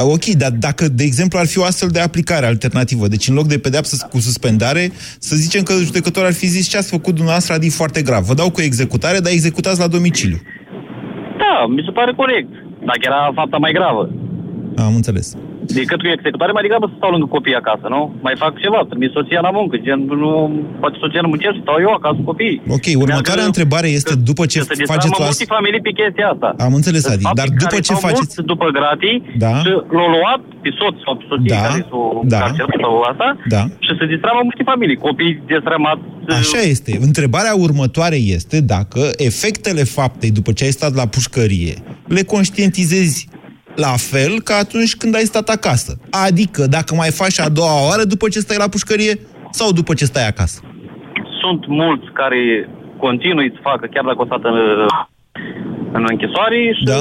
A, 0.00 0.04
Ok, 0.04 0.24
dar 0.42 0.50
dacă, 0.66 0.84
de 0.88 1.04
exemplu, 1.10 1.38
ar 1.38 1.46
fi 1.46 1.58
o 1.58 1.64
astfel 1.64 1.88
de 1.92 2.00
aplicare 2.00 2.46
alternativă, 2.46 3.06
deci 3.08 3.28
în 3.28 3.34
loc 3.34 3.46
de 3.46 3.58
pedeapsă 3.58 4.06
cu 4.10 4.18
suspendare, 4.18 4.84
să 5.18 5.36
zicem 5.36 5.62
că 5.62 5.72
judecătorul 5.88 6.28
ar 6.28 6.34
fi 6.34 6.46
zis 6.46 6.68
ce 6.68 6.76
ați 6.76 6.90
făcut 6.90 7.14
dumneavoastră 7.14 7.54
adică 7.54 7.72
foarte 7.76 8.02
grav. 8.02 8.22
Vă 8.24 8.34
dau 8.34 8.50
cu 8.50 8.60
executare, 8.60 9.18
dar 9.18 9.32
executați 9.32 9.80
la 9.80 9.86
domiciliu. 9.86 10.38
Da, 11.42 11.66
mi 11.68 11.82
se 11.86 11.90
pare 11.92 12.12
corect. 12.16 12.48
Dacă 12.84 13.00
era 13.02 13.30
fapta 13.34 13.56
mai 13.56 13.72
gravă. 13.72 14.10
Am 14.76 14.94
înțeles. 14.94 15.36
Decât 15.78 15.98
cu 16.02 16.08
executare, 16.16 16.52
mai 16.56 16.64
degrabă 16.66 16.86
să 16.90 16.94
stau 16.96 17.10
lângă 17.14 17.26
copii 17.36 17.60
acasă, 17.62 17.86
nu? 17.94 18.00
Mai 18.26 18.34
fac 18.42 18.52
ceva, 18.64 18.78
trimis 18.90 19.10
soția 19.18 19.40
la 19.48 19.52
muncă, 19.58 19.74
gen, 19.86 20.00
nu, 20.24 20.32
poate 20.82 20.96
soția 21.02 21.20
nu 21.24 21.28
muncește, 21.32 21.60
stau 21.64 21.78
eu 21.86 21.92
acasă 21.98 22.16
cu 22.20 22.26
copiii. 22.32 22.58
Ok, 22.76 22.86
următoarea 23.04 23.46
întrebare 23.52 23.88
este, 23.98 24.12
după 24.30 24.42
ce 24.52 24.58
Să 24.58 24.64
se 24.64 24.74
faceți 24.74 24.82
distramă 24.82 25.14
o 25.16 25.22
multe 25.24 25.32
astfel... 25.42 25.56
familii 25.56 25.82
pe 25.88 25.92
chestia 26.00 26.26
asta. 26.34 26.48
Am 26.66 26.72
înțeles, 26.80 27.02
Adi, 27.12 27.24
Faptul 27.26 27.38
dar 27.40 27.48
după 27.62 27.70
care 27.74 27.86
ce 27.88 27.92
s-au 27.92 28.02
faceți... 28.08 28.30
murit 28.34 28.48
după 28.52 28.66
gratii 28.78 29.16
Da. 29.44 29.52
și 29.62 29.70
l-au 29.96 30.08
luat 30.16 30.40
pe 30.62 30.70
soț 30.78 30.96
sau 31.04 31.12
pe 31.18 31.24
soție 31.30 31.52
Da, 31.56 31.60
care 31.64 31.78
s-o 31.90 32.00
da. 32.34 32.40
carcerat 32.42 32.78
sau 32.84 32.94
asta 33.12 33.28
Da. 33.54 33.62
și 33.84 33.90
se 33.98 34.04
distramă 34.12 34.40
multe 34.48 34.62
familii, 34.72 34.98
copii 35.08 35.32
destrămați. 35.52 36.04
Așa 36.42 36.60
este. 36.74 36.90
Întrebarea 37.08 37.54
următoare 37.66 38.18
este 38.36 38.56
dacă 38.74 39.00
efectele 39.28 39.82
faptei 39.98 40.30
după 40.38 40.50
ce 40.56 40.62
ai 40.66 40.70
stat 40.78 40.92
la 41.00 41.06
pușcărie 41.14 41.74
le 42.16 42.22
conștientizezi 42.34 43.28
la 43.74 43.94
fel 44.10 44.40
ca 44.40 44.54
atunci 44.54 44.96
când 44.96 45.14
ai 45.14 45.30
stat 45.32 45.48
acasă. 45.48 45.92
Adică 46.26 46.66
dacă 46.66 46.94
mai 46.94 47.10
faci 47.10 47.40
a 47.40 47.48
doua 47.48 47.86
oară 47.88 48.04
după 48.04 48.28
ce 48.28 48.38
stai 48.38 48.56
la 48.58 48.68
pușcărie 48.68 49.14
sau 49.50 49.72
după 49.72 49.94
ce 49.94 50.04
stai 50.04 50.26
acasă. 50.26 50.60
Sunt 51.40 51.66
mulți 51.66 52.06
care 52.12 52.68
continui 52.96 53.50
să 53.54 53.58
facă, 53.62 53.88
chiar 53.92 54.04
dacă 54.04 54.20
o 54.22 54.24
stat 54.24 54.42
în, 54.42 54.56
în 55.92 56.04
închisoare 56.08 56.72
și 56.76 56.84
Da. 56.84 57.00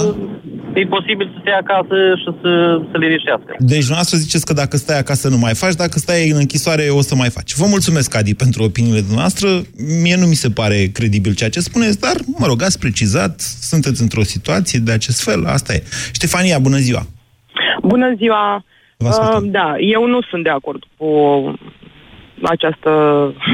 E 0.74 0.86
posibil 0.86 1.30
să 1.34 1.38
stea 1.42 1.58
acasă 1.58 1.96
și 2.22 2.30
să 2.42 2.82
se 2.92 2.98
liniștească. 2.98 3.56
Deci 3.58 3.86
dumneavoastră 3.88 4.18
ziceți 4.18 4.46
că 4.46 4.54
dacă 4.54 4.78
stai 4.78 5.00
acasă 5.00 5.30
nu 5.30 5.38
mai 5.38 5.54
faci, 5.54 5.74
dacă 5.74 5.98
stai 6.00 6.30
în 6.30 6.38
închisoare 6.40 6.86
o 6.90 7.02
să 7.02 7.16
mai 7.16 7.30
faci. 7.30 7.56
Vă 7.56 7.66
mulțumesc, 7.70 8.16
Adi, 8.16 8.36
pentru 8.36 8.64
opiniile 8.64 9.00
dumneavoastră. 9.00 9.48
Mie 10.04 10.16
nu 10.16 10.26
mi 10.26 10.42
se 10.44 10.50
pare 10.50 10.80
credibil 10.98 11.34
ceea 11.36 11.50
ce 11.50 11.60
spuneți, 11.60 12.00
dar, 12.00 12.16
mă 12.40 12.46
rog, 12.48 12.62
ați 12.62 12.80
precizat, 12.80 13.40
sunteți 13.72 14.02
într-o 14.02 14.24
situație 14.34 14.80
de 14.80 14.92
acest 14.92 15.24
fel, 15.24 15.46
asta 15.46 15.74
e. 15.74 15.84
Ștefania, 16.18 16.60
bună 16.60 16.78
ziua! 16.78 17.04
Bună 17.82 18.14
ziua! 18.18 18.64
Vă 18.98 19.08
ascultăm. 19.08 19.44
Uh, 19.44 19.52
da, 19.52 19.76
eu 19.80 20.06
nu 20.06 20.22
sunt 20.22 20.44
de 20.44 20.50
acord 20.50 20.84
cu 20.98 21.10
această 22.42 22.92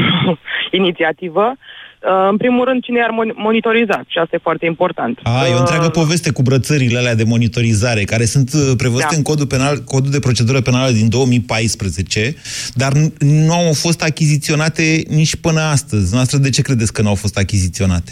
inițiativă. 0.79 1.45
Uh, 1.51 1.83
în 2.29 2.37
primul 2.37 2.65
rând, 2.65 2.83
cine 2.83 2.97
i-ar 2.99 3.09
mon- 3.19 3.35
monitoriza? 3.35 4.03
Și 4.07 4.17
asta 4.17 4.35
e 4.35 4.39
foarte 4.49 4.65
important. 4.65 5.19
A, 5.23 5.47
e 5.47 5.53
o 5.53 5.59
întreagă 5.59 5.89
poveste 5.89 6.31
cu 6.31 6.41
brățările 6.41 6.97
alea 6.97 7.15
de 7.15 7.23
monitorizare, 7.23 8.03
care 8.03 8.25
sunt 8.25 8.53
uh, 8.53 8.71
prevăzute 8.77 9.07
Da. 9.11 9.15
în 9.17 9.21
codul, 9.23 9.47
penal, 9.47 9.77
codul 9.85 10.11
de 10.11 10.19
procedură 10.19 10.61
penală 10.61 10.91
din 10.91 11.09
2014, 11.09 12.35
dar 12.73 12.91
n- 12.93 13.17
nu 13.19 13.53
au 13.53 13.73
fost 13.73 14.03
achiziționate 14.03 15.03
nici 15.09 15.35
până 15.35 15.61
astăzi. 15.61 16.13
Noastră 16.13 16.37
de 16.37 16.49
ce 16.49 16.61
credeți 16.61 16.93
că 16.93 17.01
nu 17.01 17.07
au 17.07 17.15
fost 17.15 17.37
achiziționate? 17.37 18.11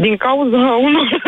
Din 0.00 0.16
cauza 0.16 0.56
unor... 0.56 1.22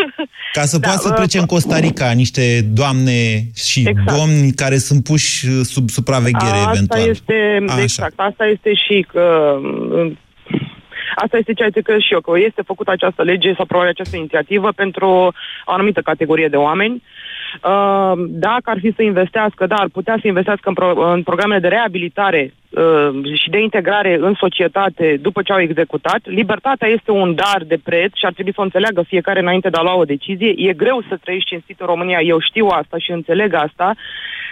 Ca 0.53 0.63
să 0.63 0.79
Da, 0.79 0.87
poată 0.89 1.03
să 1.03 1.09
uh, 1.11 1.15
plece 1.17 1.39
în 1.39 1.47
Costa 1.47 1.79
Rica 1.79 2.11
niște 2.11 2.61
doamne 2.73 3.43
și 3.55 3.85
Exact. 3.89 4.19
domni 4.19 4.53
care 4.53 4.79
sunt 4.79 5.05
puși 5.05 5.47
uh, 5.49 5.61
sub 5.63 5.91
supraveghere 5.91 6.57
asta 6.57 6.71
eventual. 6.75 7.09
este, 7.09 7.35
Așa. 7.69 7.83
exact, 7.83 8.13
asta 8.17 8.45
este 8.47 8.71
și 8.75 9.07
că... 9.13 9.25
Asta 11.15 11.37
este 11.37 11.53
ceea 11.53 11.71
ce 11.71 11.81
cred 11.81 11.99
și 11.99 12.13
eu, 12.13 12.21
că 12.21 12.39
este 12.39 12.63
făcută 12.63 12.91
această 12.91 13.23
lege 13.23 13.55
sau 13.55 13.65
probabil 13.65 13.91
această 13.91 14.17
inițiativă 14.17 14.73
pentru 14.77 15.07
o 15.07 15.31
anumită 15.65 16.01
categorie 16.01 16.49
de 16.49 16.57
oameni. 16.57 17.03
Uh, 17.63 18.13
dacă 18.29 18.71
ar 18.71 18.79
fi 18.81 18.93
să 18.97 19.03
investească, 19.03 19.67
da, 19.67 19.75
ar 19.75 19.89
putea 19.93 20.17
să 20.21 20.27
investească 20.27 20.69
în, 20.69 20.75
pro- 20.75 21.13
în 21.13 21.23
programele 21.23 21.61
de 21.61 21.69
reabilitare 21.69 22.53
uh, 22.71 23.35
și 23.35 23.51
de 23.51 23.61
integrare 23.61 24.19
în 24.21 24.35
societate 24.35 25.19
după 25.23 25.43
ce 25.43 25.53
au 25.53 25.61
executat. 25.61 26.21
Libertatea 26.23 26.89
este 26.89 27.11
un 27.11 27.35
dar 27.35 27.63
de 27.67 27.79
preț 27.85 28.11
și 28.15 28.27
ar 28.27 28.33
trebui 28.33 28.53
să 28.55 28.61
o 28.61 28.65
înțeleagă 28.65 29.03
fiecare 29.03 29.41
înainte 29.41 29.69
de 29.69 29.77
a 29.79 29.83
lua 29.83 29.97
o 29.97 30.05
decizie. 30.05 30.53
E 30.57 30.73
greu 30.73 31.03
să 31.09 31.19
trăiești 31.23 31.49
cinstit 31.49 31.81
în 31.81 31.87
România, 31.87 32.21
eu 32.21 32.41
știu 32.41 32.67
asta 32.67 32.99
și 32.99 33.11
înțeleg 33.11 33.55
asta, 33.55 33.95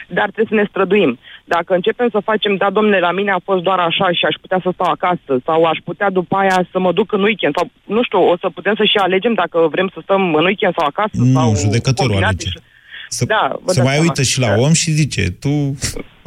dar 0.08 0.30
trebuie 0.30 0.46
să 0.48 0.54
ne 0.54 0.68
străduim. 0.68 1.18
Dacă 1.54 1.74
începem 1.74 2.08
să 2.10 2.20
facem, 2.30 2.56
da, 2.56 2.70
domnule, 2.70 2.98
la 2.98 3.12
mine 3.12 3.30
a 3.30 3.40
fost 3.44 3.62
doar 3.62 3.78
așa 3.78 4.06
și 4.12 4.24
aș 4.24 4.34
putea 4.40 4.60
să 4.62 4.70
stau 4.74 4.90
acasă 4.90 5.32
sau 5.44 5.64
aș 5.64 5.78
putea 5.84 6.10
după 6.10 6.36
aia 6.36 6.68
să 6.72 6.78
mă 6.78 6.92
duc 6.92 7.12
în 7.12 7.22
weekend 7.22 7.54
sau, 7.58 7.66
nu 7.96 8.02
știu, 8.02 8.20
o 8.32 8.36
să 8.40 8.48
putem 8.54 8.74
să 8.76 8.84
și 8.84 8.96
alegem 8.96 9.34
dacă 9.34 9.68
vrem 9.70 9.88
să 9.94 9.98
stăm 10.02 10.34
în 10.34 10.44
weekend 10.44 10.74
sau 10.78 10.86
acasă 10.86 11.16
sau 11.34 11.48
Nu, 11.50 11.56
judecătorul 11.56 12.10
combinate 12.10 12.36
alege. 12.44 12.48
și- 12.48 12.64
Să, 13.08 13.24
Da, 13.24 13.42
vă 13.64 13.70
să 13.72 13.74
dați 13.74 13.80
mai 13.80 13.86
seama. 13.94 14.00
uită 14.08 14.22
și 14.22 14.40
la 14.40 14.48
om 14.66 14.72
și 14.72 14.90
zice, 14.90 15.22
tu, 15.42 15.48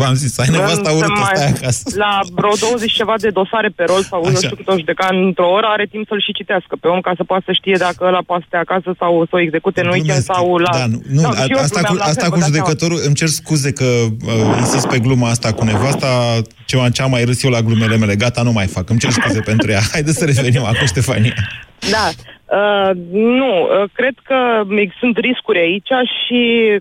v-am 0.01 0.13
zis, 0.23 0.31
ai 0.41 0.49
nevasta 0.55 0.89
Să 0.89 0.95
urâtă, 0.97 1.19
mai- 1.23 1.35
stai 1.35 1.51
acasă. 1.57 1.81
La 2.03 2.13
vreo 2.37 2.53
20 2.59 2.91
ceva 3.01 3.15
de 3.25 3.29
dosare 3.39 3.69
pe 3.77 3.83
rol 3.91 4.03
sau 4.11 4.19
nu 4.23 4.27
Așa. 4.29 4.37
știu 4.45 4.55
cât 4.59 4.67
o 4.73 4.77
judeca 4.81 5.07
într-o 5.11 5.49
oră, 5.57 5.67
are 5.75 5.85
timp 5.93 6.03
să-l 6.07 6.21
și 6.25 6.31
citească 6.39 6.73
pe 6.81 6.87
om 6.93 6.99
ca 7.07 7.13
să 7.19 7.23
poată 7.23 7.43
să 7.45 7.53
știe 7.59 7.77
dacă 7.85 7.99
ăla 8.09 8.21
poate 8.29 8.41
să 8.43 8.47
stea 8.51 8.63
acasă 8.67 8.89
sau 9.01 9.11
să 9.29 9.33
o 9.37 9.39
execute 9.47 9.79
în 9.83 9.89
weekend 9.95 10.23
sau 10.31 10.45
la... 10.65 10.71
Da, 10.79 10.85
nu, 10.93 10.97
nu, 11.15 11.21
Da, 11.21 11.29
a, 11.29 11.43
și 11.43 11.51
eu 11.53 11.59
asta, 11.65 11.79
glumeam 11.81 11.93
cu, 11.93 11.97
la 12.03 12.03
fel, 12.03 12.11
asta 12.13 12.25
vă 12.27 12.33
cu 12.33 12.39
dați 12.39 12.51
seama. 12.51 12.65
judecătorul, 12.65 12.99
îmi 13.07 13.15
cer 13.21 13.27
scuze 13.27 13.69
că 13.79 13.89
uh, 14.31 14.57
insist 14.63 14.87
pe 14.93 14.99
gluma 15.05 15.29
asta 15.29 15.49
cu 15.57 15.63
nevasta, 15.63 16.09
ceva 16.65 16.89
ce 16.89 17.01
am 17.01 17.09
mai 17.15 17.23
râs 17.23 17.43
eu 17.43 17.51
la 17.57 17.61
glumele 17.67 17.97
mele, 17.97 18.15
gata, 18.23 18.41
nu 18.41 18.51
mai 18.51 18.67
fac, 18.75 18.89
îmi 18.89 18.99
cer 18.99 19.11
scuze 19.11 19.39
pentru 19.51 19.71
ea. 19.71 19.81
Haideți 19.95 20.17
să 20.17 20.25
revenim 20.25 20.63
acum, 20.63 20.85
Ștefania. 20.93 21.33
Da. 21.95 22.05
Uh, 22.59 22.91
nu, 23.11 23.53
uh, 23.61 23.89
cred 23.93 24.15
că 24.23 24.37
mm, 24.65 24.93
sunt 24.99 25.17
riscuri 25.17 25.59
aici 25.59 25.91
și 26.23 26.41
mm, 26.71 26.79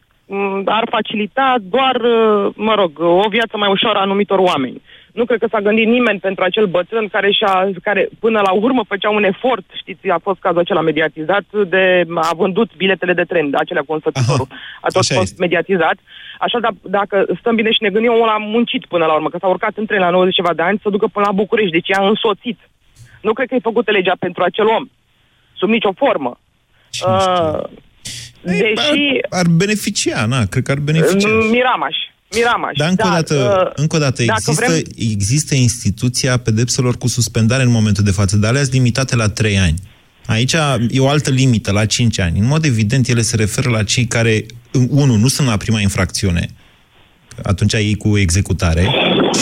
ar 0.64 0.88
facilita 0.90 1.56
doar, 1.62 1.96
uh, 1.96 2.52
mă 2.56 2.74
rog, 2.74 2.92
o 2.98 3.28
viață 3.28 3.56
mai 3.56 3.70
ușoară 3.70 3.98
a 3.98 4.00
anumitor 4.00 4.38
oameni. 4.38 4.82
Nu 5.12 5.24
cred 5.24 5.38
că 5.38 5.46
s-a 5.50 5.60
gândit 5.60 5.86
nimeni 5.86 6.18
pentru 6.18 6.44
acel 6.44 6.66
bătrân 6.66 7.08
care, 7.08 7.30
și-a, 7.32 7.70
care 7.82 8.08
până 8.18 8.40
la 8.40 8.52
urmă 8.52 8.82
făcea 8.88 9.10
un 9.10 9.24
efort, 9.24 9.64
știți, 9.74 10.08
a 10.08 10.18
fost 10.22 10.40
cazul 10.40 10.58
acela 10.58 10.80
mediatizat, 10.80 11.44
de, 11.68 12.04
a 12.14 12.34
vândut 12.36 12.76
biletele 12.76 13.12
de 13.12 13.22
tren, 13.22 13.54
acelea 13.54 13.82
cu 13.86 13.92
însățitorul. 13.92 14.46
A 14.80 14.88
tot 14.92 15.02
așa 15.02 15.14
fost 15.14 15.30
este. 15.30 15.40
mediatizat. 15.40 15.96
Așa, 16.38 16.58
dar 16.58 16.72
dacă 16.82 17.26
stăm 17.40 17.54
bine 17.54 17.70
și 17.72 17.82
ne 17.82 17.90
gândim, 17.90 18.12
omul 18.12 18.28
a 18.28 18.36
muncit 18.36 18.86
până 18.86 19.04
la 19.04 19.14
urmă, 19.14 19.28
că 19.28 19.38
s-a 19.40 19.48
urcat 19.48 19.72
în 19.76 19.86
tren 19.86 20.00
la 20.00 20.10
90 20.10 20.34
ceva 20.34 20.54
de 20.54 20.62
ani 20.62 20.80
să 20.82 20.90
ducă 20.90 21.06
până 21.06 21.26
la 21.26 21.32
București, 21.32 21.72
deci 21.72 21.88
i-a 21.88 22.08
însoțit. 22.08 22.58
Nu 23.20 23.32
cred 23.32 23.48
că 23.48 23.54
e 23.54 23.70
făcută 23.70 23.90
legea 23.90 24.14
pentru 24.18 24.42
acel 24.42 24.66
om 24.66 24.84
sub 25.56 25.68
nicio 25.68 25.92
formă. 25.92 26.38
Uh, 27.06 27.62
deși... 28.50 29.20
Ar 29.28 29.46
beneficia, 29.46 30.26
na, 30.26 30.44
cred 30.46 30.62
că 30.62 30.70
ar 30.70 30.78
beneficia. 30.78 31.28
uh, 31.28 31.48
Miramaș. 31.50 31.96
Miramaș. 32.34 32.72
Dar 32.76 32.88
încă 32.88 33.06
o 33.06 33.10
dată, 33.10 33.62
uh, 33.66 33.72
încă 33.74 33.96
o 33.96 33.98
dată 33.98 34.24
dacă 34.24 34.42
există, 34.46 34.72
vrem- 34.72 35.12
există 35.12 35.54
instituția 35.54 36.36
pedepselor 36.36 36.96
cu 36.98 37.08
suspendare 37.08 37.62
în 37.62 37.70
momentul 37.70 38.04
de 38.04 38.10
față, 38.10 38.36
dar 38.36 38.50
alea 38.50 38.62
sunt 38.62 38.74
limitate 38.74 39.16
la 39.16 39.28
3 39.28 39.58
ani. 39.58 39.74
Aici 40.26 40.52
e 40.90 41.00
o 41.00 41.08
altă 41.08 41.30
limită, 41.30 41.72
la 41.72 41.84
5 41.84 42.18
ani. 42.20 42.38
În 42.38 42.46
mod 42.46 42.64
evident, 42.64 43.08
ele 43.08 43.22
se 43.22 43.36
referă 43.36 43.70
la 43.70 43.82
cei 43.82 44.04
care, 44.06 44.46
unu, 44.88 45.16
nu 45.16 45.28
sunt 45.28 45.48
la 45.48 45.56
prima 45.56 45.80
infracțiune, 45.80 46.48
atunci 47.42 47.72
ei 47.72 47.94
cu 47.94 48.18
executare, 48.18 48.88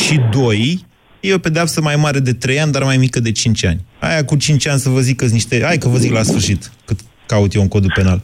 și 0.04 0.20
doi, 0.30 0.84
e 1.20 1.34
o 1.34 1.38
pedeapsă 1.38 1.80
mai 1.80 1.96
mare 1.96 2.18
de 2.18 2.32
3 2.32 2.60
ani, 2.60 2.72
dar 2.72 2.82
mai 2.82 2.96
mică 2.96 3.20
de 3.20 3.32
5 3.32 3.64
ani. 3.64 3.84
Aia 3.98 4.24
cu 4.24 4.36
5 4.36 4.66
ani 4.66 4.80
să 4.80 4.88
vă 4.88 5.00
zic 5.00 5.16
că 5.16 5.24
niște... 5.24 5.62
Hai 5.64 5.78
că 5.78 5.88
vă 5.88 5.96
zic 5.98 6.12
la 6.12 6.22
sfârșit, 6.22 6.70
cât 6.84 7.00
caut 7.26 7.54
eu 7.54 7.62
în 7.62 7.68
codul 7.68 7.92
penal. 7.94 8.22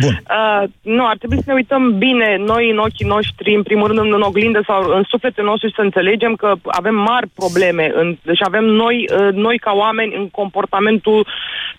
Bun. 0.00 0.22
Uh, 0.30 0.62
nu, 0.82 1.06
ar 1.06 1.16
trebui 1.16 1.36
să 1.36 1.44
ne 1.46 1.54
uităm 1.54 1.98
bine 1.98 2.36
noi 2.36 2.70
în 2.70 2.78
ochii 2.78 3.06
noștri, 3.06 3.54
în 3.54 3.62
primul 3.62 3.86
rând 3.86 4.12
în 4.12 4.20
oglindă 4.20 4.62
sau 4.66 4.82
în 4.96 5.02
sufletul 5.08 5.44
nostru 5.44 5.68
și 5.68 5.74
să 5.74 5.82
înțelegem 5.82 6.34
că 6.34 6.54
avem 6.64 6.94
mari 6.94 7.26
probleme. 7.34 7.92
În, 7.94 8.16
deci 8.22 8.42
avem 8.42 8.64
noi, 8.64 9.08
uh, 9.10 9.28
noi 9.32 9.58
ca 9.58 9.72
oameni 9.74 10.14
în 10.14 10.28
comportamentul 10.28 11.26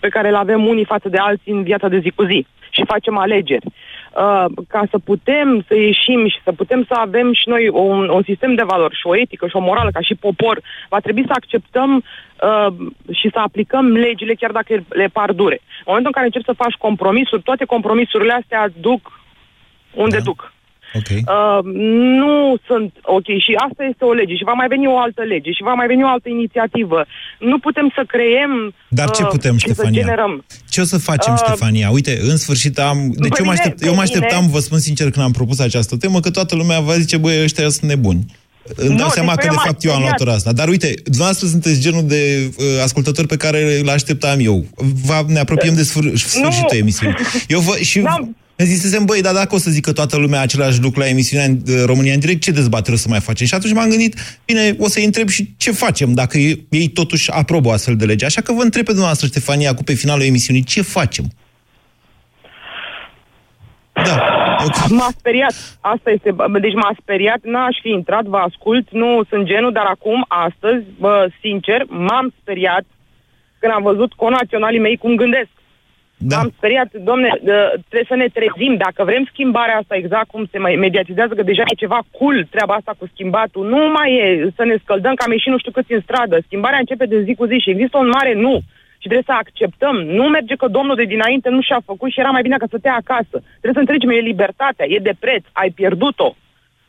pe 0.00 0.08
care 0.08 0.28
îl 0.28 0.34
avem 0.34 0.66
unii 0.66 0.84
față 0.84 1.08
de 1.08 1.18
alții 1.18 1.52
în 1.52 1.62
viața 1.62 1.88
de 1.88 1.98
zi 1.98 2.10
cu 2.10 2.24
zi. 2.24 2.46
și 2.70 2.84
facem 2.86 3.18
alegeri. 3.18 3.66
Uh, 4.18 4.44
ca 4.68 4.82
să 4.90 4.98
putem 4.98 5.64
să 5.66 5.74
ieșim 5.74 6.28
și 6.28 6.40
să 6.44 6.52
putem 6.52 6.84
să 6.88 6.94
avem 6.94 7.32
și 7.32 7.48
noi 7.48 7.68
un, 7.68 8.08
un 8.08 8.22
sistem 8.22 8.54
de 8.54 8.62
valori 8.62 8.96
și 8.96 9.06
o 9.06 9.16
etică 9.16 9.46
și 9.46 9.56
o 9.56 9.60
morală 9.60 9.90
ca 9.90 10.00
și 10.00 10.14
popor, 10.14 10.60
va 10.88 10.98
trebui 11.00 11.24
să 11.26 11.32
acceptăm 11.34 11.90
uh, 11.96 12.66
și 13.12 13.30
să 13.32 13.38
aplicăm 13.38 13.86
legile 13.86 14.34
chiar 14.34 14.50
dacă 14.50 14.84
le 14.88 15.08
par 15.12 15.32
dure. 15.32 15.58
În 15.62 15.84
momentul 15.86 16.12
în 16.14 16.18
care 16.20 16.24
începi 16.24 16.44
să 16.44 16.62
faci 16.62 16.74
compromisuri, 16.74 17.42
toate 17.42 17.64
compromisurile 17.64 18.32
astea 18.32 18.68
duc 18.80 19.20
unde 19.94 20.16
da. 20.16 20.22
duc. 20.22 20.52
Okay. 20.94 21.20
Uh, 21.26 21.60
nu 22.20 22.56
sunt 22.66 22.92
ok 23.02 23.24
și 23.44 23.52
asta 23.68 23.82
este 23.90 24.04
o 24.04 24.12
lege 24.12 24.34
și 24.34 24.44
va 24.44 24.52
mai 24.52 24.68
veni 24.68 24.86
o 24.86 24.98
altă 24.98 25.22
lege 25.22 25.50
și 25.50 25.62
va 25.62 25.72
mai 25.72 25.86
veni 25.86 26.02
o 26.04 26.08
altă 26.08 26.28
inițiativă. 26.28 27.06
Nu 27.38 27.58
putem 27.58 27.92
să 27.96 28.02
creem 28.06 28.74
Dar 28.88 29.10
ce 29.10 29.22
uh, 29.22 29.28
putem, 29.30 29.54
și 29.56 29.58
Ștefania? 29.64 29.90
să 29.92 29.98
generăm. 30.00 30.44
Ce 30.68 30.80
o 30.80 30.84
să 30.84 30.98
facem, 30.98 31.32
uh, 31.32 31.38
Ștefania? 31.44 31.90
Uite, 31.90 32.18
în 32.30 32.36
sfârșit 32.36 32.78
am... 32.78 32.98
Deci 33.24 33.38
eu 33.38 33.44
mă, 33.44 33.50
mine- 33.50 33.52
aștept, 33.60 33.78
pe 33.80 33.86
eu 33.86 33.94
mă 33.94 34.02
mine- 34.02 34.14
așteptam, 34.16 34.50
vă 34.50 34.58
spun 34.58 34.78
sincer, 34.78 35.10
când 35.10 35.24
am 35.24 35.32
propus 35.32 35.58
această 35.58 35.96
temă, 35.96 36.20
că 36.20 36.30
toată 36.30 36.54
lumea 36.56 36.80
va 36.80 36.92
zice, 36.98 37.16
băi, 37.16 37.42
ăștia 37.42 37.68
sunt 37.68 37.90
nebuni. 37.90 38.24
Îmi 38.76 38.96
dau 38.96 39.06
Nu, 39.06 39.12
seama 39.12 39.34
deci 39.34 39.38
că, 39.40 39.46
eu 39.46 39.50
de 39.50 39.56
m-am 39.56 39.66
fapt, 39.66 39.84
eu 39.84 39.90
am 39.90 39.96
speriat. 39.96 40.20
luat 40.24 40.36
asta. 40.36 40.52
Dar 40.52 40.68
uite, 40.68 40.94
dumneavoastră 41.04 41.46
sunteți 41.46 41.80
genul 41.80 42.04
de 42.06 42.50
uh, 42.58 42.64
ascultător 42.82 43.26
pe 43.26 43.36
care 43.36 43.78
îl 43.80 43.88
așteptam 43.88 44.38
eu. 44.40 44.64
Va, 45.04 45.24
ne 45.26 45.38
apropiem 45.38 45.74
de 45.74 45.82
sfâr- 45.82 46.12
sfârșitul 46.14 46.76
emisiunii. 46.76 47.16
Eu 47.48 47.60
vă, 47.60 47.76
și 47.76 47.98
îmi 47.98 48.36
zisesem, 48.64 49.04
băi, 49.04 49.20
dar 49.20 49.34
dacă 49.34 49.54
o 49.54 49.58
să 49.58 49.70
zică 49.70 49.92
toată 49.92 50.16
lumea 50.16 50.40
același 50.40 50.80
lucru 50.80 51.00
la 51.00 51.08
emisiunea 51.08 51.46
în 51.46 51.58
uh, 51.66 51.82
România 51.86 52.12
în 52.12 52.20
direct, 52.20 52.42
ce 52.42 52.50
dezbatere 52.50 52.94
o 52.94 52.98
să 52.98 53.08
mai 53.08 53.20
facem? 53.20 53.46
Și 53.46 53.54
atunci 53.54 53.72
m-am 53.74 53.88
gândit, 53.88 54.40
bine, 54.44 54.76
o 54.78 54.88
să-i 54.88 55.04
întreb 55.04 55.28
și 55.28 55.54
ce 55.56 55.70
facem, 55.70 56.12
dacă 56.12 56.38
ei, 56.38 56.66
ei 56.70 56.88
totuși 56.88 57.30
aprobă 57.30 57.68
o 57.68 57.72
astfel 57.72 57.96
de 57.96 58.04
lege. 58.04 58.24
Așa 58.24 58.40
că 58.40 58.52
vă 58.52 58.62
întreb 58.62 58.84
pe 58.84 58.90
dumneavoastră, 58.90 59.26
Ștefania, 59.26 59.74
cu 59.74 59.82
pe 59.82 59.94
finalul 59.94 60.24
emisiunii, 60.24 60.62
ce 60.62 60.82
facem? 60.82 61.24
Da, 63.92 64.38
M-a 64.88 65.08
speriat. 65.18 65.54
Asta 65.80 66.10
este. 66.10 66.30
bă, 66.30 66.58
Deci 66.60 66.74
m-a 66.74 66.96
speriat, 67.00 67.40
n-aș 67.42 67.76
fi 67.82 67.88
intrat, 67.88 68.24
vă 68.24 68.36
ascult, 68.36 68.86
nu 68.90 69.24
sunt 69.28 69.44
genul, 69.46 69.72
dar 69.72 69.84
acum, 69.84 70.24
astăzi, 70.28 70.84
bă, 70.98 71.28
sincer, 71.40 71.84
m-am 71.88 72.34
speriat 72.40 72.84
când 73.58 73.72
am 73.72 73.82
văzut 73.82 74.12
conaționalii 74.12 74.84
mei 74.86 74.96
cum 74.96 75.14
gândesc. 75.14 75.57
Da. 76.18 76.36
M-am 76.36 76.52
speriat, 76.56 76.92
domne, 76.92 77.30
dă- 77.42 77.72
trebuie 77.88 78.12
să 78.12 78.14
ne 78.14 78.28
trezim. 78.28 78.74
Dacă 78.76 79.04
vrem 79.04 79.24
schimbarea 79.32 79.76
asta 79.76 79.94
exact 79.96 80.28
cum 80.30 80.46
se 80.50 80.58
mai 80.58 80.74
mediatizează, 80.74 81.34
că 81.34 81.42
deja 81.42 81.62
e 81.66 81.74
ceva 81.84 82.00
cool 82.18 82.44
treaba 82.50 82.74
asta 82.74 82.94
cu 82.98 83.06
schimbatul, 83.12 83.68
nu 83.68 83.90
mai 83.96 84.14
e 84.14 84.52
să 84.56 84.64
ne 84.64 84.76
scăldăm 84.82 85.14
că 85.14 85.24
am 85.26 85.32
ieșit 85.32 85.52
nu 85.52 85.58
știu 85.58 85.70
câți 85.72 85.92
în 85.92 86.00
stradă. 86.00 86.38
Schimbarea 86.46 86.78
începe 86.78 87.06
de 87.06 87.22
zi 87.22 87.34
cu 87.34 87.44
zi 87.44 87.58
și 87.58 87.70
există 87.70 87.98
un 87.98 88.08
mare 88.08 88.34
nu. 88.34 88.60
Și 89.00 89.06
trebuie 89.08 89.30
să 89.32 89.32
acceptăm. 89.32 89.96
Nu 89.96 90.24
merge 90.24 90.54
că 90.54 90.68
domnul 90.68 90.96
de 90.96 91.04
dinainte 91.04 91.48
nu 91.48 91.60
și-a 91.62 91.80
făcut 91.84 92.10
și 92.10 92.20
era 92.20 92.30
mai 92.30 92.42
bine 92.42 92.56
ca 92.56 92.66
să 92.70 92.78
te 92.78 92.88
ia 92.88 92.98
acasă. 93.04 93.36
Trebuie 93.60 93.72
să 93.78 93.84
înțelegem, 93.84 94.10
e 94.10 94.30
libertatea, 94.30 94.86
e 94.88 94.98
de 94.98 95.12
preț, 95.18 95.44
ai 95.52 95.70
pierdut-o. 95.70 96.34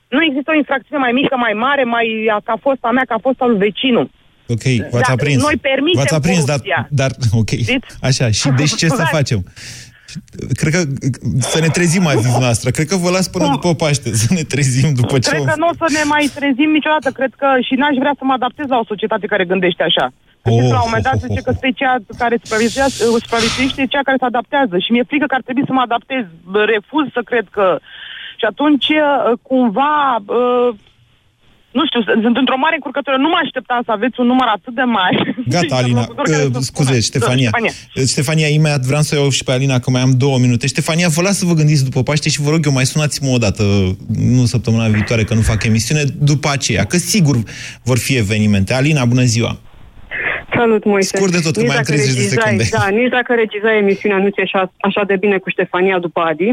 Nu 0.07 0.23
există 0.23 0.51
o 0.51 0.55
infracțiune 0.55 1.01
mai 1.01 1.11
mică, 1.11 1.36
mai 1.38 1.53
mare, 1.53 1.84
mai 1.84 2.07
ca 2.45 2.51
a 2.51 2.55
fost 2.61 2.77
a 2.82 2.91
mea, 2.91 3.03
ca 3.07 3.13
a 3.13 3.25
fost 3.27 3.41
al 3.41 3.55
vecinul. 3.55 4.09
Ok, 4.55 4.65
v-ați 4.91 5.07
Da, 5.07 5.13
aprins. 5.17 5.41
noi 5.47 5.57
permitem 5.69 5.99
V-ați 6.01 6.13
aprins, 6.19 6.43
dar, 6.51 6.59
corupția. 6.59 6.87
dar, 7.01 7.11
ok. 7.41 7.51
Așa, 8.09 8.25
și 8.39 8.47
deci 8.49 8.75
ce 8.81 8.87
să 8.87 9.03
Da. 9.07 9.15
facem? 9.17 9.39
Cred 10.61 10.71
că 10.75 10.81
să 11.53 11.59
ne 11.59 11.67
trezim, 11.77 12.05
a 12.07 12.15
zis 12.25 12.35
noastră. 12.45 12.67
Cred 12.75 12.87
că 12.91 12.95
vă 12.95 13.09
las 13.09 13.27
până 13.35 13.47
după 13.55 13.69
Paște, 13.81 14.09
să 14.23 14.33
ne 14.33 14.43
trezim 14.53 14.89
după 15.01 15.15
ce... 15.19 15.29
Cred 15.29 15.43
că 15.51 15.57
nu 15.63 15.67
o 15.71 15.75
să 15.81 15.87
ne 15.97 16.03
mai 16.13 16.23
trezim 16.39 16.69
niciodată. 16.77 17.09
Cred 17.19 17.31
că 17.41 17.47
și 17.67 17.73
n-aș 17.79 17.95
vrea 18.03 18.15
să 18.19 18.23
mă 18.29 18.33
adaptez 18.39 18.65
la 18.73 18.77
o 18.83 18.89
societate 18.91 19.25
care 19.33 19.45
gândește 19.53 19.83
așa. 19.89 20.05
Că 20.43 20.49
știți, 20.49 20.73
la 20.77 20.81
un 20.83 20.87
moment 20.89 21.03
dat 21.09 21.17
se 21.19 21.27
zice 21.29 21.41
că 21.47 21.53
specia 21.59 21.91
care 22.21 22.35
supraviețuiește 22.43 23.03
supraviețuiește 23.25 23.79
e 23.81 23.93
cea 23.93 24.07
care 24.07 24.17
se 24.21 24.29
adaptează. 24.31 24.75
Și 24.83 24.91
mi-e 24.91 25.09
frică 25.11 25.25
că 25.29 25.35
ar 25.37 25.43
trebui 25.47 25.63
să 25.69 25.73
mă 25.77 25.83
adaptez. 25.87 26.23
Refuz 26.73 27.05
să 27.17 27.21
cred 27.31 27.45
că... 27.57 27.65
Și 28.39 28.45
atunci, 28.51 28.89
uh, 28.89 29.31
cumva, 29.49 29.95
uh, 30.39 30.69
nu 31.72 31.84
știu, 31.86 31.99
sunt 32.24 32.38
într-o 32.38 32.57
mare 32.57 32.76
încurcătură. 32.76 33.17
Nu 33.17 33.30
mă 33.30 33.39
așteptam 33.43 33.82
să 33.86 33.91
aveți 33.91 34.20
un 34.20 34.26
număr 34.26 34.47
atât 34.57 34.74
de 34.76 34.82
mare. 34.82 35.36
Gata, 35.47 35.76
Alina. 35.82 35.99
Uh, 36.17 36.55
scuze, 36.59 36.99
Ștefania. 36.99 37.47
Ștefania. 37.49 37.72
Uh, 37.95 38.03
Ștefania, 38.13 38.47
imediat 38.47 38.82
vreau 38.82 39.01
să 39.01 39.15
o 39.15 39.20
iau 39.20 39.30
și 39.30 39.43
pe 39.43 39.51
Alina, 39.51 39.80
că 39.80 39.89
mai 39.89 40.01
am 40.01 40.13
două 40.17 40.38
minute. 40.38 40.67
Ștefania, 40.67 41.07
vă 41.07 41.22
las 41.22 41.38
să 41.38 41.45
vă 41.45 41.53
gândiți 41.53 41.84
după 41.84 42.03
Paște 42.03 42.30
și 42.30 42.41
vă 42.41 42.49
rog 42.49 42.65
eu, 42.65 42.72
mai 42.72 42.86
sunați-mă 42.86 43.30
o 43.34 43.38
dată, 43.38 43.63
nu 44.36 44.45
săptămâna 44.45 44.88
viitoare, 44.88 45.24
că 45.24 45.34
nu 45.34 45.41
fac 45.41 45.63
emisiune, 45.63 46.03
după 46.32 46.49
aceea, 46.51 46.84
că 46.84 46.97
sigur 46.97 47.36
vor 47.84 47.97
fi 47.97 48.15
evenimente. 48.17 48.74
Alina, 48.74 49.05
bună 49.05 49.24
ziua! 49.24 49.59
Salut, 50.55 50.84
Moise. 50.86 51.17
Scurt 51.17 51.32
de 51.32 51.39
tot, 51.39 51.53
că 51.53 51.59
Nici 51.59 51.67
mai 51.67 51.78
am 51.78 51.84
dacă 51.84 51.95
30 51.97 52.13
de 52.13 52.20
regizai- 52.20 52.41
secunde. 52.43 52.63
Da, 52.72 52.88
nici 52.99 53.09
dacă 53.17 53.34
regizai 53.34 53.78
emisiunea 53.78 54.17
nu 54.17 54.30
ți 54.30 54.39
așa, 54.47 54.74
așa 54.78 55.03
de 55.11 55.15
bine 55.24 55.38
cu 55.38 55.49
Ștefania 55.49 55.97
după 55.99 56.20
Adi. 56.30 56.49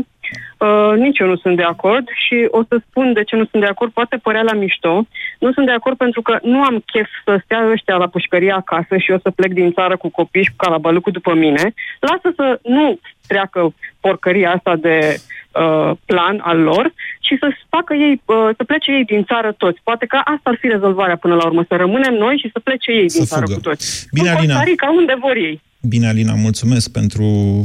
Uh, 0.59 0.93
nici 0.97 1.19
eu 1.19 1.27
nu 1.27 1.37
sunt 1.37 1.57
de 1.57 1.63
acord 1.63 2.09
și 2.27 2.49
o 2.51 2.63
să 2.69 2.81
spun 2.89 3.13
de 3.13 3.25
ce 3.25 3.37
nu 3.37 3.45
sunt 3.51 3.63
de 3.63 3.69
acord. 3.69 3.93
Poate 3.93 4.17
părea 4.17 4.43
la 4.43 4.53
mișto. 4.53 5.07
Nu 5.39 5.53
sunt 5.53 5.67
de 5.67 5.73
acord 5.73 5.97
pentru 5.97 6.23
că 6.23 6.39
nu 6.43 6.63
am 6.63 6.83
chef 6.87 7.09
să 7.25 7.41
stea 7.45 7.69
ăștia 7.71 7.97
la 7.97 8.09
pușcărie 8.09 8.53
acasă 8.53 8.97
și 8.97 9.11
eu 9.11 9.19
să 9.23 9.31
plec 9.31 9.53
din 9.53 9.73
țară 9.73 9.97
cu 9.97 10.09
copii 10.09 10.45
și 10.45 10.51
cu 10.51 10.65
calabalucul 10.65 11.13
după 11.13 11.35
mine. 11.35 11.75
Lasă 12.01 12.33
să 12.37 12.59
nu 12.63 12.99
treacă 13.27 13.75
porcăria 14.01 14.53
asta 14.53 14.77
de 14.77 15.21
uh, 15.53 15.91
plan 16.05 16.41
al 16.43 16.59
lor 16.59 16.93
și 17.21 17.37
să 17.41 17.49
facă 17.69 17.95
ei, 17.95 18.23
uh, 18.25 18.49
să 18.57 18.65
plece 18.65 18.93
ei 18.93 19.05
din 19.05 19.25
țară 19.25 19.53
toți. 19.53 19.81
Poate 19.83 20.07
că 20.07 20.17
asta 20.17 20.51
ar 20.51 20.57
fi 20.61 20.69
rezolvarea 20.69 21.17
până 21.17 21.35
la 21.35 21.45
urmă, 21.45 21.65
să 21.69 21.75
rămânem 21.77 22.15
noi 22.15 22.37
și 22.37 22.51
să 22.53 22.59
plece 22.59 22.91
ei 22.91 23.07
din 23.07 23.25
țară 23.25 23.45
fugă. 23.45 23.55
cu 23.55 23.61
toți. 23.61 24.07
Bine, 24.13 24.29
în 24.29 24.37
Alina. 24.37 24.55
Costa 24.55 24.69
Rica, 24.71 24.91
unde 24.91 25.17
vor 25.19 25.37
ei. 25.37 25.61
Bine, 25.89 26.07
Alina, 26.07 26.35
mulțumesc 26.35 26.89
pentru... 26.89 27.25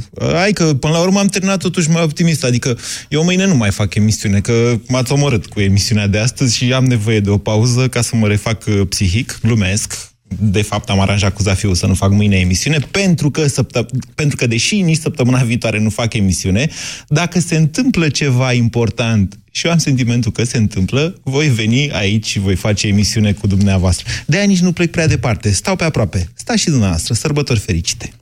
Uh, 0.09 0.33
Hai 0.33 0.51
că 0.51 0.73
până 0.73 0.93
la 0.93 0.99
urmă 0.99 1.19
am 1.19 1.27
terminat 1.27 1.59
totuși 1.59 1.89
mai 1.89 2.03
optimist, 2.03 2.43
adică 2.43 2.77
eu 3.09 3.23
mâine 3.23 3.45
nu 3.45 3.55
mai 3.55 3.71
fac 3.71 3.95
emisiune, 3.95 4.39
că 4.39 4.79
m-ați 4.87 5.11
omorât 5.11 5.45
cu 5.45 5.59
emisiunea 5.59 6.07
de 6.07 6.17
astăzi 6.17 6.55
și 6.55 6.73
am 6.73 6.85
nevoie 6.85 7.19
de 7.19 7.29
o 7.29 7.37
pauză 7.37 7.87
ca 7.87 8.01
să 8.01 8.15
mă 8.15 8.27
refac 8.27 8.63
uh, 8.67 8.81
psihic, 8.89 9.39
glumesc. 9.41 10.10
De 10.39 10.61
fapt, 10.61 10.89
am 10.89 10.99
aranjat 10.99 11.33
cu 11.33 11.41
Zafiu 11.41 11.73
să 11.73 11.85
nu 11.85 11.93
fac 11.93 12.11
mâine 12.11 12.35
emisiune, 12.35 12.79
pentru 12.91 13.31
că, 13.31 13.47
săptă... 13.47 13.85
pentru 14.15 14.37
că 14.37 14.47
deși 14.47 14.81
nici 14.81 14.99
săptămâna 14.99 15.43
viitoare 15.43 15.79
nu 15.79 15.89
fac 15.89 16.13
emisiune, 16.13 16.69
dacă 17.07 17.39
se 17.39 17.55
întâmplă 17.55 18.09
ceva 18.09 18.53
important 18.53 19.39
și 19.51 19.65
eu 19.65 19.71
am 19.71 19.77
sentimentul 19.77 20.31
că 20.31 20.43
se 20.43 20.57
întâmplă, 20.57 21.19
voi 21.23 21.47
veni 21.47 21.91
aici 21.91 22.25
și 22.25 22.39
voi 22.39 22.55
face 22.55 22.87
emisiune 22.87 23.31
cu 23.31 23.47
dumneavoastră. 23.47 24.05
De 24.25 24.37
aia 24.37 24.45
nici 24.45 24.59
nu 24.59 24.71
plec 24.71 24.91
prea 24.91 25.07
departe, 25.07 25.51
stau 25.51 25.75
pe 25.75 25.83
aproape. 25.83 26.29
Stați 26.33 26.61
și 26.61 26.69
dumneavoastră, 26.69 27.13
sărbători 27.13 27.59
fericite! 27.59 28.13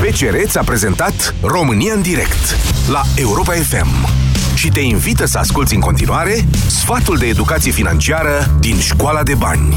BCR 0.00 0.36
ți-a 0.46 0.62
prezentat 0.62 1.34
România 1.42 1.94
în 1.94 2.02
direct 2.02 2.56
la 2.88 3.02
Europa 3.16 3.52
FM 3.52 4.08
și 4.54 4.68
te 4.68 4.80
invită 4.80 5.26
să 5.26 5.38
asculti 5.38 5.74
în 5.74 5.80
continuare 5.80 6.44
sfatul 6.66 7.16
de 7.16 7.26
educație 7.26 7.72
financiară 7.72 8.56
din 8.60 8.78
Școala 8.78 9.22
de 9.22 9.34
Bani. 9.34 9.76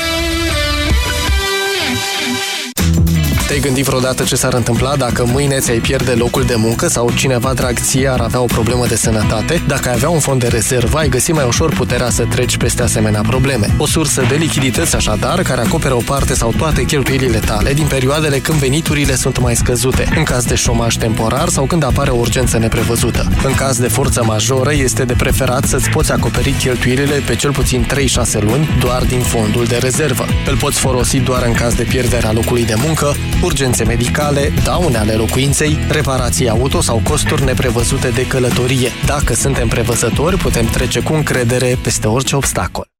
Te-ai 3.51 3.63
gândit 3.63 3.85
vreodată 3.85 4.23
ce 4.23 4.35
s-ar 4.35 4.53
întâmpla 4.53 4.95
dacă 4.95 5.25
mâine 5.25 5.59
ți-ai 5.59 5.79
pierde 5.79 6.11
locul 6.11 6.43
de 6.43 6.55
muncă 6.57 6.87
sau 6.87 7.11
cineva 7.15 7.53
drag 7.53 7.79
ție 7.79 8.07
ar 8.07 8.19
avea 8.19 8.41
o 8.41 8.45
problemă 8.45 8.85
de 8.87 8.95
sănătate? 8.95 9.63
Dacă 9.67 9.89
ai 9.89 9.93
avea 9.95 10.09
un 10.09 10.19
fond 10.19 10.39
de 10.39 10.47
rezervă, 10.47 10.97
ai 10.97 11.09
găsi 11.09 11.31
mai 11.31 11.45
ușor 11.47 11.73
puterea 11.73 12.09
să 12.09 12.25
treci 12.25 12.57
peste 12.57 12.83
asemenea 12.83 13.21
probleme. 13.21 13.75
O 13.77 13.85
sursă 13.85 14.23
de 14.29 14.35
lichidități 14.35 14.95
așadar, 14.95 15.41
care 15.41 15.61
acoperă 15.61 15.93
o 15.93 16.01
parte 16.05 16.33
sau 16.33 16.53
toate 16.57 16.83
cheltuielile 16.83 17.37
tale 17.37 17.73
din 17.73 17.87
perioadele 17.87 18.39
când 18.39 18.57
veniturile 18.57 19.15
sunt 19.15 19.39
mai 19.39 19.55
scăzute, 19.55 20.07
în 20.15 20.23
caz 20.23 20.45
de 20.45 20.55
șomaj 20.55 20.95
temporar 20.95 21.49
sau 21.49 21.65
când 21.65 21.83
apare 21.83 22.09
o 22.09 22.17
urgență 22.17 22.57
neprevăzută. 22.57 23.27
În 23.43 23.53
caz 23.53 23.79
de 23.79 23.87
forță 23.87 24.23
majoră, 24.23 24.73
este 24.73 25.03
de 25.03 25.13
preferat 25.13 25.63
să-ți 25.65 25.89
poți 25.89 26.11
acoperi 26.11 26.51
cheltuielile 26.51 27.23
pe 27.25 27.35
cel 27.35 27.51
puțin 27.51 27.87
3-6 27.93 28.39
luni 28.39 28.69
doar 28.79 29.03
din 29.03 29.21
fondul 29.21 29.65
de 29.65 29.77
rezervă. 29.77 30.25
Îl 30.47 30.57
poți 30.57 30.79
folosi 30.79 31.19
doar 31.19 31.43
în 31.43 31.53
caz 31.53 31.73
de 31.73 31.83
pierderea 31.83 32.31
locului 32.31 32.65
de 32.65 32.75
muncă, 32.77 33.15
urgențe 33.43 33.83
medicale, 33.83 34.53
daune 34.63 34.97
ale 34.97 35.13
locuinței, 35.13 35.77
reparații 35.89 36.49
auto 36.49 36.81
sau 36.81 37.01
costuri 37.03 37.43
neprevăzute 37.43 38.09
de 38.09 38.27
călătorie. 38.27 38.89
Dacă 39.05 39.33
suntem 39.33 39.67
prevăzători, 39.67 40.37
putem 40.37 40.65
trece 40.65 40.99
cu 40.99 41.13
încredere 41.13 41.77
peste 41.83 42.07
orice 42.07 42.35
obstacol. 42.35 42.90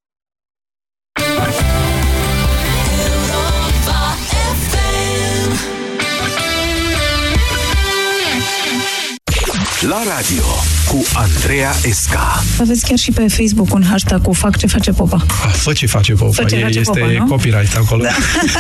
La 9.82 10.02
radio 10.16 10.44
cu 10.88 11.04
Andreea 11.14 11.72
Esca. 11.84 12.44
Aveți 12.60 12.86
chiar 12.86 12.98
și 12.98 13.12
pe 13.12 13.28
Facebook 13.28 13.74
un 13.74 13.84
hashtag 13.90 14.22
cu 14.22 14.34
fac 14.34 14.58
ce 14.58 14.68
face 14.68 14.92
popa. 14.92 15.26
Fă 15.54 15.74
ce 15.74 15.86
face 15.86 16.14
popa. 16.14 16.32
Fă 16.32 16.44
ce 16.44 16.56
E- 16.56 16.62
face 16.62 16.80
este 16.80 17.00
popa, 17.00 17.12
nu? 17.18 17.26
copyright 17.26 17.76
acolo. 17.76 18.04
Da. 18.04 18.10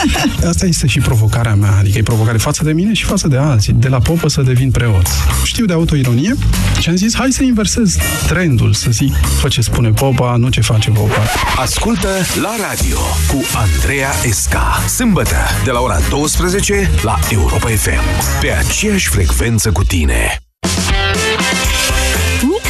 Asta 0.49 0.65
este 0.65 0.87
și 0.87 0.99
provocarea 0.99 1.55
mea, 1.55 1.75
adică 1.79 1.97
e 1.97 2.01
provocare 2.03 2.37
față 2.37 2.63
de 2.63 2.71
mine 2.71 2.93
și 2.93 3.03
față 3.03 3.27
de 3.27 3.37
alții. 3.37 3.73
De 3.73 3.87
la 3.87 3.99
popă 3.99 4.29
să 4.29 4.41
devin 4.41 4.71
preot. 4.71 5.07
Știu 5.43 5.65
de 5.65 5.73
autoironie 5.73 6.35
și 6.79 6.89
am 6.89 6.95
zis, 6.95 7.15
hai 7.15 7.31
să 7.31 7.43
inversez 7.43 7.95
trendul, 8.27 8.73
să 8.73 8.91
zic, 8.91 9.15
fă 9.39 9.47
ce 9.47 9.61
spune 9.61 9.89
popa, 9.89 10.35
nu 10.35 10.49
ce 10.49 10.61
face 10.61 10.89
popa. 10.89 11.21
Ascultă 11.57 12.07
la 12.41 12.55
radio 12.69 12.97
cu 13.27 13.43
Andreea 13.55 14.11
Esca. 14.25 14.83
Sâmbătă 14.95 15.37
de 15.63 15.71
la 15.71 15.79
ora 15.79 15.99
12 16.09 16.89
la 17.03 17.19
Europa 17.29 17.67
FM. 17.67 18.39
Pe 18.41 18.51
aceeași 18.51 19.07
frecvență 19.07 19.71
cu 19.71 19.83
tine. 19.83 20.41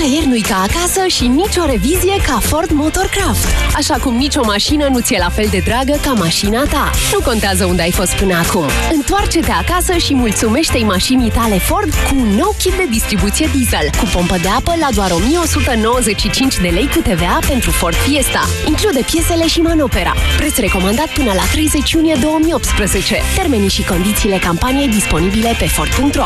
Nicăieri 0.01 0.27
nu-i 0.27 0.41
ca 0.41 0.67
acasă 0.69 1.07
și 1.07 1.27
nicio 1.27 1.65
revizie 1.65 2.15
ca 2.27 2.39
Ford 2.39 2.71
Motorcraft. 2.71 3.47
Așa 3.75 3.93
cum 3.93 4.15
nicio 4.15 4.41
mașină 4.45 4.87
nu 4.91 4.99
ți-e 4.99 5.17
la 5.17 5.29
fel 5.29 5.47
de 5.49 5.61
dragă 5.65 5.99
ca 6.01 6.11
mașina 6.11 6.63
ta. 6.63 6.91
Nu 7.13 7.19
contează 7.19 7.65
unde 7.65 7.81
ai 7.81 7.91
fost 7.91 8.13
până 8.13 8.35
acum. 8.35 8.65
Întoarce-te 8.93 9.51
acasă 9.51 9.97
și 9.97 10.13
mulțumește-i 10.13 10.83
mașinii 10.83 11.29
tale 11.29 11.57
Ford 11.57 11.93
cu 11.93 12.15
un 12.15 12.27
nou 12.27 12.55
kit 12.57 12.73
de 12.73 12.87
distribuție 12.89 13.49
diesel, 13.55 13.89
cu 13.99 14.05
pompă 14.13 14.37
de 14.41 14.47
apă 14.47 14.73
la 14.79 14.87
doar 14.93 15.11
1195 15.11 16.57
de 16.57 16.67
lei 16.67 16.87
cu 16.87 16.99
TVA 16.99 17.39
pentru 17.47 17.71
Ford 17.71 17.95
Fiesta. 17.95 18.41
Include 18.67 18.99
piesele 19.11 19.47
și 19.47 19.59
manopera. 19.61 20.13
Preț 20.37 20.57
recomandat 20.57 21.07
până 21.07 21.31
la 21.33 21.43
30 21.51 21.91
iunie 21.91 22.15
2018. 22.21 23.15
Termenii 23.35 23.69
și 23.69 23.83
condițiile 23.83 24.37
campaniei 24.37 24.87
disponibile 24.87 25.55
pe 25.59 25.67
Ford.ro. 25.67 26.25